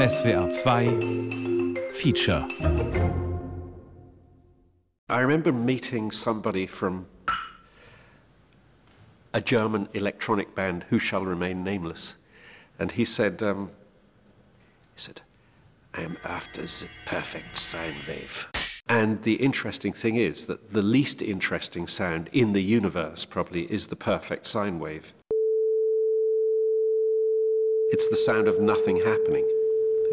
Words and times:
SWR 0.00 1.76
2 1.76 1.92
Feature. 1.92 2.46
I 5.10 5.20
remember 5.20 5.52
meeting 5.52 6.10
somebody 6.10 6.66
from 6.66 7.04
a 9.34 9.42
German 9.42 9.90
electronic 9.92 10.54
band 10.54 10.86
who 10.88 10.98
shall 10.98 11.26
remain 11.26 11.62
nameless, 11.62 12.16
and 12.78 12.92
he 12.92 13.04
said, 13.04 13.42
um, 13.42 13.68
he 14.94 15.00
said, 15.00 15.20
I 15.92 16.00
am 16.00 16.16
after 16.24 16.62
the 16.62 16.88
perfect 17.04 17.58
sine 17.58 17.96
wave. 18.08 18.48
And 18.88 19.22
the 19.22 19.34
interesting 19.34 19.92
thing 19.92 20.16
is 20.16 20.46
that 20.46 20.72
the 20.72 20.80
least 20.80 21.20
interesting 21.20 21.86
sound 21.86 22.30
in 22.32 22.54
the 22.54 22.62
universe 22.62 23.26
probably 23.26 23.70
is 23.70 23.88
the 23.88 23.96
perfect 23.96 24.46
sine 24.46 24.78
wave. 24.78 25.12
It's 27.90 28.08
the 28.08 28.16
sound 28.16 28.48
of 28.48 28.62
nothing 28.62 28.96
happening. 28.96 29.46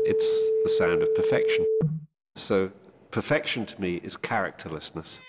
It's 0.06 0.26
the 0.64 0.70
sound 0.70 1.02
of 1.02 1.14
perfection. 1.16 1.66
So, 2.36 2.72
perfection 3.12 3.66
to 3.66 3.82
me 3.82 4.00
is 4.04 4.18
characterlessness. 4.18 5.20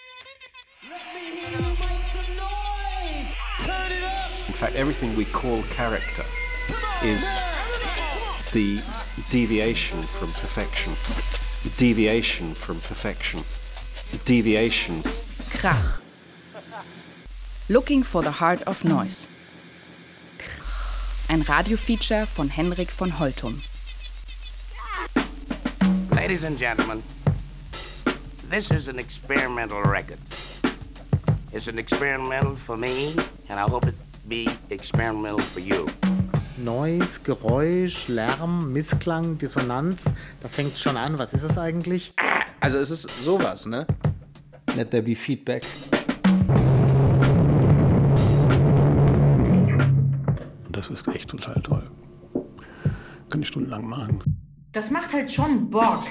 In 4.47 4.55
fact, 4.55 4.75
everything 4.77 5.17
we 5.17 5.25
call 5.27 5.63
character 5.65 6.25
is 7.03 7.25
the 8.53 8.81
deviation 9.31 10.03
from 10.03 10.33
perfection. 10.33 10.95
Deviation 11.77 12.55
from 12.55 12.81
perfection. 12.81 13.45
Deviation. 14.25 15.03
Krach. 15.51 16.01
Looking 17.69 18.03
for 18.03 18.23
the 18.23 18.31
Heart 18.31 18.63
of 18.63 18.85
Noise. 18.85 19.29
Ein 21.29 21.43
Radiofeature 21.43 22.27
von 22.27 22.49
Henrik 22.49 22.91
von 22.91 23.11
Holtum. 23.19 23.61
Ladies 26.29 26.45
and 26.45 26.59
gentlemen, 26.59 27.03
this 28.51 28.71
is 28.71 28.89
an 28.89 28.99
experimental 28.99 29.81
record. 29.81 30.19
It's 31.55 31.69
an 31.69 31.79
experimental 31.79 32.55
for 32.55 32.77
me, 32.77 33.15
and 33.49 33.59
I 33.59 33.63
hope 33.63 33.87
it 33.87 33.95
be 34.29 34.47
experimental 34.69 35.39
for 35.39 35.61
you. 35.61 35.87
Noise, 36.59 37.19
Geräusch, 37.25 38.09
Lärm, 38.09 38.75
Missklang, 38.75 39.39
Dissonanz, 39.39 40.05
da 40.43 40.49
fängt 40.49 40.77
schon 40.77 40.99
an. 40.99 41.19
Was 41.19 41.33
ist 41.33 41.45
das 41.45 41.57
eigentlich? 41.57 42.13
Also 42.61 42.77
es 42.77 42.91
ist 42.91 43.25
sowas, 43.25 43.65
ne? 43.65 43.87
Let 44.77 44.91
there 44.91 45.03
be 45.03 45.17
feedback. 45.17 45.65
Das 50.71 50.91
ist 50.91 51.09
echt 51.09 51.31
total 51.31 51.63
toll. 51.63 51.91
Kann 53.31 53.41
ich 53.41 53.49
stundenlang 53.49 53.87
machen. 53.87 54.38
Das 54.73 54.91
macht 54.91 55.15
halt 55.15 55.33
schon 55.33 55.71
Bock. 55.71 56.05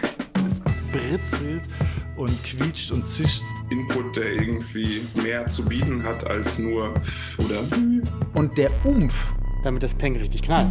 Es 0.48 0.60
britzelt 0.92 1.62
und 2.16 2.32
quietscht 2.44 2.92
und 2.92 3.06
zischt. 3.06 3.44
Input, 3.70 4.16
der 4.16 4.34
irgendwie 4.34 5.02
mehr 5.22 5.48
zu 5.48 5.64
bieten 5.64 6.04
hat 6.04 6.26
als 6.26 6.58
nur 6.58 6.96
oder. 7.38 7.60
Und 8.34 8.58
der 8.58 8.72
Umf, 8.84 9.36
damit 9.64 9.84
das 9.84 9.94
Peng 9.94 10.16
richtig 10.16 10.42
knallt. 10.42 10.68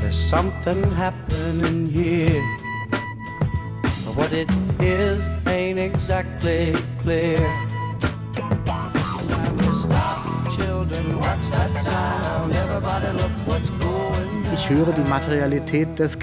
There's 0.00 0.28
something 0.28 0.84
happening 0.96 1.88
here. 1.88 2.42
But 4.04 4.16
what 4.16 4.32
it 4.32 4.48
is 4.80 5.28
ain't 5.46 5.78
exactly 5.78 6.72
clear. 7.04 7.38
Ich 14.54 14.68
höre 14.68 14.92
die 14.92 15.08
Materialität 15.08 15.98
des 15.98 16.16
es 16.16 16.18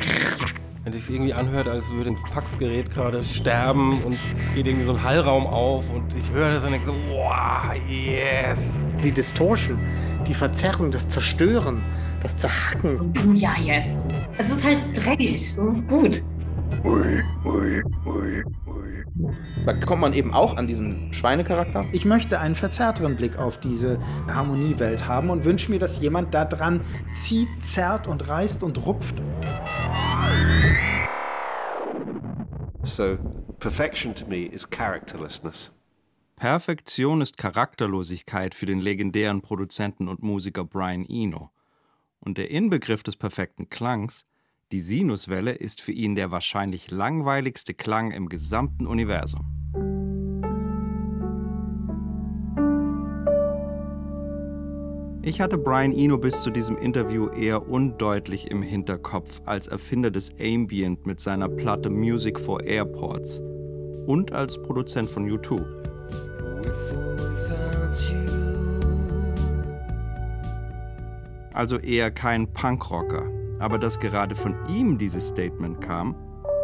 sich 1.06 1.16
irgendwie 1.16 1.34
anhört, 1.34 1.68
als 1.68 1.92
würde 1.92 2.12
ein 2.12 2.18
Faxgerät 2.18 2.90
gerade 2.90 3.24
sterben 3.24 4.02
und 4.04 4.18
es 4.32 4.54
geht 4.54 4.68
irgendwie 4.68 4.86
so 4.86 4.94
ein 4.94 5.04
Hallraum 5.04 5.46
auf 5.46 5.90
und 5.92 6.14
ich 6.16 6.30
höre 6.32 6.50
das 6.52 6.64
und 6.64 6.72
denke 6.72 6.88
so, 6.88 6.96
wow, 7.10 7.74
yes. 7.88 8.58
die 9.04 9.12
Distortion, 9.12 9.80
die 10.28 10.34
Verzerrung, 10.34 10.92
das 10.92 11.08
Zerstören, 11.08 11.82
das 12.22 12.36
Zerhacken. 12.38 12.98
So, 12.98 13.06
du 13.06 13.34
ja 13.34 13.54
jetzt. 13.62 14.08
Es 14.38 14.50
ist 14.50 14.64
halt 14.64 14.80
dreckig. 14.96 15.56
Das 15.56 15.66
ist 15.66 15.88
gut. 15.88 16.24
Da 19.66 19.74
kommt 19.74 20.02
man 20.02 20.14
eben 20.14 20.34
auch 20.34 20.58
an 20.58 20.68
diesen 20.68 21.14
Schweinecharakter. 21.14 21.86
Ich 21.94 22.06
möchte 22.06 22.40
einen 22.40 22.56
verzerrteren 22.56 23.16
Blick 23.16 23.38
auf 23.38 23.60
diese 23.60 24.00
Harmoniewelt 24.28 25.08
haben 25.08 25.30
und 25.30 25.46
wünsche 25.46 25.72
mir, 25.72 25.80
dass 25.80 26.02
jemand 26.02 26.34
da 26.34 26.44
dran 26.44 26.82
zieht, 27.14 27.48
zerrt 27.60 28.08
und 28.08 28.28
reißt 28.28 28.62
und 28.62 28.86
rupft. 28.86 29.22
So, 32.84 33.18
perfection 33.60 34.14
to 34.14 34.26
me 34.28 34.46
is 34.46 34.70
characterlessness. 34.70 35.72
Perfektion 36.36 37.22
ist 37.22 37.38
Charakterlosigkeit 37.38 38.54
für 38.54 38.66
den 38.66 38.82
legendären 38.82 39.42
Produzenten 39.42 40.10
und 40.10 40.22
Musiker 40.22 40.66
Brian 40.66 41.06
Eno. 41.08 41.52
Und 42.20 42.38
der 42.38 42.52
Inbegriff 42.52 43.04
des 43.04 43.16
perfekten 43.16 43.70
Klangs, 43.70 44.26
die 44.72 44.80
Sinuswelle, 44.80 45.52
ist 45.52 45.82
für 45.82 45.92
ihn 45.92 46.16
der 46.16 46.32
wahrscheinlich 46.32 46.92
langweiligste 46.92 47.74
Klang 47.74 48.12
im 48.12 48.30
gesamten 48.30 48.88
Universum. 48.88 49.56
Ich 55.28 55.42
hatte 55.42 55.58
Brian 55.58 55.92
Eno 55.92 56.20
bis 56.20 56.44
zu 56.44 56.52
diesem 56.52 56.78
Interview 56.78 57.30
eher 57.30 57.68
undeutlich 57.68 58.52
im 58.52 58.62
Hinterkopf 58.62 59.42
als 59.46 59.68
Erfinder 59.68 60.12
des 60.12 60.30
Ambient 60.40 61.08
mit 61.08 61.20
seiner 61.20 61.50
Platte 61.50 61.90
Music 61.90 62.40
for 62.40 62.64
Airports 62.64 63.42
und 64.06 64.32
als 64.34 64.62
Produzent 64.62 65.10
von 65.10 65.28
U2. 65.28 65.66
Also 71.54 71.78
eher 71.80 72.12
kein 72.12 72.54
Punkrocker, 72.54 73.24
aber 73.60 73.78
dass 73.78 74.00
gerade 74.00 74.36
von 74.36 74.56
ihm 74.68 74.98
dieses 74.98 75.30
Statement 75.30 75.82
kam, 75.82 76.16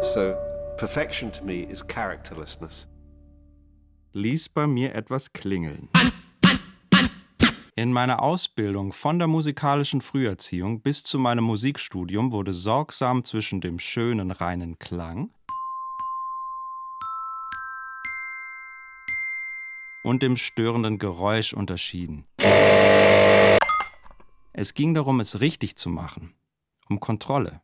So, 0.02 0.34
perfection 0.78 1.32
to 1.32 1.44
me 1.44 1.62
is 1.62 1.86
characterlessness. 1.86 2.88
ließ 4.14 4.48
bei 4.50 4.66
mir 4.66 4.94
etwas 4.94 5.32
klingeln. 5.32 5.88
In 7.74 7.90
meiner 7.92 8.22
Ausbildung 8.22 8.92
von 8.92 9.18
der 9.18 9.28
musikalischen 9.28 10.02
Früherziehung 10.02 10.82
bis 10.82 11.02
zu 11.04 11.18
meinem 11.18 11.44
Musikstudium 11.44 12.30
wurde 12.30 12.52
sorgsam 12.52 13.24
zwischen 13.24 13.62
dem 13.62 13.78
schönen 13.78 14.30
reinen 14.30 14.78
Klang 14.78 15.30
und 20.02 20.22
dem 20.22 20.36
störenden 20.36 20.98
Geräusch 20.98 21.54
unterschieden. 21.54 22.26
Es 24.52 24.74
ging 24.74 24.92
darum, 24.92 25.20
es 25.20 25.40
richtig 25.40 25.76
zu 25.76 25.88
machen, 25.88 26.34
um 26.92 27.00
Kontrolle, 27.00 27.62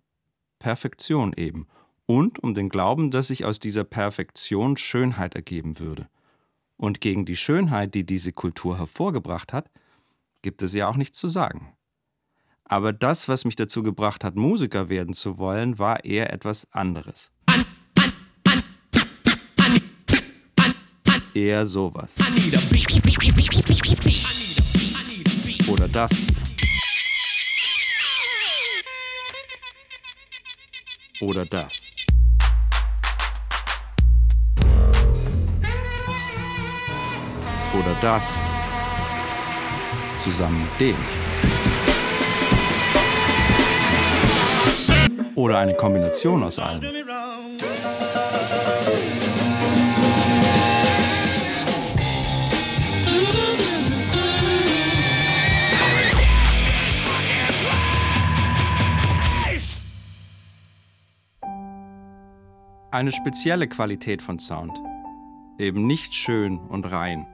Perfektion 0.58 1.34
eben 1.36 1.66
und 2.06 2.42
um 2.42 2.54
den 2.54 2.70
Glauben, 2.70 3.10
dass 3.10 3.26
sich 3.26 3.44
aus 3.44 3.58
dieser 3.58 3.84
Perfektion 3.84 4.78
Schönheit 4.78 5.34
ergeben 5.34 5.78
würde. 5.78 6.08
Und 6.78 7.02
gegen 7.02 7.26
die 7.26 7.36
Schönheit, 7.36 7.94
die 7.94 8.06
diese 8.06 8.32
Kultur 8.32 8.78
hervorgebracht 8.78 9.52
hat, 9.52 9.70
gibt 10.40 10.62
es 10.62 10.72
ja 10.72 10.88
auch 10.88 10.96
nichts 10.96 11.18
zu 11.18 11.28
sagen. 11.28 11.74
Aber 12.64 12.92
das, 12.92 13.28
was 13.28 13.44
mich 13.44 13.56
dazu 13.56 13.82
gebracht 13.82 14.24
hat, 14.24 14.36
Musiker 14.36 14.88
werden 14.88 15.12
zu 15.12 15.36
wollen, 15.36 15.78
war 15.78 16.04
eher 16.04 16.32
etwas 16.32 16.66
anderes. 16.72 17.30
Eher 21.34 21.66
sowas. 21.66 22.16
Oder 25.68 25.88
das. 25.88 26.37
Oder 31.20 31.44
das. 31.44 31.80
Oder 37.74 37.96
das. 38.00 38.40
Zusammen 40.20 40.62
mit 40.62 40.80
dem. 40.80 40.96
Oder 45.34 45.58
eine 45.58 45.74
Kombination 45.74 46.44
aus 46.44 46.58
allem. 46.58 46.97
Eine 62.90 63.12
spezielle 63.12 63.68
Qualität 63.68 64.22
von 64.22 64.38
Sound. 64.38 64.72
Eben 65.58 65.86
nicht 65.86 66.14
schön 66.14 66.58
und 66.58 66.90
rein, 66.90 67.26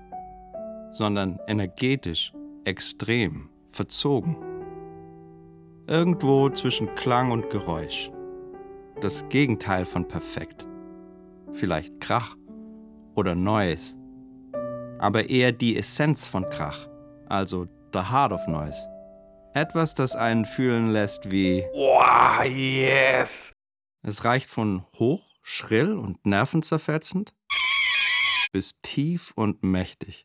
sondern 0.91 1.39
energetisch, 1.47 2.33
extrem, 2.65 3.51
verzogen. 3.69 4.37
Irgendwo 5.87 6.49
zwischen 6.51 6.93
Klang 6.97 7.31
und 7.31 7.51
Geräusch. 7.51 8.11
das 9.01 9.29
Gegenteil 9.29 9.85
von 9.85 10.09
perfekt. 10.09 10.67
Vielleicht 11.53 12.01
Krach 12.01 12.37
oder 13.15 13.35
Noise. 13.35 13.97
Aber 14.99 15.29
eher 15.29 15.53
die 15.53 15.77
Essenz 15.77 16.27
von 16.27 16.49
Krach, 16.51 16.89
also 17.29 17.67
the 17.93 18.01
heart 18.01 18.33
of 18.33 18.47
noise. 18.49 18.89
Etwas, 19.53 19.95
das 19.95 20.17
einen 20.17 20.47
fühlen 20.47 20.91
lässt 20.91 21.31
wie 21.31 21.65
Wow, 21.75 22.45
yes! 22.45 23.53
Es 24.03 24.25
reicht 24.25 24.49
von 24.51 24.85
hoch, 24.99 25.34
schrill 25.47 25.93
und 25.93 26.25
nervenzerfetzend 26.25 27.35
bis 28.51 28.81
tief 28.81 29.33
und 29.37 29.63
mächtig. 29.63 30.25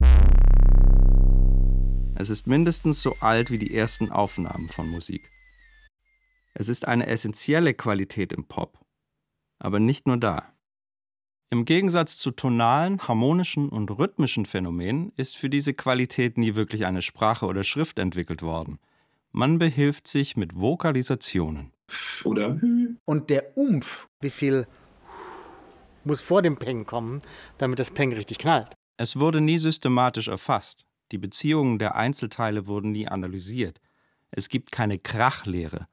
Es 2.15 2.29
ist 2.29 2.47
mindestens 2.47 3.01
so 3.01 3.15
alt 3.19 3.51
wie 3.51 3.57
die 3.57 3.75
ersten 3.75 4.11
Aufnahmen 4.11 4.69
von 4.69 4.87
Musik. 4.89 5.29
Es 6.53 6.69
ist 6.69 6.87
eine 6.87 7.07
essentielle 7.07 7.73
Qualität 7.73 8.31
im 8.31 8.45
Pop, 8.45 8.79
aber 9.59 9.79
nicht 9.79 10.07
nur 10.07 10.17
da. 10.17 10.53
Im 11.49 11.65
Gegensatz 11.65 12.17
zu 12.17 12.31
tonalen, 12.31 12.99
harmonischen 13.05 13.67
und 13.67 13.89
rhythmischen 13.91 14.45
Phänomenen 14.45 15.11
ist 15.17 15.35
für 15.35 15.49
diese 15.49 15.73
Qualität 15.73 16.37
nie 16.37 16.55
wirklich 16.55 16.85
eine 16.85 17.01
Sprache 17.01 17.45
oder 17.45 17.65
Schrift 17.65 17.99
entwickelt 17.99 18.41
worden. 18.41 18.79
Man 19.31 19.59
behilft 19.59 20.07
sich 20.07 20.37
mit 20.37 20.55
Vokalisationen. 20.55 21.73
Oder 22.23 22.59
Und 23.05 23.29
der 23.29 23.57
Umf, 23.57 24.07
Wie 24.21 24.29
viel 24.29 24.67
muss 26.05 26.21
vor 26.21 26.41
dem 26.41 26.57
Peng 26.57 26.85
kommen, 26.85 27.21
damit 27.57 27.79
das 27.79 27.91
Peng 27.91 28.13
richtig 28.13 28.39
knallt? 28.39 28.75
Es 28.97 29.17
wurde 29.17 29.41
nie 29.41 29.57
systematisch 29.57 30.27
erfasst. 30.27 30.85
Die 31.11 31.17
Beziehungen 31.17 31.79
der 31.79 31.95
Einzelteile 31.95 32.67
wurden 32.67 32.91
nie 32.91 33.07
analysiert. 33.07 33.79
Es 34.31 34.49
gibt 34.49 34.71
keine 34.71 34.99
Krachlehre. 34.99 35.87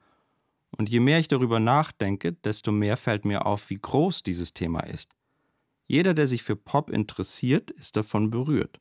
Und 0.77 0.91
je 0.91 1.01
mehr 1.01 1.19
ich 1.19 1.29
darüber 1.29 1.59
nachdenke, 1.59 2.33
desto 2.33 2.73
mehr 2.73 2.97
fällt 2.97 3.25
mir 3.25 3.47
auf, 3.47 3.71
wie 3.71 3.79
groß 3.79 4.23
dieses 4.23 4.53
Thema 4.53 4.81
ist. 4.81 5.11
Jeder, 5.87 6.15
der 6.15 6.27
sich 6.27 6.43
für 6.43 6.57
Pop 6.57 6.91
interessiert, 6.91 7.71
ist 7.71 7.97
davon 7.97 8.31
berührt. 8.31 8.81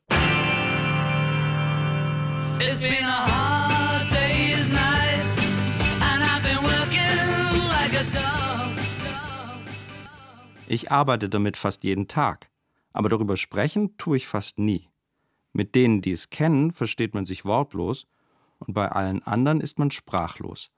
It's 2.58 2.80
been 2.80 3.04
a 3.04 3.26
hard 3.28 3.55
Ich 10.68 10.90
arbeite 10.90 11.28
damit 11.28 11.56
fast 11.56 11.84
jeden 11.84 12.08
Tag, 12.08 12.50
aber 12.92 13.08
darüber 13.08 13.36
sprechen 13.36 13.96
tue 13.98 14.16
ich 14.16 14.26
fast 14.26 14.58
nie. 14.58 14.88
Mit 15.52 15.74
denen, 15.74 16.02
die 16.02 16.12
es 16.12 16.28
kennen, 16.28 16.72
versteht 16.72 17.14
man 17.14 17.24
sich 17.24 17.44
wortlos, 17.44 18.06
und 18.58 18.74
bei 18.74 18.88
allen 18.88 19.22
anderen 19.22 19.60
ist 19.60 19.78
man 19.78 19.90
sprachlos. 19.90 20.70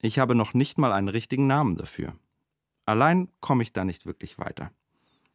Ich 0.00 0.18
habe 0.18 0.34
noch 0.34 0.54
nicht 0.54 0.78
mal 0.78 0.92
einen 0.92 1.08
richtigen 1.08 1.46
Namen 1.46 1.76
dafür. 1.76 2.14
Allein 2.84 3.28
komme 3.40 3.62
ich 3.62 3.72
da 3.72 3.84
nicht 3.84 4.06
wirklich 4.06 4.38
weiter. 4.38 4.70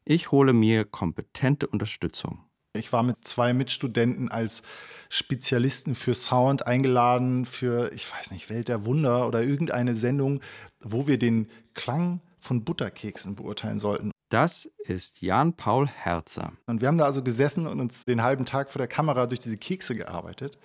Ich 0.06 0.32
hole 0.32 0.54
mir 0.54 0.86
kompetente 0.86 1.68
Unterstützung. 1.68 2.44
Ich 2.74 2.94
war 2.94 3.04
mit 3.04 3.18
zwei 3.28 3.54
Mitstudenten 3.54 4.30
als 4.30 4.62
Spezialisten 5.10 5.96
für 5.96 6.14
Sound 6.14 6.68
eingeladen 6.68 7.46
für, 7.46 7.92
ich 7.92 8.12
weiß 8.12 8.32
nicht, 8.32 8.50
Welt 8.50 8.68
der 8.68 8.86
Wunder 8.86 9.28
oder 9.28 9.42
irgendeine 9.44 9.96
Sendung, 9.96 10.42
wo 10.80 11.08
wir 11.08 11.18
den 11.18 11.50
Klang 11.74 12.22
von 12.40 12.64
Butterkeksen 12.64 13.36
beurteilen 13.36 13.80
sollten. 13.80 14.12
Das 14.30 14.70
ist 14.80 15.22
Jan-Paul 15.22 15.88
Herzer. 15.88 16.52
Und 16.66 16.82
wir 16.82 16.90
haben 16.90 16.98
da 16.98 17.06
also 17.06 17.24
gesessen 17.24 17.66
und 17.66 17.80
uns 17.80 18.04
den 18.04 18.22
halben 18.22 18.46
Tag 18.46 18.70
vor 18.70 18.80
der 18.80 18.88
Kamera 18.88 19.26
durch 19.26 19.40
diese 19.40 19.58
Kekse 19.58 19.96
gearbeitet 19.96 20.58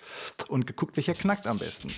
und 0.48 0.66
geguckt, 0.66 0.96
welcher 0.96 1.14
knackt 1.14 1.46
am 1.46 1.58
besten. 1.58 1.92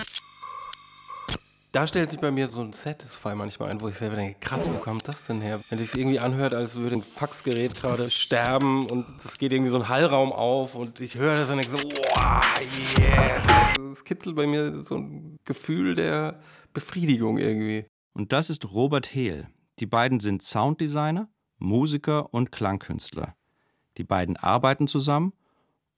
Da 1.75 1.88
stellt 1.88 2.11
sich 2.11 2.21
bei 2.21 2.31
mir 2.31 2.47
so 2.47 2.61
ein 2.61 2.73
Satisfy 2.73 3.35
manchmal 3.35 3.71
ein, 3.71 3.81
wo 3.81 3.88
ich 3.88 3.97
selber 3.97 4.15
denke, 4.15 4.37
krass, 4.38 4.61
wo 4.65 4.79
kommt 4.79 5.09
das 5.09 5.26
denn 5.26 5.41
her? 5.41 5.59
Wenn 5.71 5.81
es 5.81 5.91
sich 5.91 6.00
irgendwie 6.00 6.21
anhört, 6.21 6.55
als 6.55 6.76
würde 6.76 6.94
ein 6.94 7.03
Faxgerät 7.03 7.75
gerade 7.75 8.11
sterben 8.11 8.87
und 8.88 9.06
es 9.25 9.38
geht 9.38 9.53
irgendwie 9.53 9.73
so 9.73 9.79
ein 9.79 9.88
Hallraum 9.88 10.32
auf 10.32 10.76
und 10.76 11.00
ich 11.00 11.17
höre 11.17 11.35
das 11.35 11.50
und 11.50 11.56
denke 11.56 11.73
so, 11.73 11.79
wow, 11.79 12.44
yes! 12.97 13.43
Es 13.93 14.05
kitzelt 14.05 14.37
bei 14.37 14.47
mir 14.47 14.85
so 14.85 14.99
ein 14.99 15.37
Gefühl 15.44 15.97
der 15.97 16.41
Befriedigung 16.75 17.38
irgendwie. 17.38 17.87
Und 18.12 18.32
das 18.32 18.50
ist 18.50 18.71
Robert 18.71 19.12
Hehl. 19.12 19.49
Die 19.81 19.87
beiden 19.87 20.21
sind 20.21 20.43
Sounddesigner, 20.43 21.29
Musiker 21.59 22.32
und 22.32 22.53
Klangkünstler. 22.53 23.35
Die 23.99 24.05
beiden 24.05 24.37
arbeiten 24.37 24.87
zusammen 24.87 25.32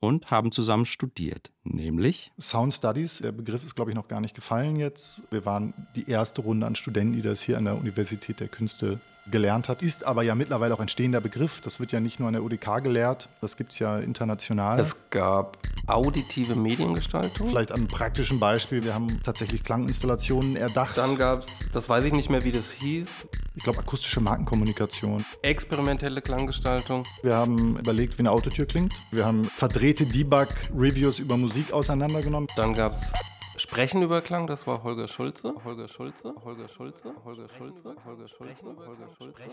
und 0.01 0.31
haben 0.31 0.53
zusammen 0.53 0.85
studiert, 0.85 1.53
nämlich 1.65 2.33
Sound 2.39 2.75
Studies, 2.75 3.19
der 3.19 3.33
Begriff 3.33 3.65
ist, 3.65 3.75
glaube 3.75 3.91
ich, 3.91 3.95
noch 3.95 4.09
gar 4.09 4.21
nicht 4.21 4.35
gefallen 4.35 4.77
jetzt. 4.77 5.23
Wir 5.31 5.45
waren 5.45 5.75
die 5.95 6.09
erste 6.09 6.43
Runde 6.43 6.67
an 6.67 6.75
Studenten, 6.75 7.15
die 7.15 7.23
das 7.23 7.41
hier 7.41 7.59
an 7.59 7.65
der 7.65 7.77
Universität 7.77 8.41
der 8.41 8.49
Künste 8.49 9.01
gelernt 9.31 9.69
hat. 9.69 9.83
Ist 9.83 10.05
aber 10.07 10.23
ja 10.23 10.35
mittlerweile 10.35 10.75
auch 10.75 10.81
ein 10.81 10.89
stehender 10.89 11.21
Begriff. 11.21 11.61
Das 11.61 11.81
wird 11.81 11.93
ja 11.93 12.01
nicht 12.01 12.19
nur 12.21 12.29
an 12.29 12.35
der 12.35 12.43
UDK 12.43 12.83
gelehrt, 12.83 13.29
das 13.41 13.57
gibt 13.57 13.73
es 13.73 13.79
ja 13.79 13.99
international. 13.99 14.79
Es 14.79 14.97
gab 15.11 15.59
auditive 15.87 16.57
Mediengestaltung. 16.57 17.49
Vielleicht 17.49 17.73
am 17.73 17.87
praktischen 17.87 18.39
Beispiel, 18.41 18.85
wir 18.85 18.95
haben 18.95 19.21
tatsächlich 19.23 19.63
Klanginstallationen 19.65 20.57
erdacht. 20.57 20.99
Dann 20.99 21.17
gab 21.17 21.45
es, 21.45 21.47
das 21.73 21.89
weiß 21.89 22.05
ich 22.05 22.13
nicht 22.13 22.31
mehr, 22.31 22.45
wie 22.45 22.53
das 22.53 22.71
hieß, 22.71 23.09
Ich 23.55 23.63
glaube, 23.63 23.79
akustische 23.79 24.21
Markenkommunikation. 24.21 25.25
experimentelle 25.43 26.21
Klanggestaltung. 26.23 27.05
Wir 27.23 27.35
haben 27.35 27.79
überlegt, 27.79 28.19
wie 28.19 28.21
eine 28.21 28.31
Autotür 28.33 28.67
klingt. 28.67 28.93
Wir 29.11 29.25
haben 29.25 29.45
verdrehte 29.45 30.05
Debug-Reviews 30.07 31.19
über 31.19 31.37
Musik 31.37 31.73
auseinandergenommen. 31.73 32.49
Dann 32.57 32.75
gab 32.75 32.97
es 33.01 33.13
Sprechen 33.59 34.03
über 34.03 34.21
Klang, 34.21 34.47
das 34.47 34.67
war 34.67 34.83
Holger 34.83 35.09
Schulze. 35.09 35.55
Holger 35.65 35.89
Schulze, 35.89 36.35
Holger 36.45 36.69
Schulze, 36.69 37.15
Holger 37.25 37.49
Schulze, 37.49 37.97
Holger 38.05 38.29
Schulze, 38.29 38.65
Holger 38.67 39.09
Schulze, 39.09 39.47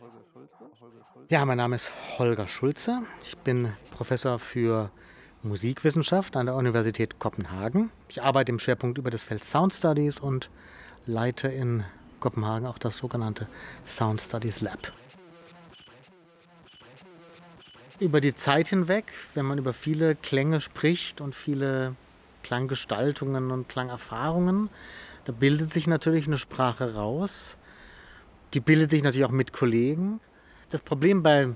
Holger 0.00 0.22
Schulze. 0.32 0.60
Ja, 1.28 1.44
mein 1.44 1.56
Name 1.58 1.74
ist 1.76 1.90
Holger 2.18 2.46
Schulze. 2.46 3.02
Ich 3.22 3.36
bin 3.38 3.72
Professor 3.90 4.38
für 4.38 4.90
Musikwissenschaft 5.42 6.36
an 6.36 6.46
der 6.46 6.54
Universität 6.54 7.18
Kopenhagen. 7.18 7.90
Ich 8.08 8.22
arbeite 8.22 8.52
im 8.52 8.60
Schwerpunkt 8.60 8.98
über 8.98 9.10
das 9.10 9.22
Feld 9.22 9.42
Sound 9.42 9.74
Studies 9.74 10.20
und 10.20 10.50
leite 11.06 11.48
in 11.48 11.84
Kopenhagen 12.20 12.66
auch 12.66 12.78
das 12.78 12.98
sogenannte 12.98 13.48
Sound 13.88 14.20
Studies 14.20 14.60
Lab. 14.60 14.92
Über 17.98 18.20
die 18.20 18.34
Zeit 18.34 18.68
hinweg, 18.68 19.12
wenn 19.34 19.46
man 19.46 19.58
über 19.58 19.72
viele 19.72 20.14
Klänge 20.14 20.60
spricht 20.60 21.20
und 21.20 21.34
viele 21.34 21.96
Klanggestaltungen 22.42 23.50
und 23.50 23.68
Klangerfahrungen, 23.68 24.70
da 25.24 25.32
bildet 25.32 25.72
sich 25.72 25.86
natürlich 25.86 26.26
eine 26.26 26.38
Sprache 26.38 26.94
raus. 26.94 27.56
Die 28.54 28.60
bildet 28.60 28.90
sich 28.90 29.02
natürlich 29.02 29.26
auch 29.26 29.30
mit 29.30 29.52
Kollegen. 29.52 30.20
Das 30.70 30.82
Problem 30.82 31.22
bei 31.22 31.50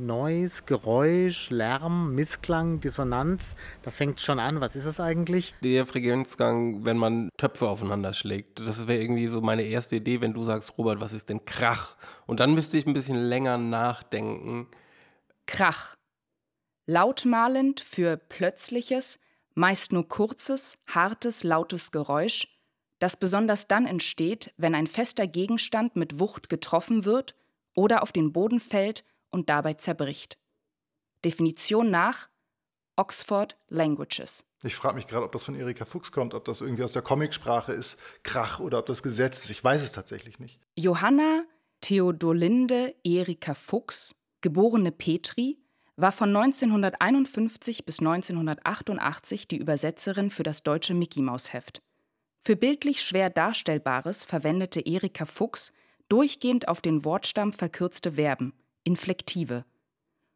Noise, 0.00 0.62
Geräusch, 0.64 1.50
Lärm, 1.50 2.14
Missklang, 2.14 2.80
Dissonanz, 2.80 3.54
da 3.82 3.90
fängt 3.90 4.18
es 4.18 4.24
schon 4.24 4.38
an. 4.38 4.60
Was 4.60 4.74
ist 4.74 4.86
das 4.86 4.98
eigentlich? 4.98 5.54
Der 5.62 5.86
Frequenzgang, 5.86 6.84
wenn 6.84 6.96
man 6.96 7.28
Töpfe 7.36 7.68
aufeinander 7.68 8.14
schlägt. 8.14 8.60
Das 8.60 8.88
wäre 8.88 9.00
irgendwie 9.00 9.26
so 9.26 9.40
meine 9.40 9.62
erste 9.62 9.96
Idee, 9.96 10.20
wenn 10.20 10.32
du 10.32 10.44
sagst, 10.44 10.76
Robert, 10.78 11.00
was 11.00 11.12
ist 11.12 11.28
denn 11.28 11.44
Krach? 11.44 11.96
Und 12.26 12.40
dann 12.40 12.54
müsste 12.54 12.78
ich 12.78 12.86
ein 12.86 12.94
bisschen 12.94 13.16
länger 13.16 13.58
nachdenken. 13.58 14.66
Krach. 15.46 15.94
Lautmalend 16.86 17.80
für 17.80 18.16
plötzliches, 18.16 19.20
meist 19.60 19.92
nur 19.92 20.08
kurzes, 20.08 20.78
hartes, 20.86 21.44
lautes 21.44 21.92
Geräusch, 21.92 22.48
das 22.98 23.16
besonders 23.16 23.68
dann 23.68 23.86
entsteht, 23.86 24.52
wenn 24.56 24.74
ein 24.74 24.86
fester 24.86 25.26
Gegenstand 25.26 25.96
mit 25.96 26.18
Wucht 26.18 26.48
getroffen 26.48 27.04
wird 27.04 27.36
oder 27.74 28.02
auf 28.02 28.10
den 28.10 28.32
Boden 28.32 28.58
fällt 28.58 29.04
und 29.30 29.50
dabei 29.50 29.74
zerbricht. 29.74 30.38
Definition 31.24 31.90
nach 31.90 32.30
Oxford 32.96 33.58
Languages. 33.68 34.46
Ich 34.62 34.74
frage 34.74 34.96
mich 34.96 35.06
gerade, 35.06 35.26
ob 35.26 35.32
das 35.32 35.44
von 35.44 35.54
Erika 35.54 35.84
Fuchs 35.84 36.10
kommt, 36.10 36.32
ob 36.32 36.46
das 36.46 36.62
irgendwie 36.62 36.82
aus 36.82 36.92
der 36.92 37.02
Comicsprache 37.02 37.72
ist, 37.72 37.98
Krach 38.22 38.60
oder 38.60 38.78
ob 38.78 38.86
das 38.86 39.02
Gesetz 39.02 39.44
ist. 39.44 39.50
Ich 39.50 39.62
weiß 39.62 39.82
es 39.82 39.92
tatsächlich 39.92 40.38
nicht. 40.38 40.58
Johanna 40.74 41.44
Theodolinde 41.82 42.94
Erika 43.04 43.54
Fuchs, 43.54 44.14
geborene 44.40 44.92
Petri, 44.92 45.58
war 46.00 46.12
von 46.12 46.34
1951 46.34 47.84
bis 47.84 47.98
1988 48.00 49.48
die 49.48 49.56
Übersetzerin 49.56 50.30
für 50.30 50.42
das 50.42 50.62
deutsche 50.62 50.94
Mickey 50.94 51.20
Maus 51.22 51.52
Heft. 51.52 51.82
Für 52.42 52.56
bildlich 52.56 53.02
schwer 53.02 53.28
Darstellbares 53.30 54.24
verwendete 54.24 54.80
Erika 54.80 55.26
Fuchs 55.26 55.72
durchgehend 56.08 56.68
auf 56.68 56.80
den 56.80 57.04
Wortstamm 57.04 57.52
verkürzte 57.52 58.12
Verben, 58.12 58.54
Inflektive. 58.84 59.64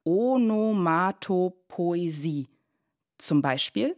Onomatopoesie. 0.05 2.49
Zum 3.19 3.43
Beispiel 3.43 3.97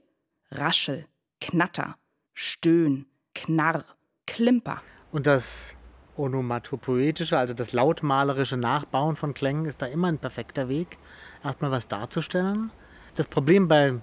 Raschel, 0.51 1.07
Knatter, 1.41 1.97
Stöhn, 2.33 3.07
Knarr, 3.35 3.85
Klimper. 4.27 4.83
Und 5.13 5.27
das 5.27 5.76
Onomatopoetische, 6.17 7.39
also 7.39 7.55
das 7.55 7.73
lautmalerische 7.73 8.57
Nachbauen 8.57 9.17
von 9.17 9.35
Klängen, 9.35 9.67
ist 9.67 9.83
da 9.83 9.87
immer 9.87 10.09
ein 10.09 10.19
perfekter 10.19 10.69
Weg, 10.69 10.99
erstmal 11.45 11.71
was 11.71 11.89
darzustellen. 11.89 12.71
Das 13.15 13.27
Problem 13.27 13.69
bei 13.69 13.95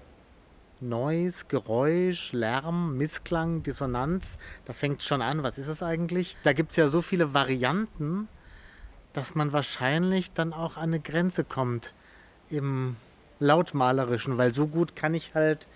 Noise, 0.79 1.45
Geräusch, 1.47 2.33
Lärm, 2.33 2.97
Missklang, 2.97 3.63
Dissonanz. 3.63 4.37
Da 4.65 4.73
fängt 4.73 5.01
es 5.01 5.07
schon 5.07 5.21
an, 5.21 5.43
was 5.43 5.57
ist 5.57 5.69
das 5.69 5.81
eigentlich? 5.81 6.37
Da 6.43 6.53
gibt 6.53 6.71
es 6.71 6.77
ja 6.77 6.87
so 6.87 7.01
viele 7.01 7.33
Varianten, 7.33 8.27
dass 9.13 9.35
man 9.35 9.53
wahrscheinlich 9.53 10.33
dann 10.33 10.53
auch 10.53 10.77
an 10.77 10.83
eine 10.83 10.99
Grenze 10.99 11.43
kommt 11.43 11.93
im 12.49 12.95
Lautmalerischen, 13.39 14.37
weil 14.37 14.53
so 14.53 14.67
gut 14.67 14.95
kann 14.95 15.13
ich 15.13 15.33
halt 15.33 15.67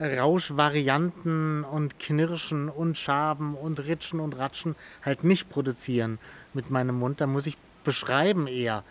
Rauschvarianten 0.00 1.64
und 1.64 1.98
Knirschen 1.98 2.68
und 2.68 2.96
Schaben 2.96 3.54
und 3.54 3.80
Ritschen 3.80 4.20
und 4.20 4.38
Ratschen 4.38 4.76
halt 5.04 5.24
nicht 5.24 5.50
produzieren 5.50 6.18
mit 6.54 6.70
meinem 6.70 6.98
Mund. 6.98 7.20
Da 7.20 7.26
muss 7.26 7.46
ich 7.46 7.56
beschreiben 7.84 8.46
eher, 8.46 8.84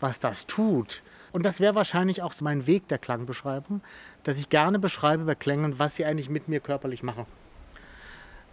was 0.00 0.18
das 0.18 0.46
tut. 0.46 1.02
Und 1.32 1.44
das 1.44 1.60
wäre 1.60 1.74
wahrscheinlich 1.74 2.22
auch 2.22 2.32
mein 2.40 2.66
Weg 2.66 2.88
der 2.88 2.98
Klangbeschreibung, 2.98 3.82
dass 4.24 4.38
ich 4.38 4.48
gerne 4.48 4.78
beschreibe 4.78 5.24
bei 5.24 5.34
Klängen, 5.34 5.78
was 5.78 5.96
sie 5.96 6.06
eigentlich 6.06 6.30
mit 6.30 6.48
mir 6.48 6.60
körperlich 6.60 7.02
machen. 7.02 7.26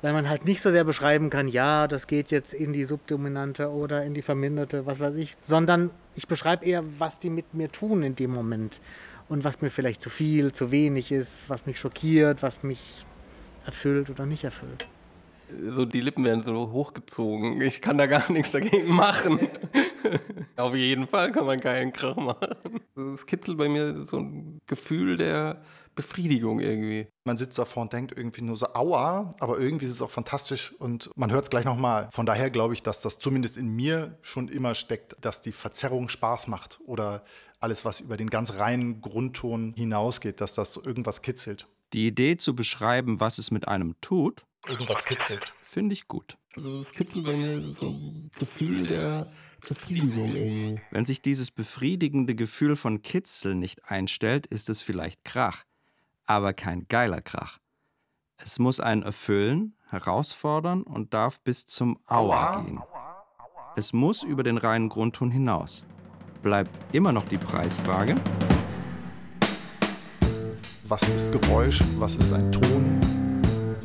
Weil 0.02 0.12
man 0.12 0.28
halt 0.28 0.44
nicht 0.44 0.62
so 0.62 0.70
sehr 0.70 0.84
beschreiben 0.84 1.30
kann, 1.30 1.48
ja, 1.48 1.88
das 1.88 2.08
geht 2.08 2.30
jetzt 2.32 2.54
in 2.54 2.74
die 2.74 2.84
Subdominante 2.84 3.70
oder 3.70 4.04
in 4.04 4.14
die 4.14 4.22
Verminderte, 4.22 4.86
was 4.86 5.00
weiß 5.00 5.16
ich, 5.16 5.36
sondern 5.42 5.92
ich 6.16 6.28
beschreibe 6.28 6.66
eher, 6.66 6.84
was 7.00 7.20
die 7.20 7.30
mit 7.30 7.54
mir 7.54 7.72
tun 7.72 8.04
in 8.04 8.16
dem 8.16 8.32
Moment 8.32 8.82
und 9.34 9.44
was 9.44 9.62
mir 9.62 9.72
vielleicht 9.72 10.00
zu 10.00 10.12
viel, 10.12 10.52
zu 10.52 10.70
wenig 10.70 11.12
ist, 11.12 11.42
was 11.48 11.66
mich 11.66 11.80
schockiert, 11.80 12.44
was 12.44 12.62
mich 12.62 12.80
erfüllt 13.66 14.12
oder 14.12 14.28
nicht 14.28 14.44
erfüllt. 14.44 14.88
So 15.70 15.86
die 15.86 16.02
Lippen 16.02 16.24
werden 16.24 16.44
so 16.44 16.72
hochgezogen. 16.72 17.60
Ich 17.62 17.82
kann 17.82 17.98
da 17.98 18.06
gar 18.06 18.32
nichts 18.32 18.52
dagegen 18.52 18.94
machen. 18.94 19.50
Auf 20.56 20.76
jeden 20.76 21.08
Fall 21.08 21.32
kann 21.32 21.48
man 21.48 21.60
keinen 21.60 21.92
Krach 21.92 22.16
machen. 22.16 22.80
Es 23.16 23.26
kitzelt 23.26 23.58
bei 23.58 23.70
mir 23.70 24.06
so 24.06 24.18
ein 24.18 24.62
Gefühl 24.68 25.18
der 25.18 25.64
Befriedigung 25.96 26.60
irgendwie. 26.60 27.08
Man 27.24 27.38
sitzt 27.38 27.58
davor 27.58 27.84
und 27.84 27.94
denkt 27.94 28.16
irgendwie 28.18 28.42
nur 28.42 28.56
so, 28.56 28.68
aua, 28.74 29.32
aber 29.40 29.60
irgendwie 29.60 29.86
ist 29.86 29.92
es 29.92 30.02
auch 30.02 30.10
fantastisch 30.10 30.74
und 30.80 31.10
man 31.16 31.32
hört 31.32 31.46
es 31.46 31.50
gleich 31.50 31.66
nochmal. 31.66 32.10
Von 32.12 32.26
daher 32.26 32.50
glaube 32.50 32.74
ich, 32.74 32.84
dass 32.84 33.02
das 33.02 33.20
zumindest 33.20 33.58
in 33.58 33.70
mir 33.70 34.18
schon 34.22 34.48
immer 34.48 34.76
steckt, 34.76 35.16
dass 35.22 35.42
die 35.42 35.52
Verzerrung 35.52 36.10
Spaß 36.10 36.48
macht 36.48 36.80
oder 36.86 37.24
alles, 37.64 37.86
was 37.86 38.02
über 38.02 38.18
den 38.18 38.30
ganz 38.30 38.54
reinen 38.56 39.02
Grundton 39.02 39.74
hinausgeht, 39.76 40.42
dass 40.42 40.54
das 40.54 40.74
so 40.74 40.84
irgendwas 40.84 41.22
kitzelt. 41.22 41.68
Die 41.94 42.08
Idee 42.08 42.38
zu 42.38 42.56
beschreiben, 42.56 43.20
was 43.20 43.38
es 43.38 43.52
mit 43.52 43.68
einem 43.68 43.96
tut, 44.02 44.44
Irgendwas 44.68 45.06
kitzelt. 45.06 45.54
finde 45.64 45.94
ich 45.94 46.08
gut. 46.08 46.38
Also 46.56 46.80
es 46.80 46.92
kitzelt 46.92 47.26
so 47.74 47.88
ein 47.88 48.30
Gefühl 48.38 48.88
der 48.88 49.32
Befriedigung 49.68 50.34
irgendwie. 50.36 50.82
Wenn 50.92 51.06
sich 51.06 51.22
dieses 51.22 51.52
befriedigende 51.52 52.36
Gefühl 52.36 52.76
von 52.76 53.02
Kitzel 53.02 53.56
nicht 53.56 53.90
einstellt, 53.90 54.46
ist 54.48 54.70
es 54.70 54.82
vielleicht 54.82 55.24
Krach, 55.24 55.64
aber 56.26 56.54
kein 56.54 56.88
geiler 56.90 57.22
Krach. 57.22 57.60
Es 58.38 58.60
muss 58.60 58.80
einen 58.80 59.04
erfüllen, 59.04 59.76
herausfordern 59.90 60.84
und 60.84 61.14
darf 61.14 61.40
bis 61.42 61.66
zum 61.66 62.00
Aua 62.08 62.62
gehen. 62.62 62.82
Es 63.76 63.94
muss 63.94 64.24
über 64.24 64.44
den 64.44 64.58
reinen 64.58 64.90
Grundton 64.90 65.32
hinaus. 65.32 65.86
Bleibt 66.44 66.72
immer 66.92 67.14
noch 67.14 67.24
die 67.24 67.38
Preisfrage. 67.38 68.16
Was 70.90 71.02
ist 71.04 71.32
Geräusch? 71.32 71.80
Was 71.98 72.18
ist 72.18 72.34
ein 72.34 72.52
Ton? 72.52 73.00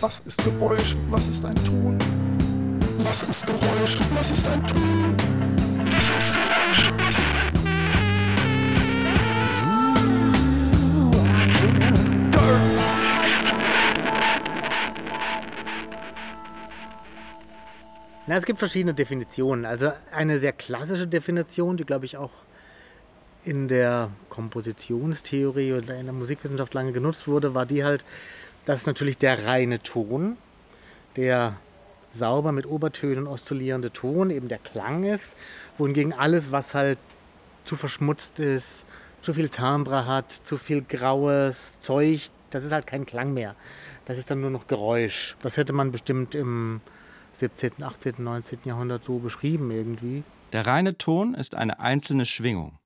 Was 0.00 0.18
ist 0.26 0.42
Geräusch? 0.42 0.96
Was 1.08 1.28
ist 1.28 1.44
ein 1.44 1.54
Ton? 1.54 1.96
Was 2.98 3.22
ist 3.22 3.46
Geräusch? 3.46 3.98
Was 4.12 4.30
ist 4.32 4.46
ein 4.48 4.66
Ton? 4.66 5.16
Na, 18.26 18.36
es 18.36 18.44
gibt 18.44 18.58
verschiedene 18.58 18.94
Definitionen. 18.94 19.64
Also 19.64 19.92
eine 20.12 20.40
sehr 20.40 20.52
klassische 20.52 21.06
Definition, 21.06 21.76
die 21.76 21.84
glaube 21.84 22.04
ich 22.04 22.16
auch 22.16 22.32
in 23.48 23.66
der 23.66 24.10
Kompositionstheorie 24.28 25.72
oder 25.72 25.96
in 25.96 26.04
der 26.04 26.12
Musikwissenschaft 26.12 26.74
lange 26.74 26.92
genutzt 26.92 27.26
wurde, 27.26 27.54
war 27.54 27.64
die 27.64 27.82
halt, 27.82 28.04
dass 28.66 28.84
natürlich 28.84 29.16
der 29.16 29.46
reine 29.46 29.82
Ton, 29.82 30.36
der 31.16 31.56
sauber 32.12 32.52
mit 32.52 32.66
Obertönen 32.66 33.26
oszillierende 33.26 33.90
Ton 33.90 34.28
eben 34.28 34.48
der 34.48 34.58
Klang 34.58 35.04
ist, 35.04 35.34
wohingegen 35.78 36.12
alles, 36.12 36.52
was 36.52 36.74
halt 36.74 36.98
zu 37.64 37.76
verschmutzt 37.76 38.38
ist, 38.38 38.84
zu 39.22 39.32
viel 39.32 39.48
Timbre 39.48 40.04
hat, 40.04 40.30
zu 40.30 40.58
viel 40.58 40.82
graues 40.82 41.80
Zeug, 41.80 42.28
das 42.50 42.64
ist 42.64 42.72
halt 42.72 42.86
kein 42.86 43.06
Klang 43.06 43.32
mehr. 43.32 43.54
Das 44.04 44.18
ist 44.18 44.30
dann 44.30 44.42
nur 44.42 44.50
noch 44.50 44.66
Geräusch. 44.66 45.36
Das 45.40 45.56
hätte 45.56 45.72
man 45.72 45.90
bestimmt 45.90 46.34
im 46.34 46.82
17., 47.34 47.82
18., 47.82 48.14
19. 48.18 48.58
Jahrhundert 48.64 49.04
so 49.04 49.18
beschrieben 49.18 49.70
irgendwie. 49.70 50.22
Der 50.52 50.66
reine 50.66 50.98
Ton 50.98 51.32
ist 51.34 51.54
eine 51.54 51.80
einzelne 51.80 52.26
Schwingung. 52.26 52.78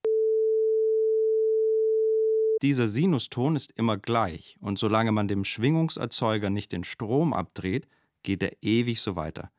Dieser 2.62 2.86
Sinuston 2.86 3.56
ist 3.56 3.72
immer 3.72 3.98
gleich 3.98 4.56
und 4.60 4.78
solange 4.78 5.10
man 5.10 5.26
dem 5.26 5.44
Schwingungserzeuger 5.44 6.48
nicht 6.48 6.70
den 6.70 6.84
Strom 6.84 7.32
abdreht, 7.32 7.88
geht 8.22 8.40
er 8.40 8.56
ewig 8.62 9.00
so 9.00 9.16
weiter. 9.16 9.50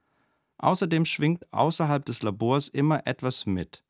Außerdem 0.58 1.04
schwingt 1.04 1.46
außerhalb 1.52 2.06
des 2.06 2.24
Labors 2.24 2.70
immer 2.70 3.06
etwas 3.06 3.46
mit. 3.46 3.84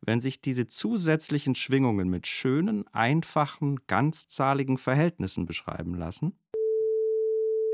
Wenn 0.00 0.20
sich 0.20 0.40
diese 0.40 0.66
zusätzlichen 0.66 1.54
Schwingungen 1.54 2.08
mit 2.08 2.26
schönen, 2.26 2.86
einfachen, 2.88 3.86
ganzzahligen 3.86 4.78
Verhältnissen 4.78 5.44
beschreiben 5.44 5.94
lassen, 5.94 6.38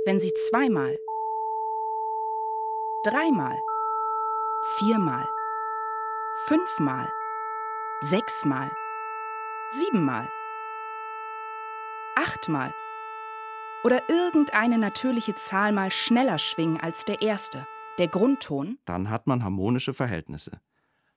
Wenn 0.06 0.18
sie 0.18 0.32
zweimal, 0.48 0.96
dreimal, 3.04 3.56
viermal, 4.78 5.28
fünfmal, 6.46 7.08
sechsmal, 8.00 8.72
siebenmal, 9.70 10.28
achtmal 12.16 12.72
oder 13.84 14.08
irgendeine 14.08 14.78
natürliche 14.78 15.34
Zahl 15.34 15.72
mal 15.72 15.90
schneller 15.90 16.38
schwingen 16.38 16.80
als 16.80 17.04
der 17.04 17.20
erste, 17.22 17.66
der 17.98 18.08
Grundton, 18.08 18.78
dann 18.84 19.10
hat 19.10 19.26
man 19.26 19.44
harmonische 19.44 19.92
Verhältnisse. 19.92 20.60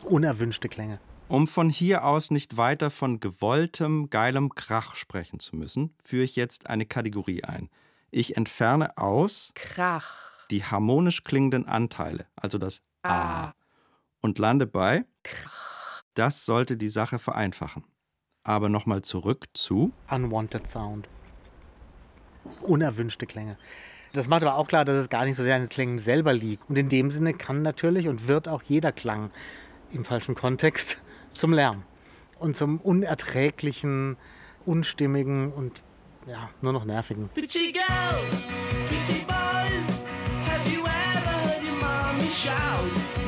Unerwünschte 0.04 0.70
Klänge. 0.70 1.00
Um 1.28 1.48
von 1.48 1.70
hier 1.70 2.06
aus 2.06 2.32
nicht 2.32 2.58
weiter 2.58 2.90
von 2.90 3.20
gewolltem, 3.20 4.10
geilem 4.10 4.56
Krach 4.56 4.96
sprechen 4.96 5.40
zu 5.40 5.56
müssen, 5.56 5.94
führe 6.04 6.24
ich 6.24 6.36
jetzt 6.36 6.68
eine 6.68 6.86
Kategorie 6.86 7.44
ein. 7.44 7.70
Ich 8.12 8.38
entferne 8.38 8.98
aus 8.98 9.52
Krach. 9.54 10.48
die 10.50 10.64
harmonisch 10.64 11.24
klingenden 11.24 11.68
Anteile, 11.68 12.26
also 12.36 12.58
das 12.58 12.82
A, 13.04 13.54
und 14.22 14.40
lande 14.40 14.68
bei 14.68 15.06
Das 16.14 16.46
sollte 16.46 16.76
die 16.78 16.90
Sache 16.90 17.20
vereinfachen. 17.20 17.84
Aber 18.44 18.70
nochmal 18.70 19.02
zurück 19.04 19.46
zu 19.54 19.94
Unwanted 20.10 20.68
Sound. 20.68 21.08
Unerwünschte 22.62 23.26
Klänge. 23.26 23.58
Das 24.14 24.28
macht 24.28 24.44
aber 24.44 24.56
auch 24.56 24.68
klar, 24.68 24.86
dass 24.86 24.98
es 24.98 25.10
gar 25.10 25.26
nicht 25.26 25.36
so 25.36 25.44
sehr 25.44 25.56
an 25.56 25.64
den 25.64 25.70
Klängen 25.70 26.00
selber 26.00 26.34
liegt. 26.34 26.68
Und 26.70 26.78
in 26.78 26.90
dem 26.90 27.12
Sinne 27.12 27.34
kann 27.34 27.62
natürlich 27.62 28.08
und 28.08 28.28
wird 28.28 28.48
auch 28.48 28.64
jeder 28.64 28.92
Klang 28.92 29.32
im 29.92 30.04
falschen 30.04 30.36
Kontext 30.36 31.00
zum 31.34 31.54
Lärm 31.54 31.84
und 32.40 32.58
zum 32.58 32.80
unerträglichen, 32.80 34.18
unstimmigen 34.66 35.52
und 35.54 35.84
ja, 36.28 36.50
nur 36.62 36.74
noch 36.74 36.86
nervigen. 36.86 37.30
Pretty 37.30 37.72
girls, 37.72 38.48
pretty 38.88 39.26
boys, 39.26 40.04
have 40.46 40.70
you 40.70 40.82
ever 40.82 41.20
heard 41.20 41.64
your 41.64 41.80
mommy 41.80 42.30
shout? 42.30 43.19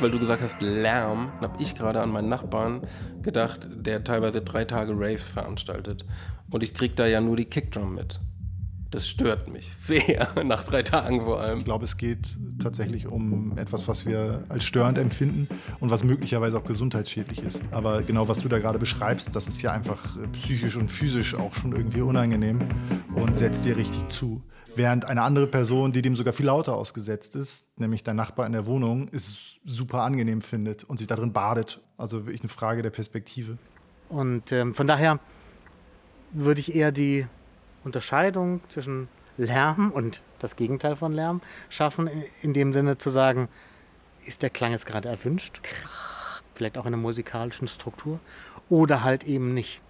Weil 0.00 0.10
du 0.10 0.18
gesagt 0.18 0.42
hast, 0.42 0.60
Lärm, 0.60 1.32
dann 1.40 1.52
habe 1.52 1.62
ich 1.62 1.74
gerade 1.74 2.02
an 2.02 2.10
meinen 2.10 2.28
Nachbarn 2.28 2.82
gedacht, 3.22 3.66
der 3.74 4.04
teilweise 4.04 4.42
drei 4.42 4.66
Tage 4.66 4.92
Raves 4.94 5.22
veranstaltet. 5.22 6.04
Und 6.50 6.62
ich 6.62 6.74
krieg 6.74 6.94
da 6.96 7.06
ja 7.06 7.22
nur 7.22 7.36
die 7.36 7.46
Kickdrum 7.46 7.94
mit. 7.94 8.20
Das 8.90 9.08
stört 9.08 9.48
mich 9.48 9.72
sehr, 9.78 10.28
nach 10.44 10.64
drei 10.64 10.82
Tagen 10.82 11.22
vor 11.22 11.40
allem. 11.40 11.60
Ich 11.60 11.64
glaube, 11.64 11.86
es 11.86 11.96
geht 11.96 12.36
tatsächlich 12.58 13.06
um 13.06 13.56
etwas, 13.56 13.88
was 13.88 14.04
wir 14.04 14.44
als 14.50 14.64
störend 14.64 14.98
empfinden 14.98 15.48
und 15.78 15.88
was 15.88 16.04
möglicherweise 16.04 16.58
auch 16.58 16.64
gesundheitsschädlich 16.64 17.42
ist. 17.42 17.62
Aber 17.70 18.02
genau, 18.02 18.28
was 18.28 18.40
du 18.40 18.48
da 18.48 18.58
gerade 18.58 18.78
beschreibst, 18.78 19.34
das 19.34 19.48
ist 19.48 19.62
ja 19.62 19.72
einfach 19.72 20.18
psychisch 20.32 20.76
und 20.76 20.92
physisch 20.92 21.34
auch 21.34 21.54
schon 21.54 21.72
irgendwie 21.72 22.02
unangenehm 22.02 22.60
und 23.14 23.36
setzt 23.38 23.64
dir 23.64 23.78
richtig 23.78 24.06
zu. 24.10 24.42
Während 24.76 25.04
eine 25.04 25.22
andere 25.22 25.46
Person, 25.46 25.92
die 25.92 26.00
dem 26.02 26.14
sogar 26.14 26.32
viel 26.32 26.46
lauter 26.46 26.76
ausgesetzt 26.76 27.34
ist, 27.36 27.66
nämlich 27.78 28.04
dein 28.04 28.16
Nachbar 28.16 28.46
in 28.46 28.52
der 28.52 28.66
Wohnung, 28.66 29.08
es 29.12 29.56
super 29.64 30.02
angenehm 30.02 30.40
findet 30.42 30.84
und 30.84 30.98
sich 30.98 31.06
darin 31.06 31.32
badet. 31.32 31.80
Also 31.96 32.26
wirklich 32.26 32.40
eine 32.42 32.48
Frage 32.48 32.82
der 32.82 32.90
Perspektive. 32.90 33.58
Und 34.08 34.52
ähm, 34.52 34.72
von 34.74 34.86
daher 34.86 35.18
würde 36.32 36.60
ich 36.60 36.74
eher 36.74 36.92
die 36.92 37.26
Unterscheidung 37.84 38.60
zwischen 38.68 39.08
Lärm 39.36 39.90
und 39.90 40.22
das 40.38 40.56
Gegenteil 40.56 40.96
von 40.96 41.12
Lärm 41.12 41.40
schaffen, 41.68 42.08
in- 42.42 42.52
dem 42.54 42.72
Sinne 42.72 42.98
zu 42.98 43.10
sagen, 43.10 43.48
ist 44.24 44.42
der 44.42 44.50
Klang 44.50 44.72
jetzt 44.72 44.86
gerade 44.86 45.08
erwünscht? 45.08 45.60
Vielleicht 46.54 46.76
auch 46.76 46.84
in 46.86 46.94
einer 46.94 47.02
musikalischen 47.02 47.68
Struktur 47.68 48.20
oder 48.68 49.02
halt 49.02 49.24
eben 49.24 49.54
nicht. 49.54 49.80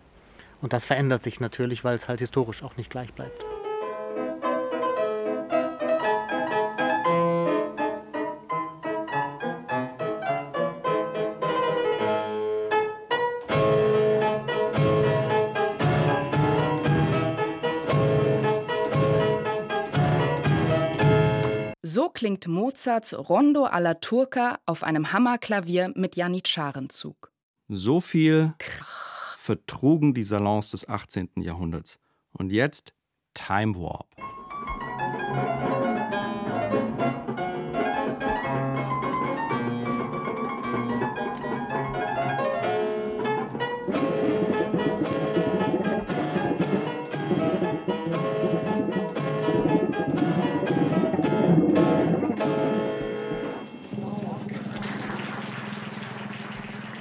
Und 0.61 0.73
das 0.73 0.85
verändert 0.87 1.23
sich 1.23 1.41
natürlich, 1.41 1.85
weil 1.85 1.97
es 1.97 2.09
halt 2.09 2.21
historisch 2.21 2.63
auch 2.63 2.77
nicht 2.77 2.91
gleich 2.91 3.13
bleibt. 3.13 3.45
Klingt 22.21 22.47
Mozarts 22.47 23.17
Rondo 23.17 23.65
alla 23.65 23.95
Turca 23.95 24.59
auf 24.67 24.83
einem 24.83 25.11
Hammerklavier 25.15 25.91
mit 25.95 26.17
Janitscharenzug. 26.17 27.33
So 27.69 28.03
viel 28.03 28.53
vertrugen 29.39 30.13
die 30.13 30.23
Salons 30.23 30.71
des 30.71 30.87
18. 30.87 31.31
Jahrhunderts. 31.37 31.99
Und 32.33 32.53
jetzt 32.53 32.93
Time 33.33 33.75
Warp. 33.75 34.40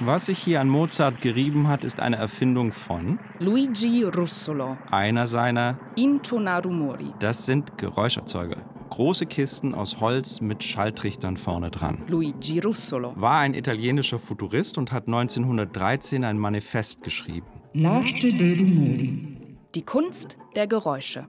Was 0.02 0.26
sich 0.26 0.38
hier 0.38 0.62
an 0.62 0.68
Mozart 0.70 1.20
gerieben 1.20 1.68
hat, 1.68 1.84
ist 1.84 2.00
eine 2.00 2.16
Erfindung 2.16 2.72
von 2.72 3.18
Luigi 3.38 4.02
Russolo, 4.04 4.78
einer 4.90 5.26
seiner, 5.26 5.78
Intonarumori. 5.94 7.12
das 7.18 7.44
sind 7.44 7.76
Geräuscherzeuger. 7.76 8.56
Große 8.88 9.26
Kisten 9.26 9.74
aus 9.74 10.00
Holz 10.00 10.40
mit 10.40 10.64
Schalltrichtern 10.64 11.36
vorne 11.36 11.70
dran. 11.70 12.04
Luigi 12.08 12.60
Russolo. 12.60 13.12
War 13.16 13.40
ein 13.40 13.52
italienischer 13.52 14.18
Futurist 14.18 14.78
und 14.78 14.90
hat 14.90 15.06
1913 15.06 16.24
ein 16.24 16.38
Manifest 16.38 17.02
geschrieben. 17.02 17.46
L'arte 17.74 18.30
dei 18.36 18.58
rumori. 18.58 19.36
Die 19.74 19.82
Kunst 19.82 20.38
der 20.56 20.66
Geräusche. 20.66 21.28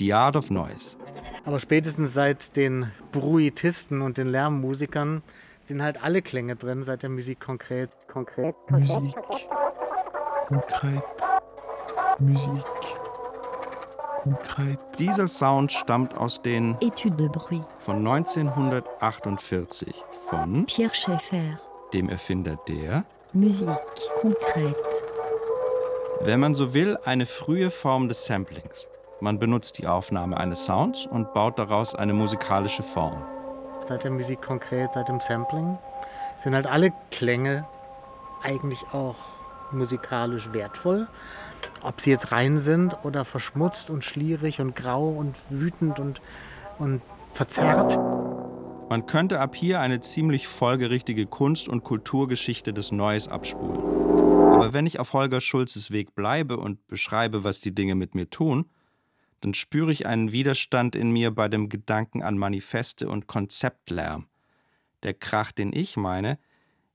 The 0.00 0.12
Art 0.14 0.34
of 0.34 0.50
Noise. 0.50 0.98
Aber 1.44 1.60
spätestens 1.60 2.12
seit 2.12 2.56
den 2.56 2.90
Bruitisten 3.12 4.02
und 4.02 4.18
den 4.18 4.26
Lärmmusikern 4.26 5.22
sind 5.62 5.82
halt 5.82 6.02
alle 6.02 6.20
Klänge 6.20 6.56
drin, 6.56 6.82
seit 6.82 7.04
der 7.04 7.10
Musik 7.10 7.38
konkret. 7.38 7.90
Konkret. 8.12 8.54
Musik. 8.70 9.14
Konkret. 10.48 11.02
Musik. 12.18 12.64
Konkret. 14.22 14.78
Dieser 14.98 15.26
Sound 15.26 15.72
stammt 15.72 16.16
aus 16.16 16.42
den 16.42 16.76
Étude 16.78 17.16
de 17.16 17.28
bruit. 17.28 17.62
von 17.78 18.06
1948 18.06 19.94
von 20.28 20.66
Pierre 20.66 20.94
Schaeffer. 20.94 21.58
dem 21.92 22.08
Erfinder 22.08 22.56
der, 22.68 23.04
Musique 23.32 23.70
concrète. 24.20 24.74
wenn 26.22 26.40
man 26.40 26.54
so 26.54 26.74
will, 26.74 26.98
eine 27.04 27.24
frühe 27.26 27.70
Form 27.70 28.08
des 28.08 28.24
Samplings. 28.26 28.88
Man 29.20 29.38
benutzt 29.38 29.78
die 29.78 29.86
Aufnahme 29.86 30.36
eines 30.36 30.64
Sounds 30.66 31.06
und 31.06 31.32
baut 31.32 31.58
daraus 31.58 31.94
eine 31.94 32.12
musikalische 32.12 32.82
Form. 32.82 33.22
Seit 33.84 34.04
der 34.04 34.10
Musik 34.10 34.42
konkret, 34.42 34.92
seit 34.92 35.08
dem 35.08 35.20
Sampling 35.20 35.78
sind 36.38 36.54
halt 36.54 36.66
alle 36.66 36.92
Klänge 37.10 37.66
eigentlich 38.42 38.84
auch 38.92 39.16
musikalisch 39.72 40.52
wertvoll. 40.52 41.08
Ob 41.82 42.00
sie 42.00 42.10
jetzt 42.10 42.32
rein 42.32 42.60
sind 42.60 42.96
oder 43.04 43.24
verschmutzt 43.24 43.90
und 43.90 44.04
schlierig 44.04 44.60
und 44.60 44.74
grau 44.74 45.08
und 45.08 45.36
wütend 45.48 45.98
und, 45.98 46.20
und 46.78 47.02
verzerrt. 47.32 47.98
Man 48.88 49.06
könnte 49.06 49.40
ab 49.40 49.54
hier 49.54 49.80
eine 49.80 50.00
ziemlich 50.00 50.48
folgerichtige 50.48 51.26
Kunst- 51.26 51.68
und 51.68 51.84
Kulturgeschichte 51.84 52.72
des 52.72 52.90
Neues 52.90 53.28
abspulen. 53.28 53.80
Aber 54.54 54.72
wenn 54.72 54.84
ich 54.84 54.98
auf 54.98 55.12
Holger 55.12 55.40
Schulzes 55.40 55.90
Weg 55.90 56.14
bleibe 56.14 56.56
und 56.56 56.86
beschreibe, 56.88 57.44
was 57.44 57.60
die 57.60 57.74
Dinge 57.74 57.94
mit 57.94 58.14
mir 58.14 58.28
tun, 58.28 58.68
dann 59.40 59.54
spüre 59.54 59.92
ich 59.92 60.06
einen 60.06 60.32
Widerstand 60.32 60.96
in 60.96 61.12
mir 61.12 61.30
bei 61.30 61.48
dem 61.48 61.68
Gedanken 61.68 62.22
an 62.22 62.36
Manifeste 62.36 63.08
und 63.08 63.26
Konzeptlärm. 63.26 64.26
Der 65.02 65.14
Krach, 65.14 65.52
den 65.52 65.72
ich 65.72 65.96
meine, 65.96 66.38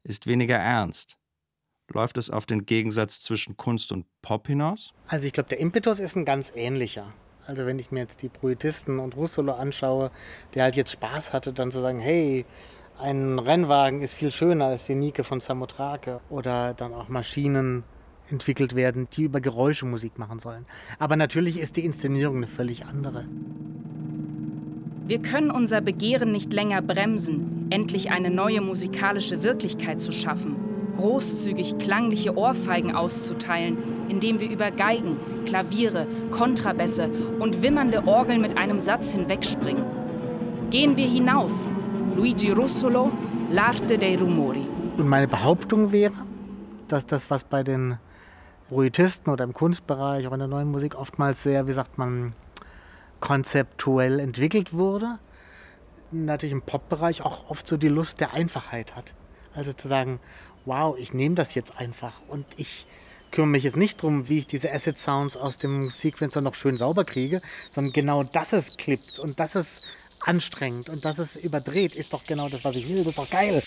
ist 0.04 0.28
weniger 0.28 0.58
ernst. 0.58 1.18
Läuft 1.94 2.18
es 2.18 2.30
auf 2.30 2.46
den 2.46 2.66
Gegensatz 2.66 3.22
zwischen 3.22 3.58
Kunst 3.58 3.92
und 3.92 4.06
Pop 4.22 4.48
hinaus? 4.48 4.94
Also 5.08 5.28
ich 5.28 5.34
glaube, 5.34 5.50
der 5.50 5.60
Impetus 5.60 6.00
ist 6.00 6.16
ein 6.16 6.26
ganz 6.26 6.52
ähnlicher. 6.56 7.14
Also 7.48 7.66
wenn 7.66 7.78
ich 7.78 7.92
mir 7.92 8.00
jetzt 8.00 8.22
die 8.22 8.30
Bruitisten 8.30 9.00
und 9.00 9.16
Russolo 9.16 9.54
anschaue, 9.54 10.10
der 10.56 10.64
halt 10.64 10.76
jetzt 10.76 10.92
Spaß 10.92 11.32
hatte, 11.32 11.54
dann 11.54 11.72
zu 11.72 11.82
sagen, 11.82 12.00
hey, 12.00 12.46
ein 13.00 13.38
Rennwagen 13.38 14.02
ist 14.02 14.16
viel 14.16 14.32
schöner 14.32 14.66
als 14.66 14.86
die 14.88 14.96
Nike 14.96 15.24
von 15.24 15.42
Samothrake. 15.42 16.22
Oder 16.30 16.74
dann 16.74 16.94
auch 16.94 17.08
Maschinen 17.08 17.84
entwickelt 18.32 18.76
werden, 18.76 19.08
die 19.14 19.24
über 19.24 19.42
Geräusche 19.42 19.86
Musik 19.86 20.18
machen 20.18 20.40
sollen. 20.40 20.66
Aber 20.98 21.16
natürlich 21.16 21.60
ist 21.60 21.76
die 21.76 21.86
Inszenierung 21.86 22.38
eine 22.38 22.48
völlig 22.48 22.86
andere. 22.86 23.26
Wir 25.08 25.22
können 25.22 25.52
unser 25.52 25.82
Begehren 25.82 26.32
nicht 26.32 26.52
länger 26.52 26.82
bremsen, 26.82 27.68
endlich 27.70 28.10
eine 28.10 28.32
neue 28.32 28.62
musikalische 28.62 29.44
Wirklichkeit 29.44 30.02
zu 30.02 30.12
schaffen, 30.12 30.56
großzügig 30.98 31.78
klangliche 31.78 32.38
Ohrfeigen 32.38 32.96
auszuteilen, 32.96 33.78
indem 34.10 34.40
wir 34.40 34.50
über 34.50 34.72
Geigen, 34.72 35.18
Klaviere, 35.46 36.08
Kontrabässe 36.32 37.10
und 37.40 37.64
wimmernde 37.64 38.08
Orgeln 38.08 38.42
mit 38.42 38.58
einem 38.58 38.80
Satz 38.80 39.12
hinwegspringen. 39.12 39.84
Gehen 40.70 40.98
wir 40.98 41.08
hinaus. 41.08 41.70
Luigi 42.16 42.52
Russolo, 42.52 43.12
L'arte 43.52 43.98
dei 43.98 44.18
rumori. 44.18 44.66
Und 44.98 45.08
meine 45.08 45.28
Behauptung 45.28 45.92
wäre, 45.92 46.14
dass 46.88 47.06
das, 47.06 47.30
was 47.30 47.44
bei 47.44 47.64
den 47.64 47.98
Bruitisten 48.70 49.32
oder 49.32 49.44
im 49.44 49.54
Kunstbereich, 49.54 50.28
auch 50.28 50.34
in 50.34 50.40
der 50.40 50.48
neuen 50.48 50.72
Musik 50.72 50.96
oftmals 50.96 51.44
sehr, 51.44 51.68
wie 51.68 51.74
sagt 51.74 51.98
man, 51.98 52.34
konzeptuell 53.20 54.20
entwickelt 54.20 54.74
wurde, 54.74 55.20
natürlich 56.12 56.54
im 56.54 56.62
Popbereich 56.62 57.24
auch 57.24 57.50
oft 57.50 57.68
so 57.68 57.78
die 57.78 57.88
Lust 57.88 58.20
der 58.20 58.34
Einfachheit 58.34 58.96
hat. 58.96 59.14
Also 59.54 59.74
zu 59.74 59.88
sagen, 59.88 60.20
wow, 60.66 60.98
ich 60.98 61.14
nehme 61.14 61.36
das 61.36 61.56
jetzt 61.56 61.78
einfach 61.78 62.14
und 62.28 62.46
ich 62.58 62.86
kümmere 63.32 63.52
mich 63.52 63.64
jetzt 63.64 63.78
nicht 63.78 64.00
darum, 64.00 64.30
wie 64.30 64.40
ich 64.40 64.48
diese 64.48 64.72
Acid 64.72 64.98
Sounds 64.98 65.38
aus 65.38 65.58
dem 65.58 65.90
Sequencer 65.90 66.42
noch 66.42 66.56
schön 66.56 66.78
sauber 66.78 67.04
kriege, 67.04 67.42
sondern 67.70 67.94
genau 67.94 68.24
das 68.24 68.54
ist 68.54 68.78
klippt 68.78 69.20
und 69.20 69.40
das 69.40 69.56
ist 69.56 69.84
anstrengend 70.22 70.90
und 70.90 71.06
das 71.06 71.20
ist 71.20 71.36
überdreht, 71.36 71.96
ist 71.96 72.14
doch 72.14 72.24
genau 72.24 72.50
das, 72.50 72.64
was 72.64 72.76
ich 72.76 72.90
will, 72.90 73.04
das 73.04 73.08
ist 73.08 73.20
doch 73.20 73.30
geil. 73.30 73.62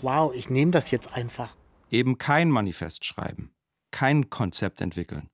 Wow, 0.00 0.32
ich 0.34 0.48
nehme 0.48 0.70
das 0.70 0.90
jetzt 0.90 1.12
einfach. 1.12 1.54
Eben 1.90 2.18
kein 2.18 2.50
Manifest 2.50 3.04
schreiben, 3.04 3.50
kein 3.90 4.30
Konzept 4.30 4.80
entwickeln, 4.80 5.28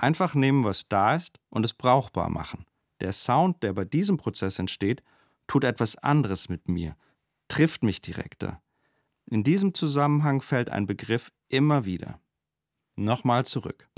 Einfach 0.00 0.34
nehmen, 0.34 0.64
was 0.64 0.88
da 0.88 1.14
ist 1.14 1.38
und 1.50 1.62
es 1.62 1.74
brauchbar 1.74 2.30
machen. 2.30 2.64
Der 3.00 3.12
Sound, 3.12 3.62
der 3.62 3.74
bei 3.74 3.84
diesem 3.84 4.16
Prozess 4.16 4.58
entsteht, 4.58 5.02
tut 5.46 5.62
etwas 5.62 5.94
anderes 5.96 6.48
mit 6.48 6.70
mir, 6.70 6.96
trifft 7.48 7.82
mich 7.82 8.00
direkter. 8.00 8.62
In 9.26 9.44
diesem 9.44 9.74
Zusammenhang 9.74 10.40
fällt 10.40 10.70
ein 10.70 10.86
Begriff 10.86 11.30
immer 11.48 11.84
wieder. 11.84 12.18
Nochmal 12.96 13.44
zurück. 13.44 13.90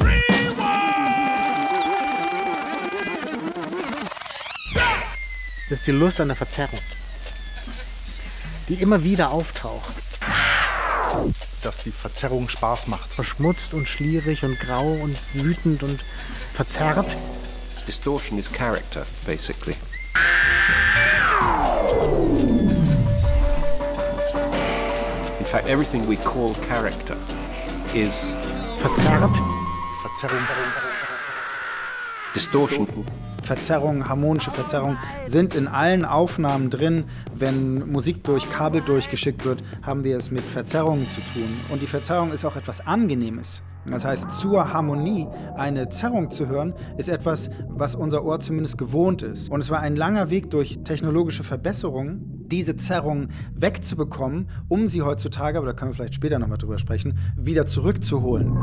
Das 5.70 5.78
ist 5.78 5.86
die 5.86 5.92
Lust 5.92 6.20
an 6.20 6.26
der 6.26 6.36
Verzerrung, 6.36 6.80
die 8.68 8.74
immer 8.74 9.04
wieder 9.04 9.30
auftaucht. 9.30 9.92
Dass 11.62 11.78
die 11.78 11.92
Verzerrung 11.92 12.48
Spaß 12.48 12.88
macht. 12.88 13.14
Verschmutzt 13.14 13.72
und 13.74 13.86
schlierig 13.86 14.44
und 14.44 14.58
grau 14.58 14.92
und 14.92 15.16
wütend 15.32 15.82
und 15.82 16.00
verzerrt. 16.52 17.16
Distortion 17.86 18.38
is 18.38 18.50
character, 18.50 19.06
basically. 19.26 19.76
In 25.38 25.46
fact, 25.46 25.66
everything 25.66 26.08
we 26.08 26.16
call 26.16 26.54
character 26.68 27.16
is 27.94 28.36
verzerrt. 28.80 29.36
Verzerrung. 30.02 30.38
Distortion. 32.34 32.86
Verzerrung, 33.42 34.08
harmonische 34.08 34.50
Verzerrung 34.50 34.96
sind 35.24 35.54
in 35.54 35.68
allen 35.68 36.04
Aufnahmen 36.04 36.70
drin. 36.70 37.04
Wenn 37.34 37.90
Musik 37.90 38.24
durch 38.24 38.50
Kabel 38.50 38.80
durchgeschickt 38.80 39.44
wird, 39.44 39.62
haben 39.82 40.04
wir 40.04 40.16
es 40.16 40.30
mit 40.30 40.42
Verzerrungen 40.42 41.06
zu 41.08 41.20
tun. 41.32 41.48
Und 41.70 41.82
die 41.82 41.86
Verzerrung 41.86 42.32
ist 42.32 42.44
auch 42.44 42.56
etwas 42.56 42.86
Angenehmes. 42.86 43.62
Das 43.84 44.04
heißt, 44.04 44.30
zur 44.30 44.72
Harmonie 44.72 45.26
eine 45.56 45.88
Zerrung 45.88 46.30
zu 46.30 46.46
hören, 46.46 46.72
ist 46.98 47.08
etwas, 47.08 47.50
was 47.68 47.96
unser 47.96 48.24
Ohr 48.24 48.38
zumindest 48.38 48.78
gewohnt 48.78 49.22
ist. 49.22 49.50
Und 49.50 49.60
es 49.60 49.70
war 49.70 49.80
ein 49.80 49.96
langer 49.96 50.30
Weg 50.30 50.50
durch 50.50 50.78
technologische 50.84 51.42
Verbesserungen, 51.42 52.46
diese 52.46 52.76
Zerrung 52.76 53.28
wegzubekommen, 53.54 54.48
um 54.68 54.86
sie 54.86 55.02
heutzutage, 55.02 55.58
aber 55.58 55.66
da 55.66 55.72
können 55.72 55.90
wir 55.90 55.96
vielleicht 55.96 56.14
später 56.14 56.38
nochmal 56.38 56.58
drüber 56.58 56.78
sprechen, 56.78 57.18
wieder 57.36 57.66
zurückzuholen. 57.66 58.56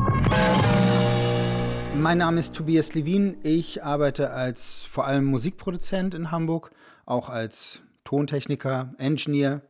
Mein 1.95 2.19
Name 2.19 2.39
ist 2.39 2.55
Tobias 2.55 2.93
Levin. 2.93 3.37
Ich 3.43 3.83
arbeite 3.83 4.31
als 4.31 4.83
vor 4.85 5.05
allem 5.05 5.25
Musikproduzent 5.25 6.13
in 6.13 6.31
Hamburg, 6.31 6.71
auch 7.05 7.29
als 7.29 7.81
Tontechniker, 8.03 8.93
Engineer 8.97 9.61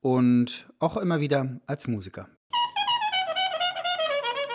und 0.00 0.68
auch 0.80 0.96
immer 0.96 1.20
wieder 1.20 1.60
als 1.66 1.86
Musiker. 1.86 2.28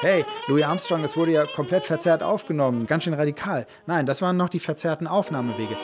Hey, 0.02 0.25
Louis 0.47 0.63
Armstrong, 0.63 1.02
das 1.02 1.17
wurde 1.17 1.34
ja 1.34 1.45
komplett 1.45 1.86
verzerrt 1.86 2.23
aufgenommen, 2.23 2.86
ganz 2.86 3.04
schön 3.04 3.13
radikal. 3.13 3.65
Nein, 3.86 4.06
das 4.06 4.21
waren 4.21 4.38
noch 4.38 4.49
die 4.49 4.60
verzerrten 4.60 5.08
Aufnahmewege. 5.08 5.78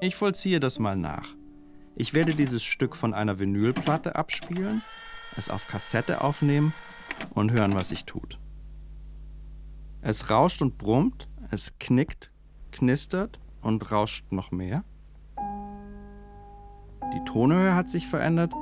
Ich 0.00 0.16
vollziehe 0.16 0.60
das 0.60 0.78
mal 0.78 0.96
nach. 0.96 1.39
Ich 2.00 2.14
werde 2.14 2.34
dieses 2.34 2.64
Stück 2.64 2.96
von 2.96 3.12
einer 3.12 3.38
Vinylplatte 3.40 4.16
abspielen, 4.16 4.80
es 5.36 5.50
auf 5.50 5.66
Kassette 5.66 6.22
aufnehmen 6.22 6.72
und 7.34 7.52
hören, 7.52 7.74
was 7.74 7.90
sich 7.90 8.06
tut. 8.06 8.38
Es 10.00 10.30
rauscht 10.30 10.62
und 10.62 10.78
brummt, 10.78 11.28
es 11.50 11.78
knickt, 11.78 12.30
knistert 12.72 13.38
und 13.60 13.92
rauscht 13.92 14.32
noch 14.32 14.50
mehr. 14.50 14.82
Die 17.12 17.22
Tonhöhe 17.26 17.74
hat 17.74 17.90
sich 17.90 18.06
verändert 18.06 18.54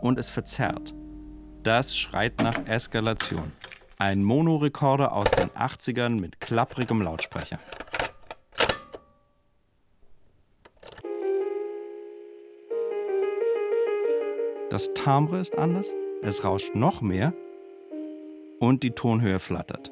und 0.00 0.18
es 0.18 0.30
verzerrt. 0.30 0.94
Das 1.64 1.94
schreit 1.94 2.40
nach 2.40 2.66
Eskalation. 2.66 3.52
Ein 3.98 4.24
Monorekorder 4.24 5.12
aus 5.12 5.30
den 5.32 5.50
80ern 5.50 6.18
mit 6.18 6.40
klapprigem 6.40 7.02
Lautsprecher. 7.02 7.58
Das 14.70 14.92
Timbre 14.92 15.38
ist 15.38 15.56
anders, 15.56 15.94
es 16.20 16.44
rauscht 16.44 16.74
noch 16.74 17.00
mehr 17.00 17.32
und 18.60 18.82
die 18.82 18.90
Tonhöhe 18.90 19.38
flattert. 19.38 19.90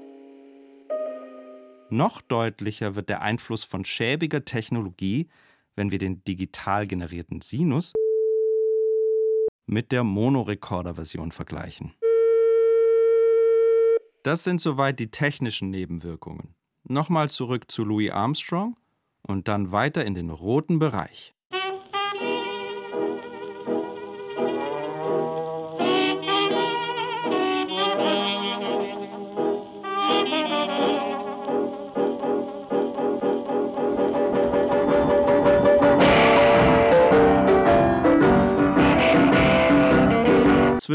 Noch 1.88 2.20
deutlicher 2.20 2.94
wird 2.94 3.08
der 3.08 3.22
Einfluss 3.22 3.64
von 3.64 3.86
schäbiger 3.86 4.44
Technologie, 4.44 5.28
wenn 5.76 5.90
wir 5.90 5.96
den 5.96 6.22
digital 6.24 6.86
generierten 6.86 7.40
Sinus 7.40 7.94
mit 9.64 9.92
der 9.92 10.04
Monorekorder-Version 10.04 11.32
vergleichen. 11.32 11.94
Das 14.24 14.44
sind 14.44 14.60
soweit 14.60 15.00
die 15.00 15.10
technischen 15.10 15.70
Nebenwirkungen. 15.70 16.54
Nochmal 16.84 17.30
zurück 17.30 17.70
zu 17.70 17.82
Louis 17.82 18.10
Armstrong 18.10 18.76
und 19.22 19.48
dann 19.48 19.72
weiter 19.72 20.04
in 20.04 20.14
den 20.14 20.28
roten 20.28 20.78
Bereich. 20.78 21.35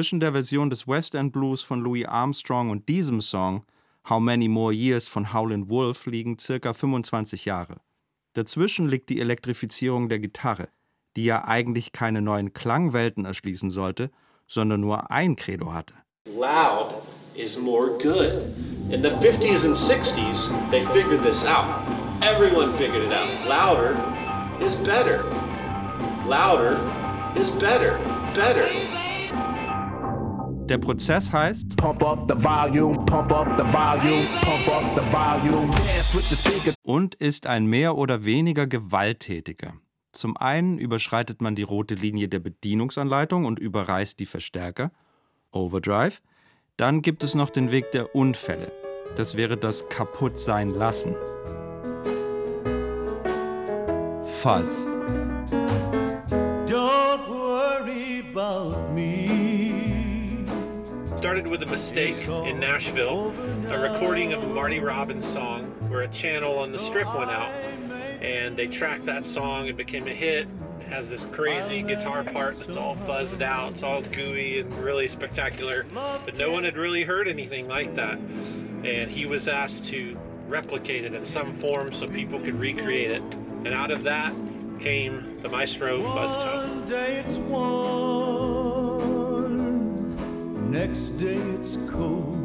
Zwischen 0.01 0.19
der 0.19 0.31
Version 0.31 0.71
des 0.71 0.87
West 0.87 1.13
End 1.13 1.31
Blues 1.31 1.61
von 1.61 1.79
Louis 1.79 2.07
Armstrong 2.07 2.71
und 2.71 2.89
diesem 2.89 3.21
Song 3.21 3.63
How 4.09 4.19
Many 4.19 4.47
More 4.47 4.73
Years 4.73 5.07
von 5.07 5.31
Howlin' 5.31 5.69
Wolf 5.69 6.07
liegen 6.07 6.39
circa 6.39 6.73
25 6.73 7.45
Jahre. 7.45 7.81
Dazwischen 8.33 8.89
liegt 8.89 9.09
die 9.11 9.19
Elektrifizierung 9.19 10.09
der 10.09 10.17
Gitarre, 10.17 10.69
die 11.15 11.25
ja 11.25 11.45
eigentlich 11.45 11.91
keine 11.91 12.23
neuen 12.23 12.51
Klangwelten 12.51 13.25
erschließen 13.25 13.69
sollte, 13.69 14.09
sondern 14.47 14.81
nur 14.81 15.11
ein 15.11 15.35
Credo 15.35 15.71
hatte. 15.71 15.93
Loud 16.25 17.03
is 17.35 17.59
more 17.59 17.95
good. 17.99 18.41
In 18.89 19.03
the 19.03 19.11
50s 19.21 19.65
and 19.65 19.77
60s, 19.77 20.49
they 20.71 20.83
figured 20.87 21.21
this 21.21 21.45
out. 21.45 21.79
Everyone 22.23 22.73
figured 22.73 23.03
it 23.03 23.13
out. 23.13 23.29
Louder 23.47 23.95
is 24.65 24.73
better. 24.77 25.23
Louder 26.27 26.79
is 27.35 27.51
better. 27.51 27.99
Better. 28.33 28.67
Der 30.71 30.77
Prozess 30.77 31.33
heißt 31.33 31.75
Pump 31.75 32.01
up 32.01 32.31
the 32.31 32.41
volume, 32.41 32.93
pump 33.05 33.29
up 33.33 33.57
the 33.57 33.73
volume, 33.73 34.25
pump 34.39 34.69
up 34.69 34.95
the 34.95 35.01
volume. 35.11 35.67
Dance 35.67 36.15
with 36.15 36.29
the 36.29 36.35
speaker. 36.37 36.73
und 36.81 37.13
ist 37.15 37.45
ein 37.45 37.65
mehr 37.65 37.97
oder 37.97 38.23
weniger 38.23 38.67
gewalttätiger. 38.67 39.73
Zum 40.13 40.37
einen 40.37 40.77
überschreitet 40.77 41.41
man 41.41 41.55
die 41.55 41.63
rote 41.63 41.95
Linie 41.95 42.29
der 42.29 42.39
Bedienungsanleitung 42.39 43.43
und 43.43 43.59
überreißt 43.59 44.17
die 44.17 44.25
Verstärker, 44.25 44.93
Overdrive. 45.51 46.21
Dann 46.77 47.01
gibt 47.01 47.25
es 47.25 47.35
noch 47.35 47.49
den 47.49 47.71
Weg 47.71 47.91
der 47.91 48.15
Unfälle. 48.15 48.71
Das 49.17 49.35
wäre 49.35 49.57
das 49.57 49.89
Kaputtsein 49.89 50.69
lassen. 50.69 51.15
Fuzz. 54.23 54.87
Started 61.31 61.49
with 61.49 61.63
a 61.63 61.67
mistake 61.67 62.27
in 62.27 62.59
Nashville, 62.59 63.33
a 63.69 63.79
recording 63.79 64.33
of 64.33 64.43
a 64.43 64.47
Marty 64.47 64.81
Robbins 64.81 65.25
song 65.25 65.63
where 65.87 66.01
a 66.01 66.07
channel 66.09 66.59
on 66.59 66.73
the 66.73 66.77
strip 66.77 67.07
went 67.15 67.31
out. 67.31 67.53
And 68.21 68.57
they 68.57 68.67
tracked 68.67 69.05
that 69.05 69.25
song 69.25 69.69
and 69.69 69.77
became 69.77 70.07
a 70.07 70.13
hit. 70.13 70.49
It 70.81 70.87
has 70.87 71.09
this 71.09 71.23
crazy 71.23 71.83
guitar 71.83 72.25
part 72.25 72.59
that's 72.59 72.75
all 72.75 72.97
fuzzed 72.97 73.41
out, 73.41 73.71
it's 73.71 73.81
all 73.81 74.01
gooey 74.01 74.59
and 74.59 74.73
really 74.73 75.07
spectacular. 75.07 75.85
But 75.93 76.35
no 76.35 76.51
one 76.51 76.65
had 76.65 76.75
really 76.75 77.03
heard 77.03 77.29
anything 77.29 77.65
like 77.65 77.95
that. 77.95 78.19
And 78.83 79.09
he 79.09 79.25
was 79.25 79.47
asked 79.47 79.85
to 79.85 80.17
replicate 80.49 81.05
it 81.05 81.13
in 81.13 81.23
some 81.23 81.53
form 81.53 81.93
so 81.93 82.09
people 82.09 82.41
could 82.41 82.55
recreate 82.59 83.09
it. 83.09 83.21
And 83.63 83.69
out 83.69 83.91
of 83.91 84.03
that 84.03 84.33
came 84.79 85.37
the 85.41 85.47
Maestro 85.47 86.01
Fuzz 86.01 86.43
Tone. 86.43 86.85
Next 90.71 91.19
day 91.19 91.37
it's 91.59 91.77
cold. 91.91 92.37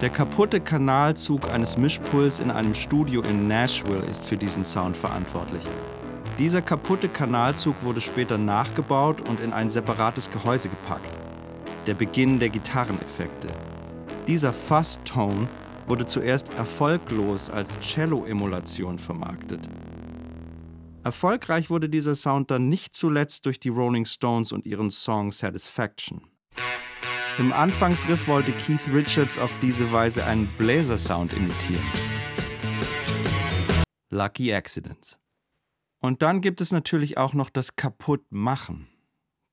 Der 0.00 0.08
kaputte 0.08 0.60
Kanalzug 0.60 1.50
eines 1.50 1.76
Mischpuls 1.76 2.40
in 2.40 2.50
einem 2.50 2.74
Studio 2.74 3.22
in 3.22 3.46
Nashville 3.46 4.04
ist 4.10 4.24
für 4.24 4.36
diesen 4.36 4.64
Sound 4.64 4.96
verantwortlich. 4.96 5.62
Dieser 6.38 6.62
kaputte 6.62 7.08
Kanalzug 7.08 7.82
wurde 7.82 8.00
später 8.00 8.38
nachgebaut 8.38 9.28
und 9.28 9.40
in 9.40 9.52
ein 9.52 9.70
separates 9.70 10.30
Gehäuse 10.30 10.68
gepackt. 10.68 11.12
Der 11.86 11.94
Beginn 11.94 12.38
der 12.38 12.48
Gitarreneffekte. 12.48 13.48
Dieser 14.26 14.52
Fuzz-Tone 14.52 15.46
wurde 15.86 16.06
zuerst 16.06 16.52
erfolglos 16.54 17.50
als 17.50 17.78
Cello-Emulation 17.80 18.98
vermarktet. 18.98 19.68
Erfolgreich 21.04 21.68
wurde 21.68 21.90
dieser 21.90 22.14
Sound 22.14 22.50
dann 22.50 22.70
nicht 22.70 22.94
zuletzt 22.94 23.44
durch 23.44 23.60
die 23.60 23.68
Rolling 23.68 24.06
Stones 24.06 24.52
und 24.52 24.64
ihren 24.64 24.88
Song 24.88 25.32
Satisfaction. 25.32 26.22
Im 27.38 27.52
Anfangsriff 27.52 28.26
wollte 28.26 28.52
Keith 28.52 28.88
Richards 28.90 29.36
auf 29.36 29.54
diese 29.60 29.92
Weise 29.92 30.24
einen 30.24 30.46
Bläsersound 30.56 31.34
imitieren. 31.34 31.84
Lucky 34.08 34.54
Accidents. 34.54 35.18
Und 36.00 36.22
dann 36.22 36.40
gibt 36.40 36.62
es 36.62 36.72
natürlich 36.72 37.18
auch 37.18 37.34
noch 37.34 37.50
das 37.50 37.76
Kaputtmachen. 37.76 38.88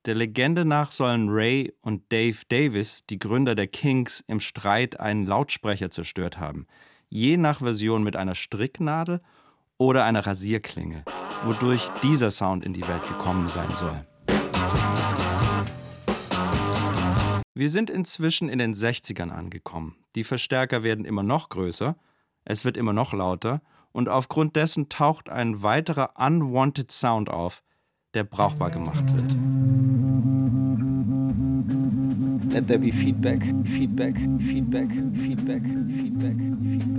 Der 0.05 0.15
Legende 0.15 0.63
nach 0.63 0.91
sollen 0.91 1.27
Ray 1.29 1.75
und 1.81 2.13
Dave 2.13 2.37
Davis, 2.47 3.05
die 3.09 3.19
Gründer 3.19 3.55
der 3.55 3.67
Kings, 3.67 4.23
im 4.27 4.39
Streit 4.39 5.01
einen 5.01 5.25
Lautsprecher 5.25 5.91
zerstört 5.91 6.39
haben. 6.39 6.65
Je 7.09 7.35
nach 7.35 7.59
Version 7.59 8.03
mit 8.03 8.15
einer 8.15 8.35
Stricknadel 8.35 9.21
oder 9.81 10.05
einer 10.05 10.27
Rasierklinge, 10.27 11.03
wodurch 11.43 11.89
dieser 12.03 12.29
Sound 12.29 12.63
in 12.63 12.71
die 12.71 12.87
Welt 12.87 13.01
gekommen 13.07 13.49
sein 13.49 13.71
soll. 13.71 14.05
Wir 17.55 17.69
sind 17.71 17.89
inzwischen 17.89 18.47
in 18.47 18.59
den 18.59 18.75
60ern 18.75 19.31
angekommen. 19.31 19.95
Die 20.13 20.23
Verstärker 20.23 20.83
werden 20.83 21.03
immer 21.03 21.23
noch 21.23 21.49
größer, 21.49 21.95
es 22.45 22.63
wird 22.63 22.77
immer 22.77 22.93
noch 22.93 23.11
lauter 23.11 23.63
und 23.91 24.07
aufgrund 24.07 24.55
dessen 24.55 24.87
taucht 24.87 25.29
ein 25.29 25.63
weiterer 25.63 26.11
unwanted 26.15 26.91
Sound 26.91 27.31
auf, 27.31 27.63
der 28.13 28.23
brauchbar 28.23 28.69
gemacht 28.69 29.03
wird. 29.15 29.35
Let 32.53 32.67
there 32.67 32.77
be 32.77 32.91
feedback, 32.91 33.41
feedback, 33.63 34.15
feedback, 34.39 34.91
feedback, 35.15 35.63
feedback, 35.63 36.37
feedback. 36.37 36.90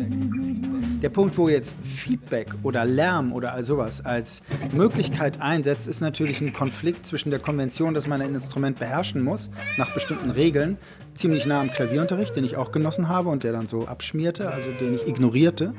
Der 1.02 1.10
Punkt, 1.10 1.36
wo 1.36 1.48
jetzt 1.48 1.74
Feedback 1.82 2.54
oder 2.62 2.84
Lärm 2.84 3.32
oder 3.32 3.54
all 3.54 3.64
sowas 3.64 4.04
als 4.04 4.40
Möglichkeit 4.72 5.40
einsetzt, 5.40 5.88
ist 5.88 6.00
natürlich 6.00 6.40
ein 6.40 6.52
Konflikt 6.52 7.06
zwischen 7.06 7.30
der 7.30 7.40
Konvention, 7.40 7.92
dass 7.92 8.06
man 8.06 8.22
ein 8.22 8.32
Instrument 8.36 8.78
beherrschen 8.78 9.20
muss, 9.20 9.50
nach 9.76 9.92
bestimmten 9.94 10.30
Regeln, 10.30 10.78
ziemlich 11.14 11.44
nah 11.44 11.60
am 11.60 11.72
Klavierunterricht, 11.72 12.36
den 12.36 12.44
ich 12.44 12.56
auch 12.56 12.70
genossen 12.70 13.08
habe 13.08 13.30
und 13.30 13.42
der 13.42 13.50
dann 13.50 13.66
so 13.66 13.88
abschmierte, 13.88 14.52
also 14.52 14.70
den 14.70 14.94
ich 14.94 15.04
ignorierte. 15.08 15.74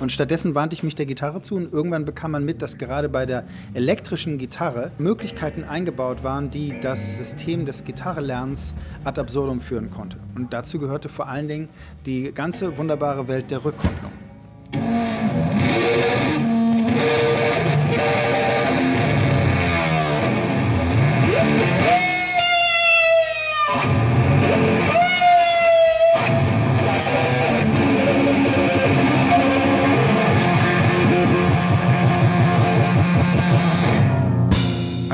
Und 0.00 0.10
stattdessen 0.10 0.54
wandte 0.54 0.72
ich 0.72 0.82
mich 0.82 0.94
der 0.94 1.04
Gitarre 1.04 1.42
zu 1.42 1.56
und 1.56 1.70
irgendwann 1.70 2.06
bekam 2.06 2.30
man 2.30 2.42
mit, 2.42 2.62
dass 2.62 2.78
gerade 2.78 3.10
bei 3.10 3.26
der 3.26 3.44
elektrischen 3.74 4.38
Gitarre 4.38 4.90
Möglichkeiten 4.96 5.64
eingebaut 5.64 6.24
waren, 6.24 6.50
die 6.50 6.80
das 6.80 7.18
System 7.18 7.66
des 7.66 7.84
Gitarrelernens 7.84 8.74
ad 9.04 9.20
absurdum 9.20 9.60
führen 9.60 9.90
konnte. 9.90 10.16
Und 10.34 10.54
dazu 10.54 10.78
gehörte 10.78 11.10
vor 11.10 11.28
allen 11.28 11.48
Dingen 11.48 11.68
die 12.06 12.32
ganze 12.32 12.78
wunderbare 12.78 13.28
Welt 13.28 13.50
der 13.50 13.66
Rückkopplung. 13.66 14.29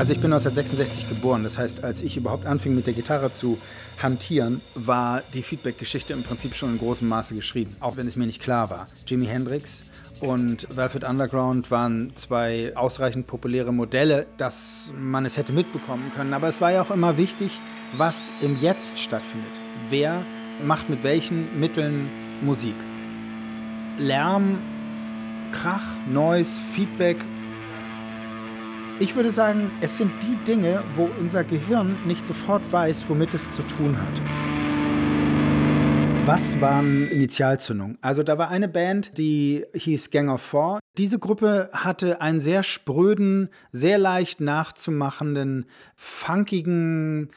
Also 0.07 0.15
ich 0.15 0.21
bin 0.21 0.31
1966 0.31 1.09
geboren, 1.09 1.43
das 1.43 1.57
heißt, 1.57 1.83
als 1.83 2.01
ich 2.01 2.15
überhaupt 2.15 2.45
anfing 2.45 2.73
mit 2.73 2.87
der 2.87 2.93
Gitarre 2.93 3.33
zu 3.33 3.57
hantieren, 4.01 4.61
war 4.73 5.21
die 5.33 5.41
Feedback-Geschichte 5.43 6.13
im 6.13 6.23
Prinzip 6.23 6.55
schon 6.55 6.71
in 6.71 6.77
großem 6.77 7.07
Maße 7.09 7.35
geschrieben, 7.35 7.75
auch 7.81 7.97
wenn 7.97 8.07
es 8.07 8.15
mir 8.15 8.25
nicht 8.25 8.41
klar 8.41 8.69
war. 8.69 8.87
Jimi 9.05 9.25
Hendrix 9.25 9.81
und 10.21 10.67
Velvet 10.75 11.03
Underground 11.03 11.71
waren 11.71 12.15
zwei 12.15 12.71
ausreichend 12.75 13.27
populäre 13.27 13.73
Modelle, 13.73 14.27
dass 14.37 14.93
man 14.97 15.25
es 15.25 15.37
hätte 15.37 15.53
mitbekommen 15.53 16.11
können. 16.15 16.33
Aber 16.33 16.47
es 16.47 16.61
war 16.61 16.71
ja 16.71 16.81
auch 16.81 16.91
immer 16.91 17.17
wichtig, 17.17 17.59
was 17.95 18.31
im 18.41 18.59
Jetzt 18.61 18.99
stattfindet. 18.99 19.51
Wer 19.89 20.23
macht 20.63 20.89
mit 20.89 21.03
welchen 21.03 21.59
Mitteln 21.59 22.09
Musik? 22.41 22.75
Lärm, 23.97 24.59
Krach, 25.51 25.83
Noise, 26.07 26.61
Feedback 26.73 27.17
ich 28.99 29.15
würde 29.15 29.29
sagen, 29.29 29.69
es 29.79 29.95
sind 29.95 30.11
die 30.23 30.35
Dinge, 30.43 30.83
wo 30.95 31.07
unser 31.19 31.43
Gehirn 31.43 31.97
nicht 32.07 32.25
sofort 32.25 32.71
weiß, 32.71 33.05
womit 33.07 33.31
es 33.35 33.51
zu 33.51 33.61
tun 33.61 33.95
hat. 33.95 34.56
Was 36.27 36.59
waren 36.59 37.07
Initialzündungen? 37.07 37.97
Also 38.01 38.21
da 38.21 38.37
war 38.37 38.49
eine 38.49 38.67
Band, 38.67 39.17
die 39.17 39.63
hieß 39.73 40.09
Gang 40.11 40.29
of 40.29 40.41
Four. 40.41 40.79
Diese 40.97 41.19
Gruppe 41.19 41.69
hatte 41.71 42.19
einen 42.19 42.41
sehr 42.41 42.63
spröden, 42.63 43.47
sehr 43.71 43.97
leicht 43.97 44.41
nachzumachenden, 44.41 45.67
funkigen 45.95 47.29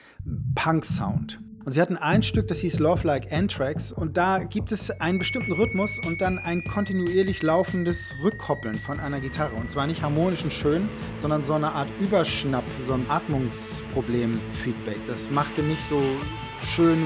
Punk-Sound. 0.57 1.39
Und 1.63 1.73
sie 1.73 1.81
hatten 1.83 1.99
ein 1.99 2.23
Stück, 2.23 2.49
das 2.49 2.61
hieß 2.61 2.79
Love 2.79 3.07
Like 3.07 3.31
Anthrax. 3.31 3.93
Und 3.93 4.17
da 4.17 4.39
gibt 4.45 4.73
es 4.73 4.91
einen 4.91 5.19
bestimmten 5.19 5.53
Rhythmus 5.53 5.99
und 5.99 6.23
dann 6.23 6.39
ein 6.39 6.65
kontinuierlich 6.65 7.43
laufendes 7.43 8.15
Rückkoppeln 8.25 8.77
von 8.77 8.99
einer 8.99 9.21
Gitarre. 9.21 9.55
Und 9.57 9.69
zwar 9.69 9.87
nicht 9.87 10.01
harmonisch 10.03 10.43
und 10.43 10.55
schön, 10.55 10.89
sondern 11.19 11.45
so 11.45 11.53
eine 11.53 11.73
Art 11.73 11.93
Überschnapp, 12.01 12.65
so 12.81 12.95
ein 12.95 13.05
Atmungsproblem-Feedback. 13.11 15.05
Das 15.07 15.31
machte 15.31 15.63
nicht 15.63 15.83
so 15.83 16.01
schön 16.63 17.05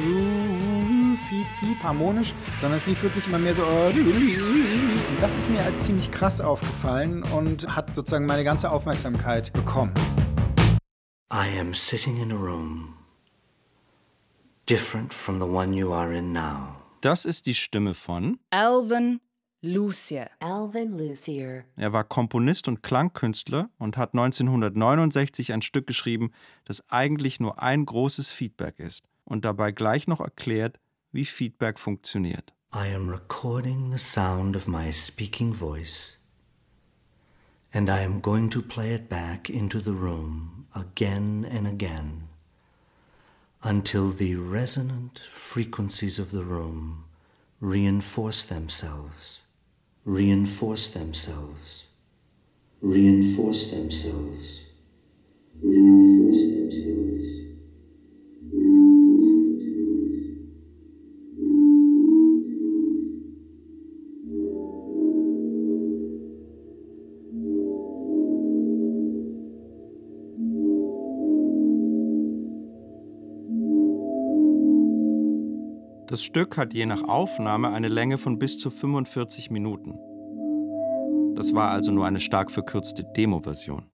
fiep, 1.28 1.50
fiep, 1.58 1.82
harmonisch, 1.82 2.32
sondern 2.60 2.76
es 2.76 2.86
lief 2.86 3.02
wirklich 3.02 3.26
immer 3.26 3.38
mehr 3.38 3.54
so. 3.54 3.64
Und 3.64 5.20
das 5.20 5.36
ist 5.36 5.50
mir 5.50 5.62
als 5.62 5.84
ziemlich 5.84 6.12
krass 6.12 6.40
aufgefallen 6.40 7.24
und 7.36 7.74
hat 7.74 7.92
sozusagen 7.94 8.26
meine 8.26 8.44
ganze 8.44 8.70
Aufmerksamkeit 8.70 9.52
bekommen. 9.52 9.92
I 11.32 11.58
am 11.58 11.74
sitting 11.74 12.18
in 12.18 12.30
a 12.30 12.36
room 12.36 13.03
different 14.66 15.12
from 15.12 15.40
the 15.40 15.46
one 15.46 15.72
you 15.72 15.92
are 15.92 16.12
in 16.12 16.32
now. 16.32 16.76
Das 17.00 17.24
ist 17.24 17.46
die 17.46 17.54
Stimme 17.54 17.94
von 17.94 18.38
Alvin 18.50 19.20
Lucier. 19.60 20.30
Alvin 20.40 20.96
Lucier. 20.96 21.64
Er 21.76 21.92
war 21.92 22.04
Komponist 22.04 22.68
und 22.68 22.82
Klangkünstler 22.82 23.70
und 23.78 23.96
hat 23.96 24.14
1969 24.14 25.52
ein 25.52 25.62
Stück 25.62 25.86
geschrieben, 25.86 26.32
das 26.64 26.82
eigentlich 26.90 27.40
nur 27.40 27.62
ein 27.62 27.84
großes 27.84 28.30
Feedback 28.30 28.78
ist 28.78 29.06
und 29.24 29.44
dabei 29.44 29.72
gleich 29.72 30.06
noch 30.06 30.20
erklärt, 30.20 30.80
wie 31.12 31.24
Feedback 31.24 31.78
funktioniert. 31.78 32.52
I 32.74 32.92
am 32.94 33.08
recording 33.08 33.92
the 33.92 33.98
sound 33.98 34.56
of 34.56 34.66
my 34.66 34.92
speaking 34.92 35.52
voice, 35.52 36.18
and 37.72 37.88
I 37.88 38.04
am 38.04 38.20
going 38.20 38.50
to 38.50 38.60
play 38.60 38.94
it 38.94 39.08
back 39.08 39.48
into 39.48 39.78
the 39.78 39.92
room 39.92 40.66
again 40.72 41.46
and 41.50 41.66
again 41.66 42.28
until 43.64 44.10
the 44.10 44.34
resonant 44.34 45.18
frequencies 45.32 46.18
of 46.18 46.30
the 46.32 46.44
room 46.44 47.02
reinforce 47.60 48.42
themselves, 48.42 49.40
reinforce 50.04 50.88
themselves, 50.88 51.86
reinforce 52.82 53.70
themselves, 53.70 54.60
reinforce 55.62 56.40
themselves. 56.42 57.43
Das 76.14 76.22
Stück 76.22 76.56
hat 76.56 76.74
je 76.74 76.86
nach 76.86 77.02
Aufnahme 77.02 77.70
eine 77.70 77.88
Länge 77.88 78.18
von 78.18 78.38
bis 78.38 78.56
zu 78.56 78.70
45 78.70 79.50
Minuten. 79.50 79.98
Das 81.34 81.52
war 81.56 81.70
also 81.70 81.90
nur 81.90 82.06
eine 82.06 82.20
stark 82.20 82.52
verkürzte 82.52 83.02
Demo-Version. 83.16 83.90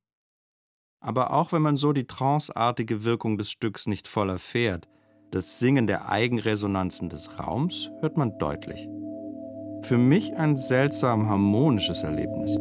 Aber 1.01 1.33
auch 1.33 1.53
wenn 1.53 1.63
man 1.63 1.77
so 1.77 1.95
die 1.95 2.07
tranceartige 2.07 3.05
Wirkung 3.05 3.39
des 3.39 3.51
Stücks 3.51 3.87
nicht 3.87 4.07
voll 4.07 4.29
erfährt, 4.29 4.87
das 5.31 5.61
Singen 5.61 5.87
der 5.87 6.11
Eigenresonanzen 6.11 7.09
des 7.09 7.39
Raums 7.39 7.91
hört 8.03 8.19
man 8.19 8.39
deutlich. 8.39 8.87
Für 9.81 9.97
mich 9.97 10.37
ein 10.37 10.57
seltsam 10.57 11.27
harmonisches 11.27 12.03
Erlebnis. 12.03 12.55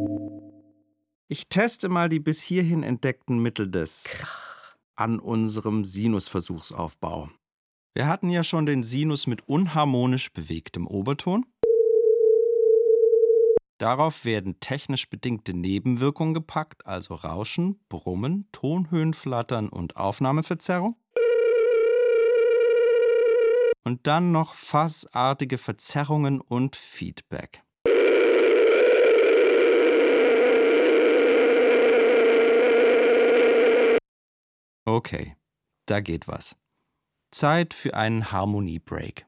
Ich 1.28 1.50
teste 1.50 1.90
mal 1.90 2.08
die 2.08 2.22
bis 2.22 2.42
hierhin 2.42 2.82
entdeckten 2.82 3.40
Mittel 3.40 3.70
des 3.70 4.06
Krach 4.06 4.78
an 4.96 5.20
unserem 5.20 5.84
Sinusversuchsaufbau. 5.84 7.28
Wir 7.96 8.08
hatten 8.08 8.30
ja 8.30 8.44
schon 8.44 8.66
den 8.66 8.84
Sinus 8.84 9.26
mit 9.26 9.48
unharmonisch 9.48 10.32
bewegtem 10.32 10.86
Oberton. 10.86 11.46
Darauf 13.80 14.26
werden 14.26 14.60
technisch 14.60 15.10
bedingte 15.10 15.54
Nebenwirkungen 15.54 16.34
gepackt, 16.34 16.86
also 16.86 17.16
Rauschen, 17.16 17.80
Brummen, 17.90 18.48
Tonhöhenflattern 18.52 19.70
und 19.70 19.96
Aufnahmeverzerrung. 19.96 20.98
Und 23.86 24.06
dann 24.06 24.32
noch 24.32 24.54
fassartige 24.54 25.58
Verzerrungen 25.58 26.42
und 26.42 26.76
Feedback. 26.76 27.64
Okay, 34.86 35.36
da 35.86 36.02
geht 36.02 36.28
was. 36.28 36.56
Zeit 37.32 37.74
für 37.74 37.94
einen 37.94 38.32
Harmoniebreak. 38.32 39.26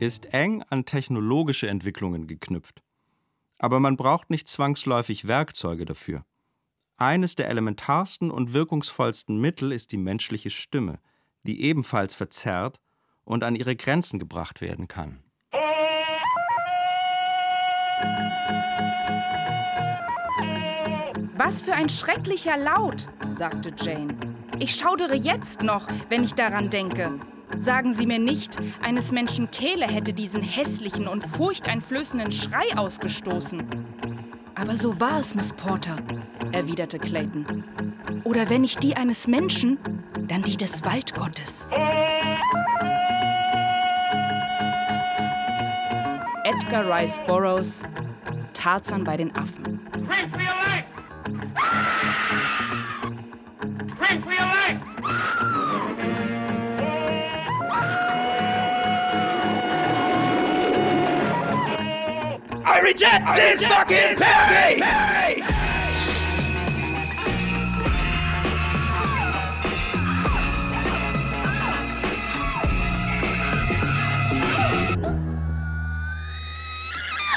Ist 0.00 0.32
eng 0.32 0.62
an 0.70 0.84
technologische 0.84 1.68
Entwicklungen 1.68 2.26
geknüpft. 2.26 2.82
Aber 3.58 3.80
man 3.80 3.96
braucht 3.96 4.30
nicht 4.30 4.48
zwangsläufig 4.48 5.26
Werkzeuge 5.26 5.84
dafür. 5.84 6.24
Eines 6.96 7.34
der 7.36 7.48
elementarsten 7.48 8.30
und 8.30 8.52
wirkungsvollsten 8.52 9.40
Mittel 9.40 9.72
ist 9.72 9.92
die 9.92 9.98
menschliche 9.98 10.50
Stimme, 10.50 10.98
die 11.44 11.62
ebenfalls 11.62 12.14
verzerrt 12.14 12.80
und 13.24 13.44
an 13.44 13.56
ihre 13.56 13.76
Grenzen 13.76 14.18
gebracht 14.18 14.60
werden 14.60 14.88
kann. 14.88 15.22
Was 21.36 21.62
für 21.62 21.72
ein 21.72 21.88
schrecklicher 21.88 22.56
Laut, 22.56 23.08
sagte 23.30 23.72
Jane. 23.76 24.16
Ich 24.58 24.74
schaudere 24.74 25.14
jetzt 25.14 25.62
noch, 25.62 25.86
wenn 26.08 26.24
ich 26.24 26.34
daran 26.34 26.68
denke. 26.68 27.20
Sagen 27.58 27.92
Sie 27.92 28.06
mir 28.06 28.18
nicht, 28.18 28.56
eines 28.82 29.10
Menschen 29.10 29.50
Kehle 29.50 29.86
hätte 29.86 30.12
diesen 30.12 30.42
hässlichen 30.42 31.08
und 31.08 31.24
furchteinflößenden 31.26 32.30
Schrei 32.30 32.76
ausgestoßen. 32.76 33.62
Aber 34.54 34.76
so 34.76 35.00
war 35.00 35.18
es, 35.18 35.34
Miss 35.34 35.52
Porter, 35.52 35.96
erwiderte 36.52 36.98
Clayton. 36.98 37.64
Oder 38.24 38.48
wenn 38.48 38.62
nicht 38.62 38.82
die 38.82 38.96
eines 38.96 39.26
Menschen, 39.26 39.78
dann 40.28 40.42
die 40.42 40.56
des 40.56 40.84
Waldgottes. 40.84 41.66
Edgar 46.44 46.88
Rice 46.88 47.18
Burroughs, 47.26 47.82
Tarzan 48.52 49.04
bei 49.04 49.16
den 49.16 49.34
Affen. 49.34 49.77
I 62.88 62.90
reject 62.90 63.36
this 63.36 63.62
fucking 63.66 64.16
pay! 64.16 65.42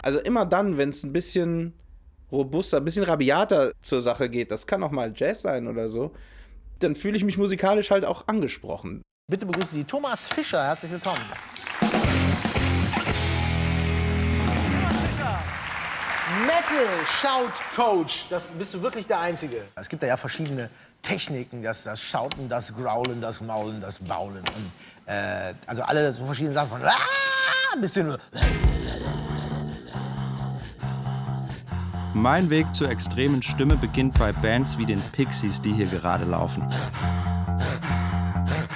Also 0.03 0.19
immer 0.19 0.45
dann, 0.45 0.77
wenn 0.77 0.89
es 0.89 1.03
ein 1.03 1.11
bisschen 1.11 1.73
robuster, 2.31 2.77
ein 2.77 2.85
bisschen 2.85 3.03
rabiater 3.03 3.73
zur 3.81 3.99
Sache 3.99 4.29
geht, 4.29 4.51
das 4.51 4.65
kann 4.65 4.81
auch 4.83 4.91
mal 4.91 5.11
Jazz 5.13 5.41
sein 5.41 5.67
oder 5.67 5.89
so, 5.89 6.13
dann 6.79 6.95
fühle 6.95 7.17
ich 7.17 7.25
mich 7.25 7.37
musikalisch 7.37 7.91
halt 7.91 8.05
auch 8.05 8.27
angesprochen. 8.27 9.01
Bitte 9.29 9.45
begrüßen 9.45 9.73
Sie 9.73 9.83
Thomas 9.83 10.29
Fischer. 10.29 10.63
Herzlich 10.63 10.91
willkommen. 10.91 11.21
Metal 16.39 17.05
Shout 17.05 17.51
Coach, 17.75 18.27
das 18.29 18.47
bist 18.51 18.73
du 18.73 18.81
wirklich 18.81 19.05
der 19.05 19.19
Einzige. 19.19 19.67
Es 19.75 19.89
gibt 19.89 20.01
da 20.01 20.07
ja 20.07 20.15
verschiedene 20.15 20.69
Techniken, 21.01 21.61
das, 21.61 21.83
das 21.83 22.01
Schauten, 22.01 22.47
das 22.47 22.73
Graulen, 22.73 23.19
das 23.19 23.41
Maulen, 23.41 23.81
das 23.81 23.99
Baulen 23.99 24.43
und 24.55 24.71
äh, 25.07 25.53
also 25.65 25.83
alle 25.83 26.13
so 26.13 26.25
verschiedene 26.25 26.53
Sachen 26.53 26.69
von 26.69 26.81
ah, 26.83 26.95
bis 27.79 27.93
hin 27.95 28.15
Mein 32.13 32.49
Weg 32.49 32.73
zur 32.73 32.89
extremen 32.89 33.41
Stimme 33.41 33.75
beginnt 33.75 34.17
bei 34.17 34.31
Bands 34.31 34.77
wie 34.77 34.85
den 34.85 35.01
Pixies, 35.11 35.59
die 35.61 35.73
hier 35.73 35.87
gerade 35.87 36.23
laufen. 36.23 36.67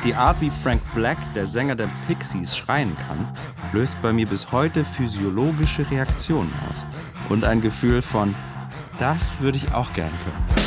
Die 0.04 0.14
Art, 0.14 0.40
wie 0.42 0.50
Frank 0.50 0.82
Black, 0.94 1.18
der 1.34 1.46
Sänger 1.46 1.76
der 1.76 1.90
Pixies, 2.08 2.56
schreien 2.56 2.96
kann, 3.08 3.34
löst 3.72 4.00
bei 4.02 4.14
mir 4.14 4.28
bis 4.28 4.52
heute 4.52 4.84
physiologische 4.84 5.90
Reaktionen 5.90 6.54
aus. 6.70 6.86
Und 7.30 7.44
ein 7.44 7.62
Gefühl 7.62 8.02
von, 8.02 8.36
das 9.00 9.40
würde 9.40 9.58
ich 9.58 9.74
auch 9.74 9.92
gern 9.94 10.12
können. 10.24 10.66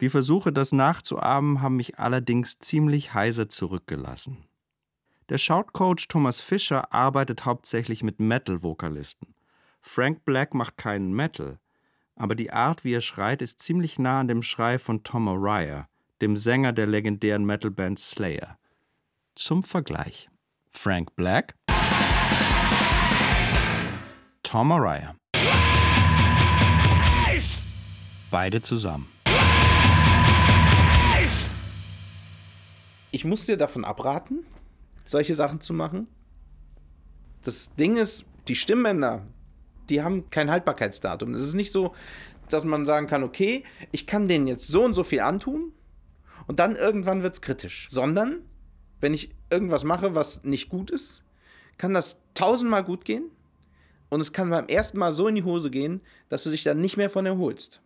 Die 0.00 0.08
Versuche, 0.08 0.50
das 0.50 0.72
nachzuahmen, 0.72 1.60
haben 1.60 1.76
mich 1.76 1.98
allerdings 1.98 2.58
ziemlich 2.58 3.12
heiser 3.12 3.50
zurückgelassen. 3.50 4.49
Der 5.30 5.38
Shoutcoach 5.38 6.08
Thomas 6.08 6.40
Fischer 6.40 6.92
arbeitet 6.92 7.44
hauptsächlich 7.44 8.02
mit 8.02 8.18
Metal-Vokalisten. 8.18 9.32
Frank 9.80 10.24
Black 10.24 10.54
macht 10.54 10.76
keinen 10.76 11.12
Metal, 11.12 11.60
aber 12.16 12.34
die 12.34 12.50
Art, 12.52 12.82
wie 12.82 12.94
er 12.94 13.00
schreit, 13.00 13.40
ist 13.40 13.60
ziemlich 13.60 14.00
nah 14.00 14.18
an 14.18 14.26
dem 14.26 14.42
Schrei 14.42 14.80
von 14.80 15.04
Tom 15.04 15.28
Araya, 15.28 15.88
dem 16.20 16.36
Sänger 16.36 16.72
der 16.72 16.88
legendären 16.88 17.44
Metalband 17.44 18.00
Slayer. 18.00 18.58
Zum 19.36 19.62
Vergleich: 19.62 20.28
Frank 20.68 21.14
Black, 21.14 21.54
Tom 24.42 24.72
Araya. 24.72 25.14
Beide 28.32 28.60
zusammen. 28.62 29.08
Ich 33.12 33.24
muss 33.24 33.46
dir 33.46 33.56
davon 33.56 33.84
abraten, 33.84 34.44
solche 35.04 35.34
Sachen 35.34 35.60
zu 35.60 35.72
machen. 35.72 36.08
Das 37.42 37.74
Ding 37.74 37.96
ist, 37.96 38.26
die 38.48 38.56
Stimmbänder, 38.56 39.26
die 39.88 40.02
haben 40.02 40.30
kein 40.30 40.50
Haltbarkeitsdatum. 40.50 41.34
Es 41.34 41.42
ist 41.42 41.54
nicht 41.54 41.72
so, 41.72 41.94
dass 42.48 42.64
man 42.64 42.86
sagen 42.86 43.06
kann, 43.06 43.22
okay, 43.22 43.64
ich 43.92 44.06
kann 44.06 44.28
denen 44.28 44.46
jetzt 44.46 44.68
so 44.68 44.84
und 44.84 44.94
so 44.94 45.04
viel 45.04 45.20
antun 45.20 45.72
und 46.46 46.58
dann 46.58 46.76
irgendwann 46.76 47.22
wird 47.22 47.34
es 47.34 47.40
kritisch. 47.40 47.86
Sondern, 47.90 48.40
wenn 49.00 49.14
ich 49.14 49.30
irgendwas 49.50 49.84
mache, 49.84 50.14
was 50.14 50.44
nicht 50.44 50.68
gut 50.68 50.90
ist, 50.90 51.24
kann 51.78 51.94
das 51.94 52.16
tausendmal 52.34 52.84
gut 52.84 53.04
gehen 53.04 53.30
und 54.10 54.20
es 54.20 54.32
kann 54.32 54.50
beim 54.50 54.66
ersten 54.66 54.98
Mal 54.98 55.12
so 55.12 55.28
in 55.28 55.36
die 55.36 55.44
Hose 55.44 55.70
gehen, 55.70 56.00
dass 56.28 56.44
du 56.44 56.50
dich 56.50 56.62
dann 56.62 56.80
nicht 56.80 56.96
mehr 56.96 57.10
von 57.10 57.26
erholst. 57.26 57.80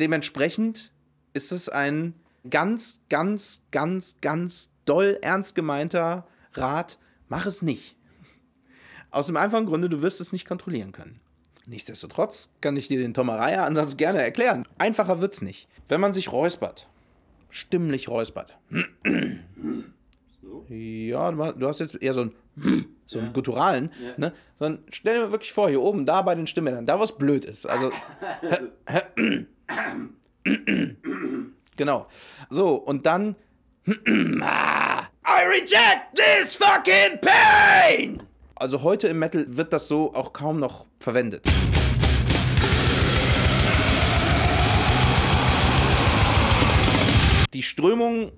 Dementsprechend 0.00 0.92
ist 1.32 1.52
es 1.52 1.68
ein 1.68 2.14
ganz, 2.50 3.00
ganz, 3.08 3.62
ganz, 3.70 4.16
ganz 4.20 4.70
doll 4.84 5.18
ernst 5.22 5.54
gemeinter 5.54 6.26
Rat, 6.56 6.98
mach 7.28 7.46
es 7.46 7.62
nicht. 7.62 7.96
Aus 9.10 9.26
dem 9.28 9.36
einfachen 9.36 9.66
Grunde, 9.66 9.88
du 9.88 10.02
wirst 10.02 10.20
es 10.20 10.32
nicht 10.32 10.46
kontrollieren 10.46 10.92
können. 10.92 11.20
Nichtsdestotrotz 11.66 12.50
kann 12.60 12.76
ich 12.76 12.88
dir 12.88 12.98
den 12.98 13.14
Tomaraya-Ansatz 13.14 13.96
gerne 13.96 14.20
erklären. 14.20 14.66
Einfacher 14.76 15.20
wird's 15.20 15.40
nicht. 15.40 15.68
Wenn 15.88 16.00
man 16.00 16.12
sich 16.12 16.30
räuspert, 16.30 16.88
stimmlich 17.48 18.08
räuspert. 18.08 18.58
Ja, 20.68 21.30
du 21.32 21.66
hast 21.68 21.80
jetzt 21.80 22.02
eher 22.02 22.12
so 22.12 22.22
einen, 22.22 22.34
so 23.06 23.18
einen 23.18 23.32
gutturalen, 23.32 23.90
ne? 24.16 24.32
Sondern 24.58 24.84
stell 24.90 25.20
dir 25.20 25.32
wirklich 25.32 25.52
vor, 25.52 25.68
hier 25.68 25.80
oben, 25.80 26.06
da 26.06 26.22
bei 26.22 26.34
den 26.34 26.46
Stimmbändern, 26.46 26.86
da 26.86 27.00
was 27.00 27.16
blöd 27.16 27.44
ist. 27.44 27.66
Also. 27.66 27.90
Genau. 31.76 32.06
So, 32.50 32.74
und 32.76 33.06
dann. 33.06 33.34
I 35.26 35.46
reject 35.46 36.16
this 36.16 36.54
fucking 36.54 37.18
pain! 37.22 38.22
Also 38.56 38.82
heute 38.82 39.08
im 39.08 39.18
Metal 39.18 39.46
wird 39.48 39.72
das 39.72 39.88
so 39.88 40.14
auch 40.14 40.34
kaum 40.34 40.60
noch 40.60 40.84
verwendet. 41.00 41.46
Die 47.54 47.62
Strömung, 47.62 48.32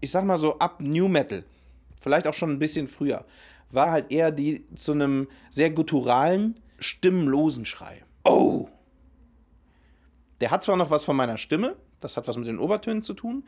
ich 0.00 0.10
sag 0.10 0.24
mal 0.24 0.38
so 0.38 0.58
ab 0.58 0.80
New 0.80 1.08
Metal, 1.08 1.44
vielleicht 2.00 2.26
auch 2.26 2.32
schon 2.32 2.52
ein 2.52 2.58
bisschen 2.58 2.88
früher, 2.88 3.26
war 3.70 3.90
halt 3.90 4.10
eher 4.10 4.30
die 4.30 4.64
zu 4.76 4.92
einem 4.92 5.28
sehr 5.50 5.68
gutturalen, 5.68 6.58
stimmlosen 6.78 7.66
Schrei. 7.66 8.02
Oh! 8.24 8.68
Der 10.40 10.50
hat 10.50 10.62
zwar 10.62 10.78
noch 10.78 10.88
was 10.88 11.04
von 11.04 11.16
meiner 11.16 11.36
Stimme, 11.36 11.76
das 12.00 12.16
hat 12.16 12.26
was 12.26 12.38
mit 12.38 12.48
den 12.48 12.58
Obertönen 12.58 13.02
zu 13.02 13.12
tun, 13.12 13.44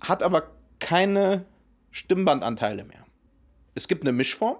hat 0.00 0.24
aber 0.24 0.50
keine 0.80 1.44
Stimmbandanteile 1.92 2.84
mehr. 2.84 3.06
Es 3.74 3.86
gibt 3.86 4.02
eine 4.02 4.12
Mischform, 4.12 4.56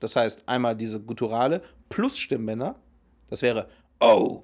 das 0.00 0.16
heißt 0.16 0.48
einmal 0.48 0.76
diese 0.76 1.00
gutturale 1.00 1.62
plus 1.88 2.18
Stimmbänder, 2.18 2.74
das 3.28 3.42
wäre 3.42 3.68
Oh! 4.00 4.42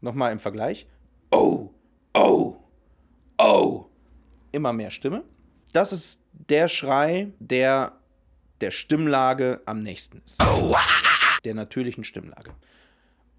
Nochmal 0.00 0.32
im 0.32 0.38
Vergleich. 0.38 0.86
Oh! 1.30 1.70
Oh! 2.14 2.56
Oh! 3.38 3.86
Immer 4.52 4.72
mehr 4.72 4.90
Stimme. 4.90 5.24
Das 5.72 5.92
ist 5.92 6.20
der 6.32 6.68
Schrei, 6.68 7.32
der 7.38 7.98
der 8.60 8.70
Stimmlage 8.70 9.60
am 9.66 9.82
nächsten 9.82 10.22
ist. 10.24 10.42
Der 11.44 11.54
natürlichen 11.54 12.04
Stimmlage. 12.04 12.54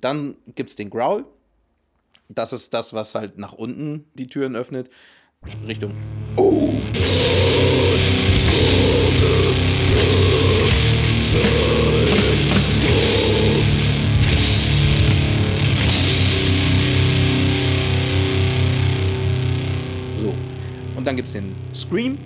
Dann 0.02 0.36
gibt 0.56 0.70
es 0.70 0.76
den 0.76 0.90
Growl. 0.90 1.26
Das 2.28 2.54
ist 2.54 2.74
das, 2.74 2.94
was 2.94 3.16
halt 3.16 3.38
nach 3.38 3.54
unten 3.54 4.10
die 4.14 4.28
Türen 4.28 4.56
öffnet. 4.56 4.90
Richtung. 5.68 5.92
So. 20.20 20.34
Und 20.96 21.06
dann 21.06 21.16
gibt 21.16 21.28
es 21.28 21.34
den 21.34 21.56
Scream. 21.74 22.18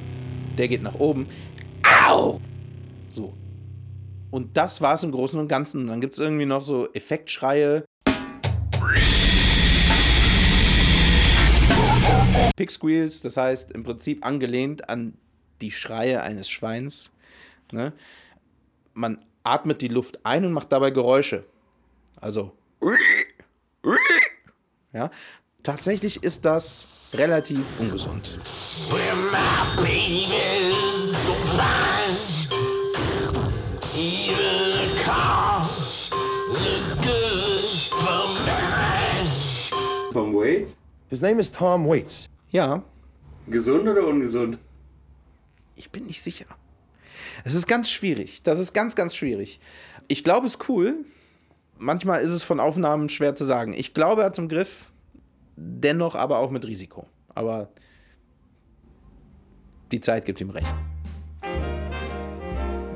Der 0.57 0.67
geht 0.67 0.83
nach 0.83 0.95
oben. 0.95 1.27
Au! 2.07 2.39
So. 3.09 3.33
Und 4.31 4.55
das 4.57 4.81
war 4.81 4.95
es 4.95 5.03
im 5.03 5.11
Großen 5.11 5.39
und 5.39 5.47
Ganzen. 5.47 5.81
Und 5.81 5.87
dann 5.87 6.01
gibt 6.01 6.13
es 6.13 6.19
irgendwie 6.19 6.45
noch 6.45 6.63
so 6.63 6.91
Effektschreie. 6.93 7.85
Pig 12.55 12.71
Squeals, 12.71 13.21
das 13.21 13.37
heißt 13.37 13.71
im 13.71 13.83
Prinzip 13.83 14.25
angelehnt 14.25 14.89
an 14.89 15.13
die 15.61 15.71
Schreie 15.71 16.21
eines 16.21 16.49
Schweins. 16.49 17.11
Ne? 17.71 17.93
Man 18.93 19.23
atmet 19.43 19.81
die 19.81 19.87
Luft 19.87 20.25
ein 20.25 20.45
und 20.45 20.53
macht 20.53 20.71
dabei 20.71 20.91
Geräusche. 20.91 21.45
Also. 22.15 22.51
Ja. 24.93 25.11
Tatsächlich 25.63 26.23
ist 26.23 26.45
das 26.45 26.87
relativ 27.13 27.65
ungesund. 27.79 28.39
Where 28.89 29.15
my 29.15 29.49
His 41.09 41.21
name 41.21 41.39
is 41.39 41.51
Tom 41.51 41.87
Waits. 41.87 42.29
Ja. 42.51 42.83
Gesund 43.47 43.87
oder 43.87 44.05
ungesund? 44.05 44.59
Ich 45.75 45.89
bin 45.89 46.05
nicht 46.05 46.21
sicher. 46.21 46.45
Es 47.43 47.55
ist 47.55 47.67
ganz 47.67 47.89
schwierig. 47.89 48.43
Das 48.43 48.59
ist 48.59 48.73
ganz, 48.73 48.95
ganz 48.95 49.15
schwierig. 49.15 49.59
Ich 50.07 50.23
glaube, 50.23 50.45
es 50.45 50.55
ist 50.55 50.69
cool. 50.69 51.05
Manchmal 51.77 52.21
ist 52.21 52.31
es 52.31 52.43
von 52.43 52.59
Aufnahmen 52.59 53.09
schwer 53.09 53.35
zu 53.35 53.45
sagen. 53.45 53.73
Ich 53.73 53.93
glaube, 53.93 54.21
er 54.21 54.27
hat 54.27 54.35
zum 54.35 54.49
Griff. 54.49 54.91
Dennoch 55.55 56.15
aber 56.15 56.39
auch 56.39 56.51
mit 56.51 56.65
Risiko. 56.65 57.07
Aber 57.33 57.69
die 59.91 60.01
Zeit 60.01 60.25
gibt 60.25 60.39
ihm 60.41 60.51
recht. 60.51 60.73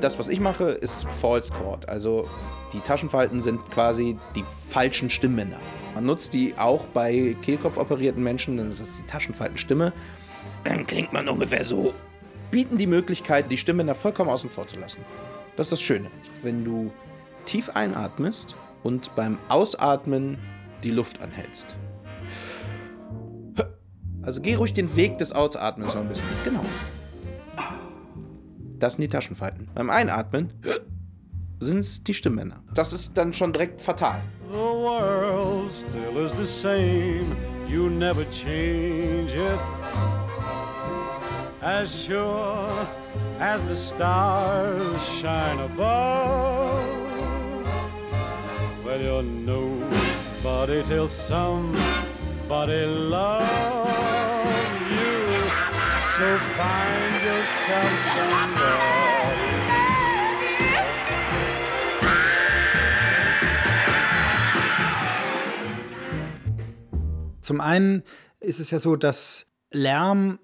Das, 0.04 0.18
was 0.18 0.28
ich 0.28 0.38
mache, 0.38 0.64
ist 0.64 1.06
False 1.08 1.50
Chord. 1.50 1.88
Also 1.88 2.28
die 2.74 2.80
Taschenfalten 2.80 3.40
sind 3.40 3.64
quasi 3.70 4.18
die 4.36 4.44
falschen 4.68 5.08
Stimmbänder. 5.08 5.56
Man 5.94 6.04
nutzt 6.04 6.34
die 6.34 6.54
auch 6.58 6.84
bei 6.88 7.34
Kehlkopf-operierten 7.40 8.22
Menschen, 8.22 8.58
dann 8.58 8.68
ist 8.68 8.82
das 8.82 8.98
die 8.98 9.06
Taschenfaltenstimme. 9.06 9.94
Dann 10.64 10.86
klingt 10.86 11.14
man 11.14 11.26
ungefähr 11.26 11.64
so. 11.64 11.94
Bieten 12.50 12.76
die 12.76 12.86
Möglichkeit, 12.86 13.50
die 13.50 13.56
Stimmbänder 13.56 13.94
vollkommen 13.94 14.28
außen 14.28 14.50
vor 14.50 14.66
zu 14.66 14.78
lassen. 14.78 15.00
Das 15.56 15.68
ist 15.68 15.72
das 15.72 15.80
Schöne. 15.80 16.10
Wenn 16.42 16.66
du 16.66 16.92
tief 17.46 17.70
einatmest 17.74 18.56
und 18.82 19.10
beim 19.16 19.38
Ausatmen 19.48 20.36
die 20.82 20.90
Luft 20.90 21.22
anhältst. 21.22 21.76
Also 24.20 24.42
geh 24.42 24.56
ruhig 24.56 24.74
den 24.74 24.94
Weg 24.96 25.16
des 25.16 25.32
Ausatmens 25.32 25.94
noch 25.94 26.02
ein 26.02 26.08
bisschen. 26.08 26.28
Genau. 26.44 26.60
Das 28.84 28.92
sind 28.96 29.00
die 29.00 29.08
Taschenfalten. 29.08 29.66
Beim 29.74 29.88
Einatmen 29.88 30.52
sind 31.58 31.78
es 31.78 32.04
die 32.04 32.12
Stimmbänder. 32.12 32.62
Das 32.74 32.92
ist 32.92 33.16
dann 33.16 33.32
schon 33.32 33.50
direkt 33.50 33.80
fatal. 33.80 34.20
The 34.50 34.58
world 34.58 35.72
still 35.72 36.22
is 36.22 36.32
the 36.36 36.44
same. 36.44 37.24
You 37.66 37.88
never 37.88 38.26
change 38.30 39.32
it. 39.32 39.58
As 41.62 42.04
sure 42.04 42.66
as 43.40 43.62
the 43.66 43.74
stars 43.74 44.82
shine 45.18 45.58
above. 45.60 46.84
Well, 48.84 49.00
you're 49.00 49.22
nobody 49.22 50.82
till 50.82 51.08
somebody 51.08 52.84
loves. 52.84 53.83
So 56.16 56.20
find 56.20 57.14
yourself 57.24 57.98
somebody. 58.14 58.94
Zum 67.40 67.60
einen 67.60 68.04
ist 68.38 68.60
es 68.60 68.70
ja 68.70 68.78
so, 68.78 68.94
dass 68.94 69.46
Lärm, 69.72 70.38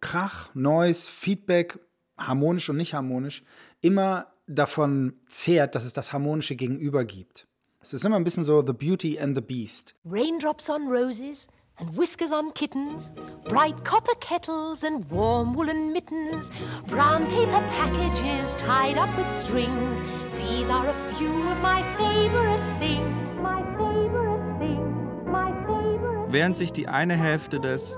Krach, 0.00 0.54
Noise, 0.54 1.10
Feedback, 1.12 1.78
harmonisch 2.16 2.70
und 2.70 2.78
nicht 2.78 2.94
harmonisch, 2.94 3.44
immer 3.82 4.32
davon 4.46 5.20
zehrt, 5.28 5.74
dass 5.74 5.84
es 5.84 5.92
das 5.92 6.14
harmonische 6.14 6.56
Gegenüber 6.56 7.04
gibt. 7.04 7.46
Es 7.82 7.92
ist 7.92 8.06
immer 8.06 8.16
ein 8.16 8.24
bisschen 8.24 8.46
so 8.46 8.66
The 8.66 8.72
Beauty 8.72 9.20
and 9.20 9.36
the 9.36 9.42
Beast. 9.42 9.94
Raindrops 10.06 10.70
on 10.70 10.88
roses 10.88 11.46
and 11.78 11.96
whiskers 11.96 12.32
on 12.32 12.50
kittens, 12.52 13.12
bright 13.48 13.84
copper 13.84 14.14
kettles 14.20 14.82
and 14.84 15.08
warm 15.10 15.54
woolen 15.54 15.92
mittens, 15.92 16.50
brown 16.86 17.26
paper 17.26 17.62
packages 17.76 18.54
tied 18.56 18.98
up 18.98 19.16
with 19.16 19.30
strings. 19.30 20.02
These 20.36 20.70
are 20.70 20.86
a 20.88 21.14
few 21.14 21.48
of 21.48 21.58
my 21.58 21.82
favorite 21.96 22.62
things. 22.78 23.14
My 23.40 23.62
favorite 23.76 24.58
thing, 24.58 25.30
my 25.30 25.52
favorite. 25.66 26.32
Während 26.32 26.56
sich 26.56 26.72
die 26.72 26.88
eine 26.88 27.16
Hälfte 27.16 27.60
des 27.60 27.96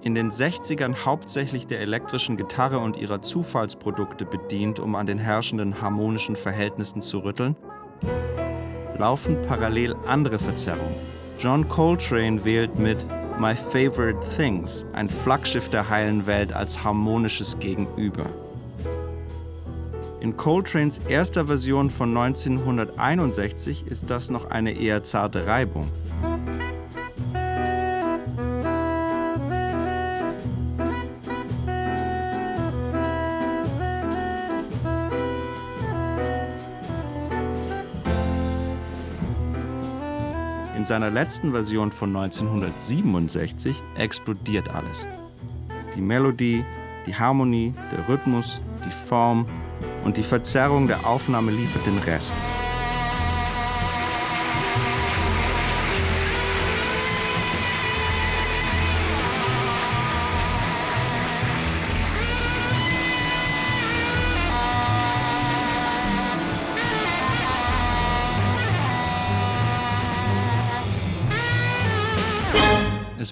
in 0.00 0.14
den 0.14 0.30
60ern 0.30 1.04
hauptsächlich 1.04 1.66
der 1.66 1.80
elektrischen 1.80 2.36
Gitarre 2.36 2.78
und 2.78 2.96
ihrer 2.96 3.20
Zufallsprodukte 3.20 4.24
bedient, 4.24 4.78
um 4.78 4.94
an 4.94 5.06
den 5.06 5.18
herrschenden 5.18 5.82
harmonischen 5.82 6.36
Verhältnissen 6.36 7.02
zu 7.02 7.18
rütteln, 7.18 7.56
laufen 8.96 9.42
parallel 9.42 9.94
andere 10.06 10.38
Verzerrungen. 10.38 11.17
John 11.38 11.68
Coltrane 11.68 12.44
wählt 12.44 12.80
mit 12.80 12.98
My 13.38 13.54
Favorite 13.54 14.18
Things 14.36 14.84
ein 14.92 15.08
Flaggschiff 15.08 15.68
der 15.68 15.88
heilen 15.88 16.26
Welt 16.26 16.52
als 16.52 16.82
harmonisches 16.82 17.56
Gegenüber. 17.60 18.26
In 20.20 20.36
Coltranes 20.36 21.00
erster 21.08 21.46
Version 21.46 21.90
von 21.90 22.16
1961 22.16 23.86
ist 23.86 24.10
das 24.10 24.30
noch 24.30 24.50
eine 24.50 24.72
eher 24.72 25.04
zarte 25.04 25.46
Reibung. 25.46 25.86
Seiner 40.88 41.10
letzten 41.10 41.52
Version 41.52 41.92
von 41.92 42.16
1967 42.16 43.76
explodiert 43.96 44.68
alles. 44.74 45.06
Die 45.94 46.00
Melodie, 46.00 46.64
die 47.06 47.14
Harmonie, 47.14 47.74
der 47.92 48.08
Rhythmus, 48.08 48.60
die 48.86 48.90
Form 48.90 49.46
und 50.04 50.16
die 50.16 50.22
Verzerrung 50.22 50.86
der 50.86 51.06
Aufnahme 51.06 51.52
liefert 51.52 51.84
den 51.86 51.98
Rest. 51.98 52.34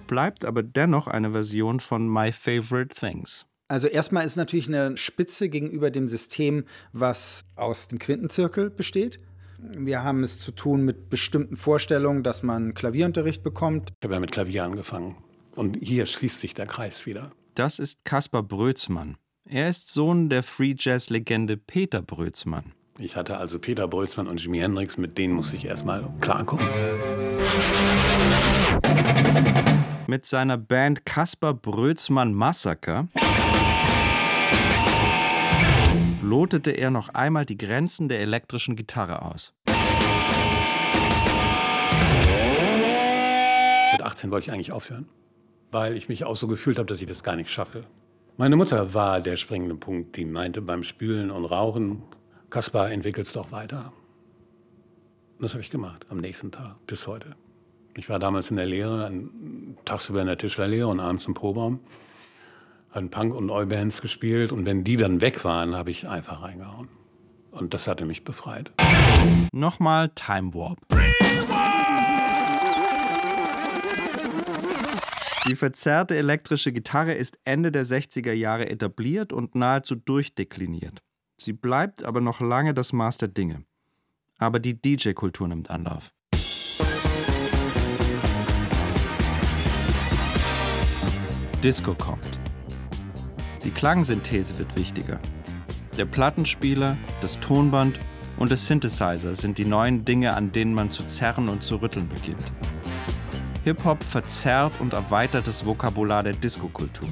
Bleibt 0.06 0.44
aber 0.44 0.62
dennoch 0.62 1.06
eine 1.06 1.32
Version 1.32 1.80
von 1.80 2.08
My 2.08 2.32
Favorite 2.32 2.94
Things. 2.94 3.46
Also 3.68 3.88
erstmal 3.88 4.24
ist 4.24 4.36
natürlich 4.36 4.68
eine 4.68 4.96
Spitze 4.96 5.48
gegenüber 5.48 5.90
dem 5.90 6.06
System, 6.08 6.64
was 6.92 7.42
aus 7.56 7.88
dem 7.88 7.98
Quintenzirkel 7.98 8.70
besteht. 8.70 9.18
Wir 9.58 10.04
haben 10.04 10.22
es 10.22 10.38
zu 10.38 10.52
tun 10.52 10.84
mit 10.84 11.08
bestimmten 11.08 11.56
Vorstellungen, 11.56 12.22
dass 12.22 12.42
man 12.42 12.74
Klavierunterricht 12.74 13.42
bekommt. 13.42 13.90
Ich 13.98 14.04
habe 14.04 14.14
ja 14.14 14.20
mit 14.20 14.30
Klavier 14.30 14.64
angefangen. 14.64 15.16
Und 15.54 15.78
hier 15.82 16.06
schließt 16.06 16.40
sich 16.40 16.54
der 16.54 16.66
Kreis 16.66 17.06
wieder. 17.06 17.32
Das 17.54 17.78
ist 17.78 18.04
Kaspar 18.04 18.42
Brötzmann. 18.42 19.16
Er 19.48 19.68
ist 19.68 19.92
Sohn 19.92 20.28
der 20.28 20.42
Free 20.42 20.74
Jazz-Legende 20.78 21.56
Peter 21.56 22.02
Brötzmann. 22.02 22.74
Ich 22.98 23.14
hatte 23.14 23.36
also 23.36 23.58
Peter 23.58 23.86
Boltzmann 23.88 24.26
und 24.26 24.42
Jimi 24.42 24.58
Hendrix, 24.58 24.96
mit 24.96 25.18
denen 25.18 25.34
musste 25.34 25.56
ich 25.56 25.66
erstmal 25.66 26.10
klarkommen. 26.20 26.66
Mit 30.08 30.24
seiner 30.24 30.56
Band 30.56 31.04
Kaspar 31.04 31.52
Brötzmann 31.52 32.32
Massaker 32.32 33.08
lotete 36.22 36.70
er 36.70 36.90
noch 36.90 37.08
einmal 37.08 37.44
die 37.44 37.56
Grenzen 37.56 38.08
der 38.08 38.20
elektrischen 38.20 38.76
Gitarre 38.76 39.22
aus. 39.22 39.52
Mit 43.92 44.02
18 44.02 44.30
wollte 44.30 44.46
ich 44.46 44.52
eigentlich 44.52 44.70
aufhören, 44.70 45.06
weil 45.72 45.96
ich 45.96 46.08
mich 46.08 46.24
auch 46.24 46.36
so 46.36 46.46
gefühlt 46.46 46.78
habe, 46.78 46.86
dass 46.86 47.00
ich 47.00 47.08
das 47.08 47.24
gar 47.24 47.34
nicht 47.34 47.50
schaffe. 47.50 47.84
Meine 48.36 48.54
Mutter 48.54 48.94
war 48.94 49.20
der 49.20 49.34
springende 49.34 49.74
Punkt, 49.74 50.14
die 50.14 50.24
meinte 50.24 50.62
beim 50.62 50.84
Spülen 50.84 51.32
und 51.32 51.46
Rauchen, 51.46 52.04
Kaspar, 52.48 52.92
entwickelst 52.92 53.34
doch 53.34 53.50
weiter. 53.50 53.92
Und 55.38 55.42
das 55.42 55.54
habe 55.54 55.62
ich 55.62 55.70
gemacht 55.70 56.06
am 56.10 56.18
nächsten 56.18 56.52
Tag 56.52 56.76
bis 56.86 57.08
heute. 57.08 57.34
Ich 57.98 58.10
war 58.10 58.18
damals 58.18 58.50
in 58.50 58.56
der 58.56 58.66
Lehre, 58.66 59.10
tagsüber 59.86 60.20
in 60.20 60.26
der 60.26 60.36
Tischlerlehre 60.36 60.86
und 60.86 61.00
abends 61.00 61.24
im 61.24 61.32
Proberaum. 61.32 61.80
Hatten 62.90 63.10
Punk- 63.10 63.34
und 63.34 63.48
Oi-Bands 63.48 64.02
gespielt 64.02 64.52
und 64.52 64.66
wenn 64.66 64.84
die 64.84 64.98
dann 64.98 65.22
weg 65.22 65.44
waren, 65.44 65.74
habe 65.74 65.90
ich 65.90 66.06
einfach 66.06 66.42
reingehauen. 66.42 66.88
Und 67.52 67.72
das 67.72 67.88
hatte 67.88 68.04
mich 68.04 68.22
befreit. 68.22 68.70
Nochmal 69.50 70.10
Time 70.10 70.52
Warp. 70.52 70.78
Die 75.48 75.56
verzerrte 75.56 76.16
elektrische 76.16 76.72
Gitarre 76.72 77.14
ist 77.14 77.38
Ende 77.44 77.72
der 77.72 77.86
60er 77.86 78.32
Jahre 78.32 78.68
etabliert 78.68 79.32
und 79.32 79.54
nahezu 79.54 79.94
durchdekliniert. 79.94 81.00
Sie 81.38 81.54
bleibt 81.54 82.04
aber 82.04 82.20
noch 82.20 82.40
lange 82.40 82.74
das 82.74 82.92
Maß 82.92 83.16
der 83.18 83.28
Dinge. 83.28 83.64
Aber 84.38 84.58
die 84.58 84.80
DJ-Kultur 84.80 85.48
nimmt 85.48 85.70
Anlauf. 85.70 86.12
Disco 91.62 91.94
kommt. 91.94 92.38
Die 93.64 93.70
Klangsynthese 93.70 94.58
wird 94.58 94.76
wichtiger. 94.76 95.18
Der 95.98 96.04
Plattenspieler, 96.04 96.96
das 97.20 97.40
Tonband 97.40 97.98
und 98.38 98.50
der 98.50 98.56
Synthesizer 98.56 99.34
sind 99.34 99.58
die 99.58 99.64
neuen 99.64 100.04
Dinge, 100.04 100.34
an 100.34 100.52
denen 100.52 100.74
man 100.74 100.90
zu 100.90 101.04
zerren 101.04 101.48
und 101.48 101.62
zu 101.62 101.76
rütteln 101.76 102.08
beginnt. 102.08 102.52
Hip-Hop 103.64 104.02
verzerrt 104.02 104.74
und 104.78 104.92
erweitert 104.92 105.46
das 105.48 105.64
Vokabular 105.64 106.22
der 106.22 106.34
Disco-Kultur. 106.34 107.08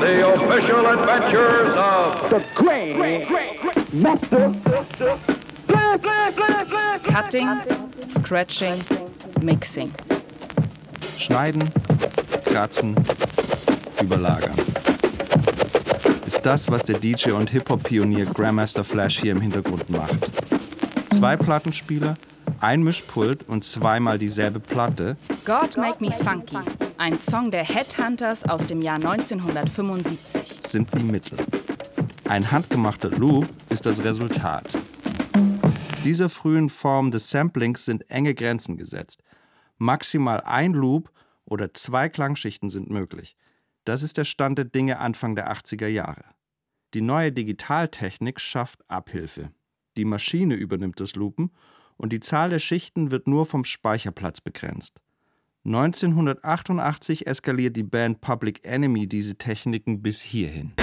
The 0.00 0.22
official 0.22 0.86
adventures 0.86 1.74
of 1.76 2.30
the 2.30 2.40
Great 2.54 3.28
Master 3.92 4.54
Cutting, 7.04 7.60
Scratching, 8.08 8.84
Mixing. 9.40 9.92
Schneiden, 11.18 11.70
kratzen, 12.44 12.94
überlagern. 14.00 14.58
Ist 16.26 16.44
das, 16.44 16.70
was 16.70 16.84
der 16.84 16.98
DJ 16.98 17.30
und 17.30 17.50
Hip-Hop-Pionier 17.50 18.26
Grandmaster 18.26 18.84
Flash 18.84 19.20
hier 19.20 19.32
im 19.32 19.40
Hintergrund 19.40 19.88
macht. 19.90 20.30
Zwei 21.10 21.36
Plattenspieler, 21.36 22.14
ein 22.60 22.82
Mischpult 22.82 23.48
und 23.48 23.64
zweimal 23.64 24.18
dieselbe 24.18 24.60
Platte 24.60 25.16
God 25.44 25.76
Make 25.76 26.04
Me 26.04 26.12
Funky, 26.12 26.58
ein 26.98 27.18
Song 27.18 27.50
der 27.50 27.64
Headhunters 27.64 28.44
aus 28.44 28.66
dem 28.66 28.82
Jahr 28.82 28.96
1975. 28.96 30.58
sind 30.66 30.88
die 30.96 31.02
Mittel. 31.02 31.38
Ein 32.28 32.50
handgemachter 32.50 33.10
Loop 33.10 33.48
ist 33.68 33.86
das 33.86 34.02
Resultat. 34.02 34.76
Dieser 36.04 36.28
frühen 36.28 36.68
Form 36.68 37.10
des 37.10 37.30
Samplings 37.30 37.86
sind 37.86 38.10
enge 38.10 38.34
Grenzen 38.34 38.76
gesetzt. 38.76 39.23
Maximal 39.78 40.40
ein 40.40 40.72
Loop 40.72 41.10
oder 41.44 41.74
zwei 41.74 42.08
Klangschichten 42.08 42.68
sind 42.70 42.90
möglich. 42.90 43.36
Das 43.84 44.02
ist 44.02 44.16
der 44.16 44.24
Stand 44.24 44.58
der 44.58 44.64
Dinge 44.64 44.98
Anfang 44.98 45.34
der 45.34 45.52
80er 45.52 45.88
Jahre. 45.88 46.24
Die 46.94 47.02
neue 47.02 47.32
Digitaltechnik 47.32 48.40
schafft 48.40 48.88
Abhilfe. 48.88 49.50
Die 49.96 50.04
Maschine 50.04 50.54
übernimmt 50.54 51.00
das 51.00 51.14
Loopen 51.16 51.50
und 51.96 52.12
die 52.12 52.20
Zahl 52.20 52.50
der 52.50 52.58
Schichten 52.58 53.10
wird 53.10 53.26
nur 53.26 53.46
vom 53.46 53.64
Speicherplatz 53.64 54.40
begrenzt. 54.40 55.00
1988 55.64 57.26
eskaliert 57.26 57.76
die 57.76 57.82
Band 57.82 58.20
Public 58.20 58.66
Enemy 58.66 59.06
diese 59.06 59.36
Techniken 59.36 60.02
bis 60.02 60.20
hierhin. 60.20 60.74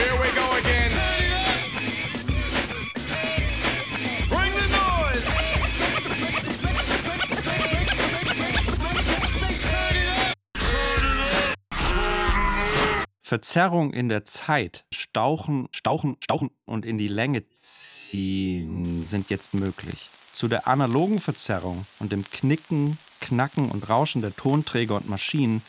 Verzerrung 13.31 13.93
in 13.93 14.09
der 14.09 14.25
Zeit, 14.25 14.83
Stauchen, 14.91 15.69
Stauchen, 15.71 16.17
Stauchen 16.19 16.51
und 16.65 16.85
in 16.85 16.97
die 16.97 17.07
Länge 17.07 17.45
ziehen 17.61 19.05
sind 19.05 19.29
jetzt 19.29 19.53
möglich. 19.53 20.09
Zu 20.33 20.49
der 20.49 20.67
analogen 20.67 21.19
Verzerrung 21.19 21.85
und 21.99 22.11
dem 22.11 22.29
Knicken, 22.29 22.97
Knacken 23.21 23.71
und 23.71 23.87
Rauschen 23.87 24.21
der 24.21 24.35
Tonträger 24.35 24.97
und 24.97 25.07
Maschinen 25.07 25.61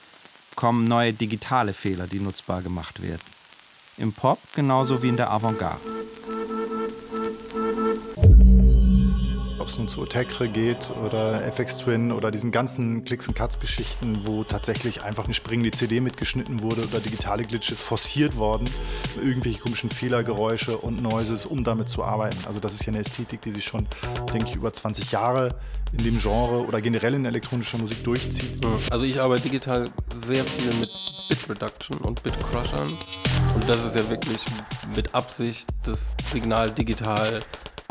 kommen 0.56 0.88
neue 0.88 1.12
digitale 1.12 1.72
Fehler, 1.72 2.08
die 2.08 2.18
nutzbar 2.18 2.62
gemacht 2.62 3.00
werden. 3.00 3.22
Im 3.96 4.12
Pop 4.12 4.40
genauso 4.56 5.04
wie 5.04 5.10
in 5.10 5.16
der 5.16 5.30
Avantgarde. 5.30 6.01
Ob 9.62 9.68
es 9.68 9.78
nun 9.78 9.86
zu 9.86 10.02
Otecre 10.02 10.48
geht 10.48 10.90
oder 11.06 11.46
FX 11.46 11.78
Twin 11.78 12.10
oder 12.10 12.32
diesen 12.32 12.50
ganzen 12.50 13.04
Klicks 13.04 13.28
and 13.28 13.36
Cuts 13.36 13.60
Geschichten, 13.60 14.22
wo 14.24 14.42
tatsächlich 14.42 15.04
einfach 15.04 15.26
eine 15.26 15.34
springende 15.34 15.70
CD 15.70 16.00
mitgeschnitten 16.00 16.62
wurde 16.62 16.82
oder 16.82 16.98
digitale 16.98 17.44
Glitches 17.44 17.80
forciert 17.80 18.36
worden, 18.36 18.68
irgendwelche 19.22 19.60
komischen 19.60 19.88
Fehlergeräusche 19.88 20.76
und 20.76 21.00
Noises, 21.00 21.46
um 21.46 21.62
damit 21.62 21.88
zu 21.88 22.02
arbeiten. 22.02 22.38
Also 22.44 22.58
das 22.58 22.74
ist 22.74 22.86
ja 22.86 22.88
eine 22.88 22.98
Ästhetik, 22.98 23.42
die 23.42 23.52
sich 23.52 23.62
schon, 23.62 23.86
denke 24.34 24.48
ich, 24.48 24.56
über 24.56 24.72
20 24.72 25.12
Jahre 25.12 25.54
in 25.96 26.02
dem 26.02 26.18
Genre 26.18 26.66
oder 26.66 26.80
generell 26.80 27.14
in 27.14 27.24
elektronischer 27.24 27.78
Musik 27.78 28.02
durchzieht. 28.02 28.66
Also 28.90 29.04
ich 29.04 29.20
arbeite 29.20 29.44
digital 29.44 29.88
sehr 30.26 30.44
viel 30.44 30.74
mit 30.74 30.90
Bit 31.28 31.48
Reduction 31.48 31.98
und 31.98 32.20
Bit 32.24 32.34
Crushern. 32.50 32.90
Und 33.54 33.68
das 33.68 33.78
ist 33.84 33.94
ja 33.94 34.10
wirklich 34.10 34.40
mit 34.96 35.14
Absicht, 35.14 35.68
das 35.84 36.10
Signal 36.32 36.72
digital 36.72 37.38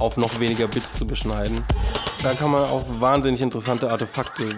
auf 0.02 0.18
noch 0.18 0.40
weniger 0.40 0.68
Bits 0.68 0.96
zu 0.96 1.06
beschneiden. 1.06 1.64
Da 2.24 2.34
kann 2.34 2.52
man 2.52 2.64
auch 2.64 2.84
wahnsinnig 3.00 3.40
interessante 3.40 3.92
Artefakte 3.92 4.50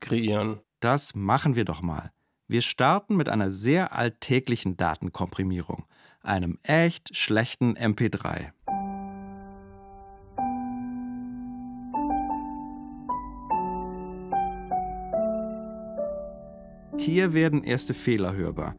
kreieren. 0.00 0.60
Das 0.80 1.14
machen 1.14 1.54
wir 1.54 1.64
doch 1.64 1.82
mal. 1.82 2.10
Wir 2.48 2.62
starten 2.62 3.16
mit 3.16 3.28
einer 3.28 3.50
sehr 3.50 3.92
alltäglichen 3.92 4.76
Datenkomprimierung, 4.76 5.86
einem 6.20 6.58
echt 6.62 7.16
schlechten 7.16 7.76
MP3. 7.76 8.50
Hier 16.98 17.32
werden 17.32 17.62
erste 17.62 17.94
Fehler 17.94 18.34
hörbar. 18.34 18.76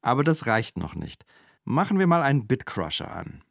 Aber 0.00 0.22
das 0.22 0.46
reicht 0.46 0.76
noch 0.76 0.94
nicht. 0.94 1.24
Machen 1.64 1.98
wir 1.98 2.06
mal 2.06 2.22
einen 2.22 2.46
Bitcrusher 2.46 3.10
an. 3.10 3.42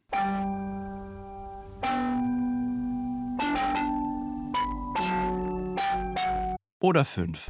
Oder 6.84 7.06
fünf. 7.06 7.48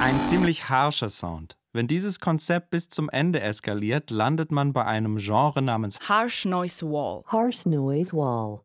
Ein 0.00 0.18
ziemlich 0.22 0.70
harscher 0.70 1.10
Sound. 1.10 1.58
Wenn 1.74 1.86
dieses 1.86 2.18
Konzept 2.18 2.70
bis 2.70 2.88
zum 2.88 3.10
Ende 3.10 3.42
eskaliert, 3.42 4.10
landet 4.10 4.52
man 4.52 4.72
bei 4.72 4.86
einem 4.86 5.18
Genre 5.18 5.60
namens 5.60 5.98
Harsh 6.08 6.46
Noise 6.46 6.86
Wall. 6.86 7.24
Harsh 7.26 7.66
Noise 7.66 8.14
Wall. 8.14 8.60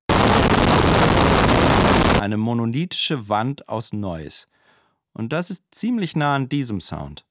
eine 2.21 2.37
monolithische 2.37 3.27
Wand 3.27 3.67
aus 3.67 3.91
Noise. 3.91 4.47
Und 5.11 5.33
das 5.33 5.49
ist 5.49 5.63
ziemlich 5.71 6.15
nah 6.15 6.37
an 6.37 6.47
diesem 6.47 6.79
Sound. 6.79 7.25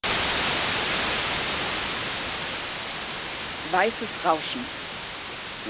Weißes 3.72 4.26
Rauschen. 4.26 4.60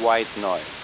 White 0.03 0.40
Noise. 0.40 0.84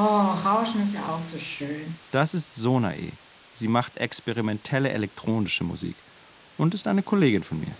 Oh, 0.00 0.48
Rauschen 0.48 0.86
ist 0.86 0.94
ja 0.94 1.00
auch 1.08 1.24
so 1.24 1.38
schön. 1.38 1.92
Das 2.12 2.32
ist 2.32 2.54
Sonae. 2.54 3.10
Sie 3.52 3.66
macht 3.66 3.96
experimentelle 3.96 4.90
elektronische 4.90 5.64
Musik 5.64 5.96
und 6.56 6.72
ist 6.72 6.86
eine 6.86 7.02
Kollegin 7.02 7.42
von 7.42 7.58
mir. 7.58 7.74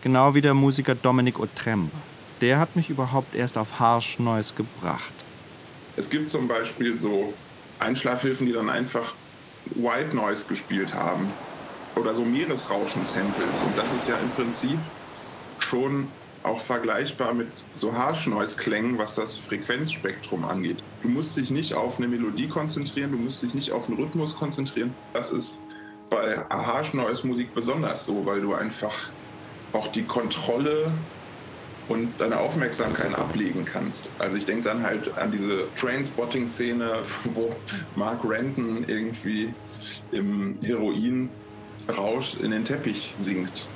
Genau 0.00 0.34
wie 0.34 0.40
der 0.40 0.54
Musiker 0.54 0.94
Dominic 0.94 1.38
Otremba. 1.38 1.92
Der 2.40 2.58
hat 2.58 2.74
mich 2.74 2.88
überhaupt 2.88 3.34
erst 3.34 3.58
auf 3.58 3.78
Harsh 3.78 4.18
Noise 4.18 4.54
gebracht. 4.54 5.12
Es 5.94 6.08
gibt 6.08 6.30
zum 6.30 6.48
Beispiel 6.48 6.98
so 6.98 7.34
Einschlafhilfen, 7.78 8.46
die 8.46 8.54
dann 8.54 8.70
einfach 8.70 9.12
White 9.74 10.16
Noise 10.16 10.46
gespielt 10.46 10.94
haben 10.94 11.28
oder 11.96 12.14
so 12.14 12.24
Meeresrauschen-Samples. 12.24 13.60
Und 13.60 13.76
das 13.76 13.92
ist 13.92 14.08
ja 14.08 14.16
im 14.16 14.30
Prinzip 14.30 14.78
schon 15.58 16.08
auch 16.42 16.60
vergleichbar 16.60 17.34
mit 17.34 17.48
so 17.76 17.94
Harsh 17.94 18.26
Noise 18.26 18.56
Klängen, 18.56 18.98
was 18.98 19.14
das 19.14 19.36
Frequenzspektrum 19.38 20.44
angeht. 20.44 20.82
Du 21.02 21.08
musst 21.08 21.36
dich 21.36 21.50
nicht 21.50 21.74
auf 21.74 21.98
eine 21.98 22.08
Melodie 22.08 22.48
konzentrieren, 22.48 23.12
du 23.12 23.18
musst 23.18 23.42
dich 23.42 23.54
nicht 23.54 23.72
auf 23.72 23.88
einen 23.88 23.98
Rhythmus 23.98 24.36
konzentrieren. 24.36 24.94
Das 25.12 25.30
ist 25.30 25.64
bei 26.10 26.36
Harsh 26.50 26.94
Noise 26.94 27.26
Musik 27.26 27.54
besonders 27.54 28.04
so, 28.04 28.26
weil 28.26 28.40
du 28.40 28.54
einfach 28.54 29.10
auch 29.72 29.88
die 29.88 30.02
Kontrolle 30.02 30.92
und 31.88 32.12
deine 32.18 32.38
Aufmerksamkeit 32.38 33.18
ablegen 33.18 33.64
kannst. 33.64 34.08
Also 34.18 34.36
ich 34.36 34.44
denke 34.44 34.64
dann 34.64 34.82
halt 34.82 35.16
an 35.16 35.32
diese 35.32 35.66
Trainspotting-Szene, 35.76 37.02
wo 37.24 37.54
Mark 37.96 38.20
Renton 38.24 38.84
irgendwie 38.86 39.52
im 40.10 40.58
Heroin-Rausch 40.62 42.36
in 42.40 42.50
den 42.50 42.64
Teppich 42.64 43.14
singt. 43.18 43.66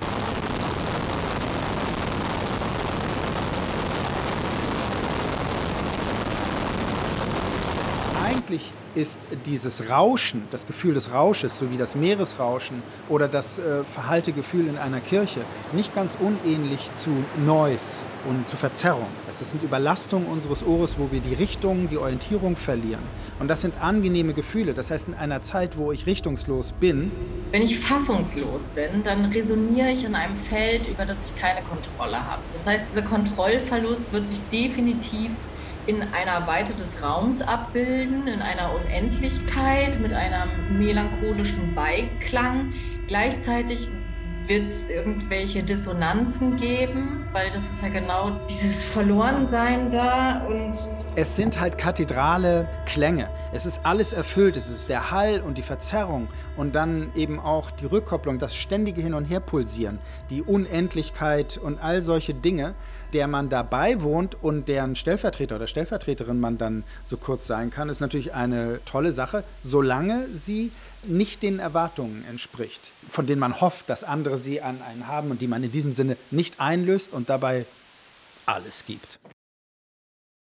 Eigentlich 8.25 8.73
ist 8.97 9.21
dieses 9.45 9.91
Rauschen, 9.91 10.43
das 10.51 10.67
Gefühl 10.67 10.95
des 10.95 11.13
Rausches, 11.13 11.59
sowie 11.59 11.77
das 11.77 11.95
Meeresrauschen 11.95 12.83
oder 13.09 13.29
das 13.29 13.59
äh, 13.59 13.85
verhallte 13.85 14.33
Gefühl 14.33 14.69
in 14.69 14.79
einer 14.79 15.01
Kirche, 15.01 15.41
nicht 15.73 15.95
ganz 15.95 16.17
unähnlich 16.19 16.91
zu 16.97 17.11
Noise 17.45 18.05
und 18.29 18.49
zu 18.49 18.57
Verzerrung. 18.57 19.07
Es 19.29 19.39
sind 19.39 19.63
Überlastungen 19.63 20.27
unseres 20.27 20.65
Ohres, 20.67 20.99
wo 20.99 21.13
wir 21.13 21.21
die 21.21 21.35
Richtung, 21.35 21.89
die 21.89 21.99
Orientierung 21.99 22.57
verlieren. 22.57 23.03
Und 23.39 23.49
das 23.49 23.61
sind 23.61 23.75
angenehme 23.83 24.33
Gefühle. 24.33 24.73
Das 24.73 24.91
heißt, 24.91 25.09
in 25.09 25.15
einer 25.15 25.43
Zeit, 25.43 25.77
wo 25.77 25.93
ich 25.93 26.07
richtungslos 26.07 26.73
bin, 26.73 27.13
Wenn 27.53 27.63
ich 27.63 27.79
fassungslos 27.79 28.69
bin, 28.69 29.05
dann 29.05 29.27
resoniere 29.27 29.91
ich 29.91 30.05
in 30.05 30.15
einem 30.15 30.37
Feld, 30.37 30.89
über 30.89 31.05
das 31.05 31.31
ich 31.31 31.41
keine 31.41 31.61
Kontrolle 31.67 32.17
habe. 32.17 32.43
Das 32.51 32.65
heißt, 32.67 32.91
dieser 32.91 33.03
Kontrollverlust 33.03 34.11
wird 34.13 34.27
sich 34.27 34.41
definitiv 34.51 35.31
in 35.87 36.03
einer 36.03 36.47
Weite 36.47 36.73
des 36.75 37.03
Raums 37.03 37.41
abbilden, 37.43 38.27
in 38.27 38.43
einer 38.43 38.75
Unendlichkeit, 38.75 39.99
mit 40.01 40.13
einem 40.13 40.79
melancholischen 40.79 41.75
Beiklang. 41.75 42.73
Gleichzeitig 43.07 43.89
wird 44.49 44.71
es 44.71 44.85
irgendwelche 44.85 45.63
Dissonanzen 45.63 46.57
geben, 46.57 47.29
weil 47.33 47.51
das 47.51 47.65
ist 47.65 47.83
ja 47.83 47.89
genau 47.89 48.31
dieses 48.49 48.85
Verlorensein 48.85 49.91
da 49.91 50.45
und 50.47 50.77
Es 51.17 51.35
sind 51.37 51.59
halt 51.61 51.79
kathedrale 51.79 52.69
Klänge. 52.85 53.29
Es 53.53 53.67
ist 53.67 53.81
alles 53.85 54.13
erfüllt. 54.13 54.57
Es 54.57 54.69
ist 54.69 54.89
der 54.89 55.11
Hall 55.11 55.41
und 55.41 55.59
die 55.59 55.63
Verzerrung 55.63 56.29
und 56.57 56.75
dann 56.75 57.11
eben 57.15 57.41
auch 57.41 57.71
die 57.71 57.87
Rückkopplung, 57.87 58.39
das 58.39 58.55
ständige 58.55 59.03
Hin- 59.03 59.15
und 59.15 59.25
Herpulsieren, 59.25 59.99
die 60.31 60.43
Unendlichkeit 60.43 61.59
und 61.59 61.79
all 61.81 62.03
solche 62.03 62.35
Dinge, 62.35 62.75
der 63.17 63.29
man 63.29 63.49
dabei 63.49 64.03
wohnt 64.03 64.37
und 64.43 64.69
deren 64.69 64.95
Stellvertreter 64.95 65.57
oder 65.57 65.67
Stellvertreterin 65.67 66.39
man 66.39 66.59
dann 66.59 66.85
so 67.03 67.17
kurz 67.17 67.47
sein 67.47 67.71
kann, 67.71 67.89
ist 67.89 68.01
natürlich 68.01 68.35
eine 68.35 68.79
tolle 68.85 69.11
Sache, 69.11 69.43
solange 69.63 70.29
sie 70.35 70.71
nicht 71.03 71.43
den 71.43 71.59
Erwartungen 71.59 72.27
entspricht, 72.29 72.93
von 73.09 73.27
denen 73.27 73.41
man 73.41 73.63
hofft, 73.63 73.89
dass 73.89 74.05
andere 74.05 74.37
sie 74.37 74.61
an 74.61 74.83
einen 74.83 75.07
haben 75.07 75.31
und 75.31 75.41
die 75.41 75.47
man 75.47 75.63
in 75.63 75.73
diesem 75.73 75.95
Sinne 75.95 76.19
nicht 76.31 76.61
einlöst 76.61 77.15
und 77.15 77.31
dabei 77.31 77.65
alles 78.45 78.85
gibt. 78.85 79.19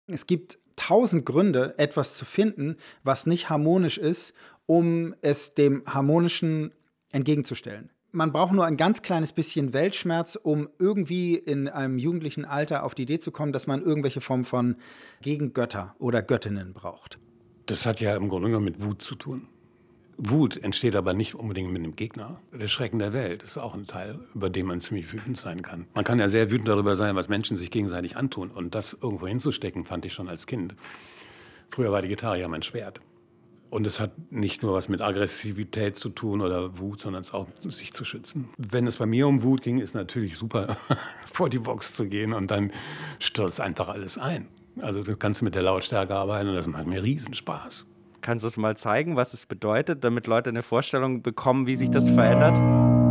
Es 0.05 0.27
gibt 0.27 0.59
tausend 0.75 1.25
Gründe, 1.25 1.73
etwas 1.79 2.17
zu 2.17 2.25
finden, 2.25 2.77
was 3.03 3.25
nicht 3.25 3.49
harmonisch 3.49 3.97
ist, 3.97 4.35
um 4.67 5.15
es 5.23 5.55
dem 5.55 5.81
Harmonischen 5.87 6.71
entgegenzustellen. 7.11 7.89
Man 8.11 8.31
braucht 8.31 8.53
nur 8.53 8.65
ein 8.65 8.75
ganz 8.75 9.03
kleines 9.03 9.33
bisschen 9.33 9.71
Weltschmerz, 9.71 10.35
um 10.35 10.67
irgendwie 10.79 11.35
in 11.35 11.67
einem 11.67 11.99
jugendlichen 11.99 12.43
Alter 12.43 12.83
auf 12.83 12.95
die 12.95 13.03
Idee 13.03 13.19
zu 13.19 13.31
kommen, 13.31 13.51
dass 13.51 13.67
man 13.67 13.83
irgendwelche 13.83 14.19
Form 14.19 14.45
von 14.45 14.77
Gegengötter 15.21 15.95
oder 15.99 16.23
Göttinnen 16.23 16.73
braucht. 16.73 17.19
Das 17.67 17.85
hat 17.85 17.99
ja 17.99 18.15
im 18.15 18.27
Grunde 18.27 18.47
genommen 18.47 18.65
mit 18.65 18.83
Wut 18.83 19.03
zu 19.03 19.13
tun. 19.13 19.47
Wut 20.17 20.57
entsteht 20.57 20.95
aber 20.95 21.13
nicht 21.13 21.35
unbedingt 21.35 21.71
mit 21.71 21.85
dem 21.85 21.95
Gegner. 21.95 22.41
Der 22.51 22.67
Schrecken 22.67 22.97
der 22.97 23.13
Welt 23.13 23.43
ist 23.43 23.57
auch 23.59 23.75
ein 23.75 23.85
Teil, 23.85 24.19
über 24.33 24.49
den 24.49 24.65
man 24.65 24.79
ziemlich 24.79 25.13
wütend 25.13 25.37
sein 25.37 25.61
kann. 25.61 25.85
Man 25.93 26.03
kann 26.03 26.19
ja 26.19 26.29
sehr 26.29 26.49
wütend 26.49 26.67
darüber 26.67 26.95
sein, 26.95 27.15
was 27.15 27.29
Menschen 27.29 27.57
sich 27.57 27.69
gegenseitig 27.69 28.17
antun. 28.17 28.49
Und 28.49 28.73
das 28.73 28.97
irgendwo 28.99 29.27
hinzustecken, 29.27 29.85
fand 29.85 30.03
ich 30.05 30.13
schon 30.13 30.27
als 30.27 30.47
Kind. 30.47 30.75
Früher 31.69 31.91
war 31.91 32.01
die 32.01 32.07
Gitarre 32.07 32.39
ja 32.39 32.47
mein 32.47 32.63
Schwert. 32.63 33.01
Und 33.69 33.85
es 33.85 33.99
hat 33.99 34.31
nicht 34.31 34.63
nur 34.63 34.73
was 34.73 34.89
mit 34.89 35.01
Aggressivität 35.01 35.95
zu 35.95 36.09
tun 36.09 36.41
oder 36.41 36.79
Wut, 36.79 37.01
sondern 37.01 37.21
es 37.21 37.33
auch 37.33 37.47
sich 37.69 37.93
zu 37.93 38.03
schützen. 38.03 38.49
Wenn 38.57 38.87
es 38.87 38.97
bei 38.97 39.05
mir 39.05 39.27
um 39.27 39.43
Wut 39.43 39.61
ging, 39.61 39.79
ist 39.79 39.93
natürlich 39.93 40.37
super, 40.37 40.77
vor 41.31 41.49
die 41.49 41.59
Box 41.59 41.93
zu 41.93 42.07
gehen 42.07 42.33
und 42.33 42.49
dann 42.49 42.71
stürzt 43.19 43.61
einfach 43.61 43.89
alles 43.89 44.17
ein. 44.17 44.47
Also 44.81 45.03
du 45.03 45.15
kannst 45.15 45.41
mit 45.41 45.55
der 45.55 45.61
Lautstärke 45.61 46.15
arbeiten 46.15 46.49
und 46.49 46.55
das 46.55 46.67
macht 46.67 46.87
mir 46.87 47.03
Riesenspaß. 47.03 47.85
Kannst 48.21 48.43
du 48.43 48.47
es 48.47 48.57
mal 48.57 48.75
zeigen, 48.75 49.15
was 49.15 49.33
es 49.33 49.45
bedeutet, 49.45 50.03
damit 50.03 50.27
Leute 50.27 50.49
eine 50.49 50.63
Vorstellung 50.63 51.21
bekommen, 51.21 51.67
wie 51.67 51.75
sich 51.75 51.89
das 51.89 52.09
verändert? 52.09 53.08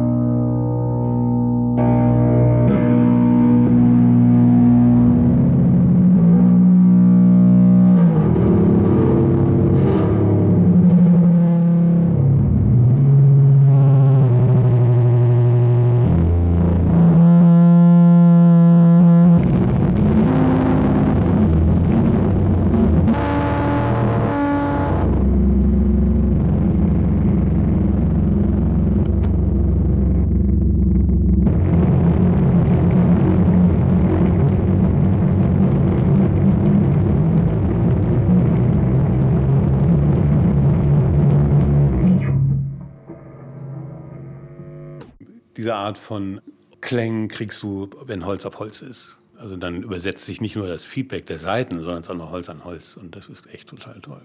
Art 45.89 45.97
von 45.97 46.43
Klängen 46.83 47.29
kriegst 47.29 47.63
du, 47.63 47.89
wenn 48.05 48.27
Holz 48.27 48.45
auf 48.45 48.59
Holz 48.59 48.83
ist. 48.83 49.17
Also 49.39 49.57
dann 49.57 49.83
übersetzt 49.83 50.27
sich 50.27 50.43
nicht 50.43 50.55
nur 50.55 50.69
das 50.69 50.85
Feedback 50.85 51.25
der 51.25 51.39
Seiten, 51.39 51.79
sondern 51.79 52.01
es 52.01 52.07
ist 52.07 52.11
auch 52.11 52.17
noch 52.17 52.31
Holz 52.31 52.51
an 52.51 52.63
Holz. 52.63 52.99
Und 52.99 53.17
das 53.17 53.31
ist 53.31 53.47
echt 53.47 53.71
total 53.71 53.99
toll. 54.03 54.21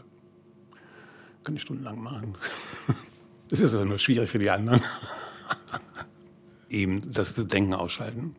Kann 1.45 1.55
ich 1.55 1.61
stundenlang 1.61 1.99
machen. 1.99 2.35
Das 3.49 3.59
ist 3.59 3.75
aber 3.75 3.85
nur 3.85 3.99
schwierig 3.99 4.31
für 4.31 4.39
die 4.39 4.49
anderen. 4.49 4.81
Eben 6.69 7.01
das 7.11 7.35
Denken 7.35 7.75
ausschalten. 7.75 8.35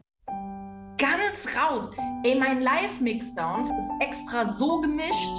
ganz 0.98 1.46
raus. 1.54 1.90
Ey, 2.24 2.36
mein 2.36 2.62
Live-Mixdown 2.62 3.64
ist 3.64 3.90
extra 4.00 4.50
so 4.50 4.80
gemischt, 4.80 5.36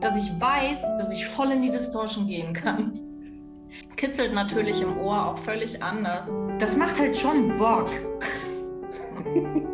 dass 0.00 0.16
ich 0.16 0.28
weiß, 0.38 0.82
dass 0.98 1.10
ich 1.10 1.24
voll 1.24 1.52
in 1.52 1.62
die 1.62 1.70
Distortion 1.70 2.26
gehen 2.26 2.52
kann. 2.52 3.03
Kitzelt 3.96 4.32
natürlich 4.34 4.80
im 4.80 4.98
Ohr 4.98 5.26
auch 5.26 5.38
völlig 5.38 5.82
anders. 5.82 6.34
Das 6.58 6.76
macht 6.76 6.98
halt 6.98 7.16
schon 7.16 7.56
Bock. 7.58 7.90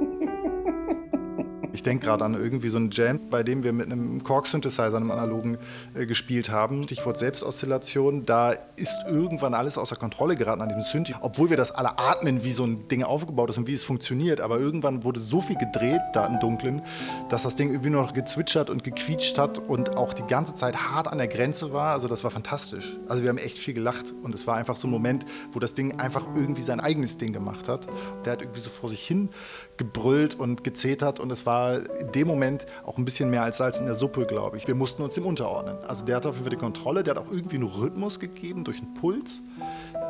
Ich 1.81 1.85
denke 1.85 2.05
gerade 2.05 2.27
an 2.27 2.35
irgendwie 2.35 2.69
so 2.69 2.77
einen 2.77 2.91
Jam, 2.91 3.31
bei 3.31 3.43
dem 3.43 3.63
wir 3.63 3.73
mit 3.73 3.87
einem 3.87 4.23
Korg-Synthesizer, 4.23 4.99
einem 4.99 5.11
analogen, 5.11 5.57
äh, 5.95 6.05
gespielt 6.05 6.51
haben. 6.51 6.83
Stichwort 6.83 7.17
Selbstoszillation. 7.17 8.27
Da 8.27 8.53
ist 8.77 9.07
irgendwann 9.09 9.55
alles 9.55 9.79
außer 9.79 9.97
Kontrolle 9.97 10.37
geraten 10.37 10.61
an 10.61 10.69
diesem 10.69 10.83
Synthi. 10.83 11.15
Obwohl 11.23 11.49
wir 11.49 11.57
das 11.57 11.71
alle 11.71 11.99
atmen, 11.99 12.45
wie 12.45 12.51
so 12.51 12.67
ein 12.67 12.87
Ding 12.89 13.03
aufgebaut 13.03 13.49
ist 13.49 13.57
und 13.57 13.67
wie 13.67 13.73
es 13.73 13.83
funktioniert. 13.83 14.43
Aber 14.43 14.59
irgendwann 14.59 15.05
wurde 15.05 15.21
so 15.21 15.41
viel 15.41 15.57
gedreht 15.57 16.03
da 16.13 16.27
im 16.27 16.39
Dunkeln, 16.39 16.83
dass 17.31 17.45
das 17.45 17.55
Ding 17.55 17.71
irgendwie 17.71 17.89
nur 17.89 18.03
noch 18.03 18.13
gezwitschert 18.13 18.69
und 18.69 18.85
gequietscht 18.85 19.39
hat 19.39 19.57
und 19.57 19.97
auch 19.97 20.13
die 20.13 20.27
ganze 20.27 20.55
Zeit 20.55 20.77
hart 20.77 21.09
an 21.09 21.17
der 21.17 21.29
Grenze 21.29 21.73
war. 21.73 21.95
Also 21.95 22.09
das 22.09 22.25
war 22.25 22.31
fantastisch. 22.31 22.99
Also 23.09 23.23
wir 23.23 23.31
haben 23.31 23.39
echt 23.39 23.57
viel 23.57 23.73
gelacht. 23.73 24.13
Und 24.23 24.35
es 24.35 24.47
war 24.47 24.57
einfach 24.57 24.77
so 24.77 24.87
ein 24.87 24.91
Moment, 24.91 25.25
wo 25.53 25.59
das 25.59 25.73
Ding 25.73 25.99
einfach 25.99 26.27
irgendwie 26.35 26.61
sein 26.61 26.79
eigenes 26.79 27.17
Ding 27.17 27.33
gemacht 27.33 27.71
hat. 27.71 27.89
Der 28.27 28.35
hat 28.35 28.43
irgendwie 28.43 28.61
so 28.61 28.69
vor 28.69 28.91
sich 28.91 29.01
hin 29.01 29.31
gebrüllt 29.79 30.35
und 30.35 30.63
gezetert 30.63 31.21
und 31.21 31.33
es 31.33 31.47
war 31.47 31.70
war 31.71 32.01
in 32.01 32.13
dem 32.13 32.27
Moment 32.27 32.67
auch 32.85 32.99
ein 32.99 33.05
bisschen 33.05 33.31
mehr 33.31 33.43
als 33.43 33.59
Salz 33.59 33.79
in 33.79 33.87
der 33.87 33.95
Suppe, 33.95 34.27
glaube 34.27 34.57
ich. 34.57 34.67
Wir 34.67 34.75
mussten 34.75 35.03
uns 35.03 35.15
dem 35.15 35.27
unterordnen. 35.27 35.77
Also 35.87 36.05
der 36.05 36.17
hat 36.17 36.27
auf 36.27 36.35
jeden 36.35 36.45
Fall 36.45 36.51
die 36.51 36.57
Kontrolle, 36.57 37.03
der 37.03 37.15
hat 37.15 37.23
auch 37.23 37.31
irgendwie 37.31 37.57
einen 37.57 37.69
Rhythmus 37.69 38.19
gegeben 38.19 38.65
durch 38.65 38.79
einen 38.79 38.95
Puls. 38.95 39.43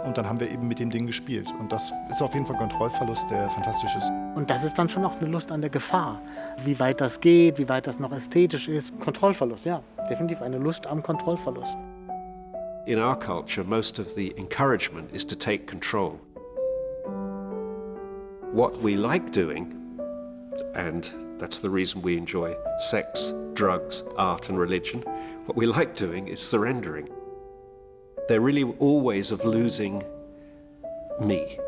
Und 0.05 0.17
dann 0.17 0.29
haben 0.29 0.41
wir 0.41 0.51
eben 0.51 0.67
mit 0.67 0.79
dem 0.79 0.91
Ding 0.91 1.07
gespielt. 1.07 1.49
Und 1.59 1.73
das 1.73 1.93
ist 2.11 2.23
auf 2.23 2.33
jeden 2.35 2.47
Fall 2.47 2.57
ein 2.57 2.61
Kontrollverlust, 2.61 3.31
der 3.31 3.51
fantastisch 3.51 3.95
ist. 3.97 4.11
Und 4.35 4.49
das 4.49 4.65
ist 4.65 4.79
dann 4.79 4.89
schon 4.89 5.05
auch 5.05 5.17
eine 5.21 5.29
Lust 5.29 5.53
an 5.53 5.61
der 5.61 5.71
Gefahr. 5.71 6.21
Wie 6.65 6.79
weit 6.81 7.01
das 7.01 7.21
geht, 7.21 7.59
wie 7.59 7.69
weit 7.69 7.87
das 7.87 7.99
noch 7.99 8.13
ästhetisch 8.13 8.69
ist. 8.69 8.99
Kontrollverlust, 9.01 9.65
ja. 9.65 9.83
Definitiv 10.09 10.41
eine 10.43 10.59
Lust 10.59 10.87
am 10.87 11.03
Kontrollverlust. 11.03 11.77
In 12.87 12.99
our 12.99 13.15
culture, 13.15 13.65
most 13.65 14.01
of 14.01 14.11
the 14.17 14.35
encouragement 14.39 15.13
is 15.13 15.27
to 15.27 15.37
take 15.37 15.67
control. 15.67 16.19
What 18.53 18.83
we 18.83 18.97
like 18.97 19.33
doing, 19.33 19.80
and 20.75 21.11
that's 21.39 21.61
the 21.61 21.71
reason 21.71 22.03
we 22.03 22.17
enjoy 22.17 22.55
sex, 22.79 23.33
drugs, 23.55 24.05
art, 24.17 24.49
and 24.49 24.59
religion, 24.59 25.03
what 25.47 25.57
we 25.57 25.67
like 25.67 25.97
doing 25.97 26.29
is 26.29 26.41
surrendering. 26.41 27.09
They're 28.29 28.41
really 28.41 28.65
all 28.65 29.01
ways 29.01 29.31
of 29.31 29.45
losing 29.45 30.03
me. 31.21 31.59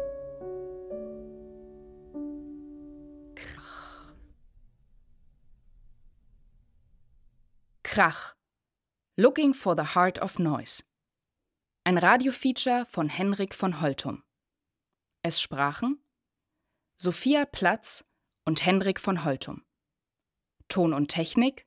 Krach. 7.85 8.33
Looking 9.19 9.53
for 9.53 9.75
the 9.75 9.85
Heart 9.85 10.19
of 10.19 10.39
Noise. 10.39 10.83
Ein 11.85 11.99
Radiofeature 11.99 12.87
von 12.89 13.09
Henrik 13.09 13.53
von 13.53 13.73
Holtum. 13.83 14.23
Es 15.23 15.41
sprachen 15.41 15.99
Sophia 16.99 17.45
Platz 17.45 18.03
und 18.45 18.65
Henrik 18.65 19.01
von 19.01 19.25
Holtum. 19.25 19.65
Ton 20.69 20.93
und 20.93 21.09
Technik 21.09 21.67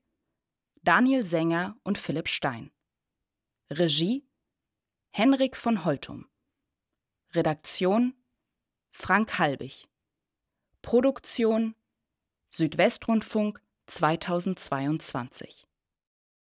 Daniel 0.82 1.23
Sänger 1.23 1.78
und 1.84 1.97
Philipp 1.97 2.28
Stein. 2.28 2.71
Regie 3.69 4.28
Henrik 5.11 5.55
von 5.55 5.86
Holtum. 5.86 6.30
Redaktion 7.34 8.13
Frank 8.91 9.39
Halbig. 9.39 9.88
Produktion 10.82 11.76
Südwestrundfunk 12.49 13.61
2022 13.88 15.64